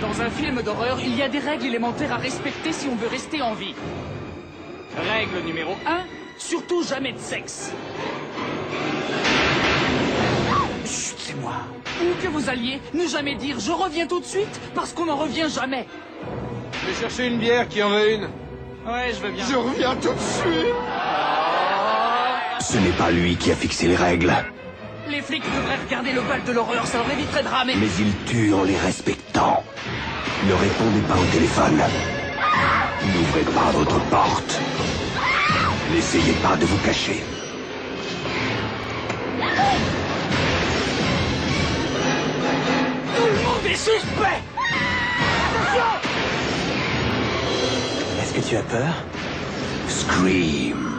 Dans 0.00 0.22
un 0.22 0.30
film 0.30 0.62
d'horreur, 0.62 0.98
il 1.04 1.14
y 1.14 1.22
a 1.22 1.28
des 1.28 1.40
règles 1.40 1.66
élémentaires 1.66 2.14
à 2.14 2.16
respecter 2.16 2.72
si 2.72 2.88
on 2.88 2.96
veut 2.96 3.06
rester 3.08 3.42
en 3.42 3.52
vie. 3.52 3.74
Règle 4.96 5.44
numéro 5.44 5.72
1, 5.86 6.04
surtout 6.38 6.82
jamais 6.82 7.12
de 7.12 7.18
sexe. 7.18 7.72
Chut, 10.86 11.16
c'est 11.18 11.36
moi. 11.40 11.66
Où 12.00 12.22
que 12.22 12.28
vous 12.28 12.48
alliez, 12.48 12.80
ne 12.94 13.06
jamais 13.06 13.34
dire 13.34 13.60
je 13.60 13.72
reviens 13.72 14.06
tout 14.06 14.20
de 14.20 14.24
suite 14.24 14.60
parce 14.74 14.94
qu'on 14.94 15.04
n'en 15.04 15.16
revient 15.16 15.48
jamais. 15.54 15.86
Je 16.82 16.90
vais 16.90 16.98
chercher 16.98 17.26
une 17.26 17.38
bière 17.38 17.68
qui 17.68 17.82
en 17.82 17.90
veut 17.90 18.12
une. 18.14 18.24
Ouais, 18.86 19.12
je 19.12 19.20
veux 19.20 19.30
bien. 19.30 19.44
Je 19.44 19.56
reviens 19.56 19.94
tout 19.96 20.14
de 20.14 20.18
suite. 20.18 20.74
Ce 22.60 22.78
n'est 22.78 22.96
pas 22.96 23.10
lui 23.10 23.36
qui 23.36 23.52
a 23.52 23.54
fixé 23.54 23.86
les 23.86 23.96
règles, 23.96 24.32
Les 25.10 25.22
flics 25.22 25.42
devraient 25.42 25.78
regarder 25.84 26.12
le 26.12 26.20
bal 26.20 26.40
de 26.44 26.52
l'horreur, 26.52 26.86
ça 26.86 26.98
leur 26.98 27.10
éviterait 27.10 27.42
de 27.42 27.48
ramer. 27.48 27.74
mais 27.76 27.88
il 27.98 28.14
tue 28.26 28.54
en 28.54 28.62
les 28.62 28.76
respectant. 28.76 29.64
Ne 30.46 30.52
répondez 30.54 31.00
pas 31.08 31.14
au 31.16 31.24
téléphone. 31.32 31.82
N'ouvrez 33.12 33.42
pas 33.52 33.70
votre 33.72 33.98
porte. 34.08 34.60
N'essayez 35.92 36.32
pas 36.34 36.56
de 36.56 36.64
vous 36.64 36.78
cacher. 36.78 37.22
Tout 43.16 43.26
le 43.26 43.42
monde 43.42 43.66
est 43.68 43.74
suspect 43.74 44.42
Est-ce 48.22 48.32
que 48.34 48.48
tu 48.48 48.56
as 48.56 48.62
peur? 48.62 48.94
Scream. 49.88 50.89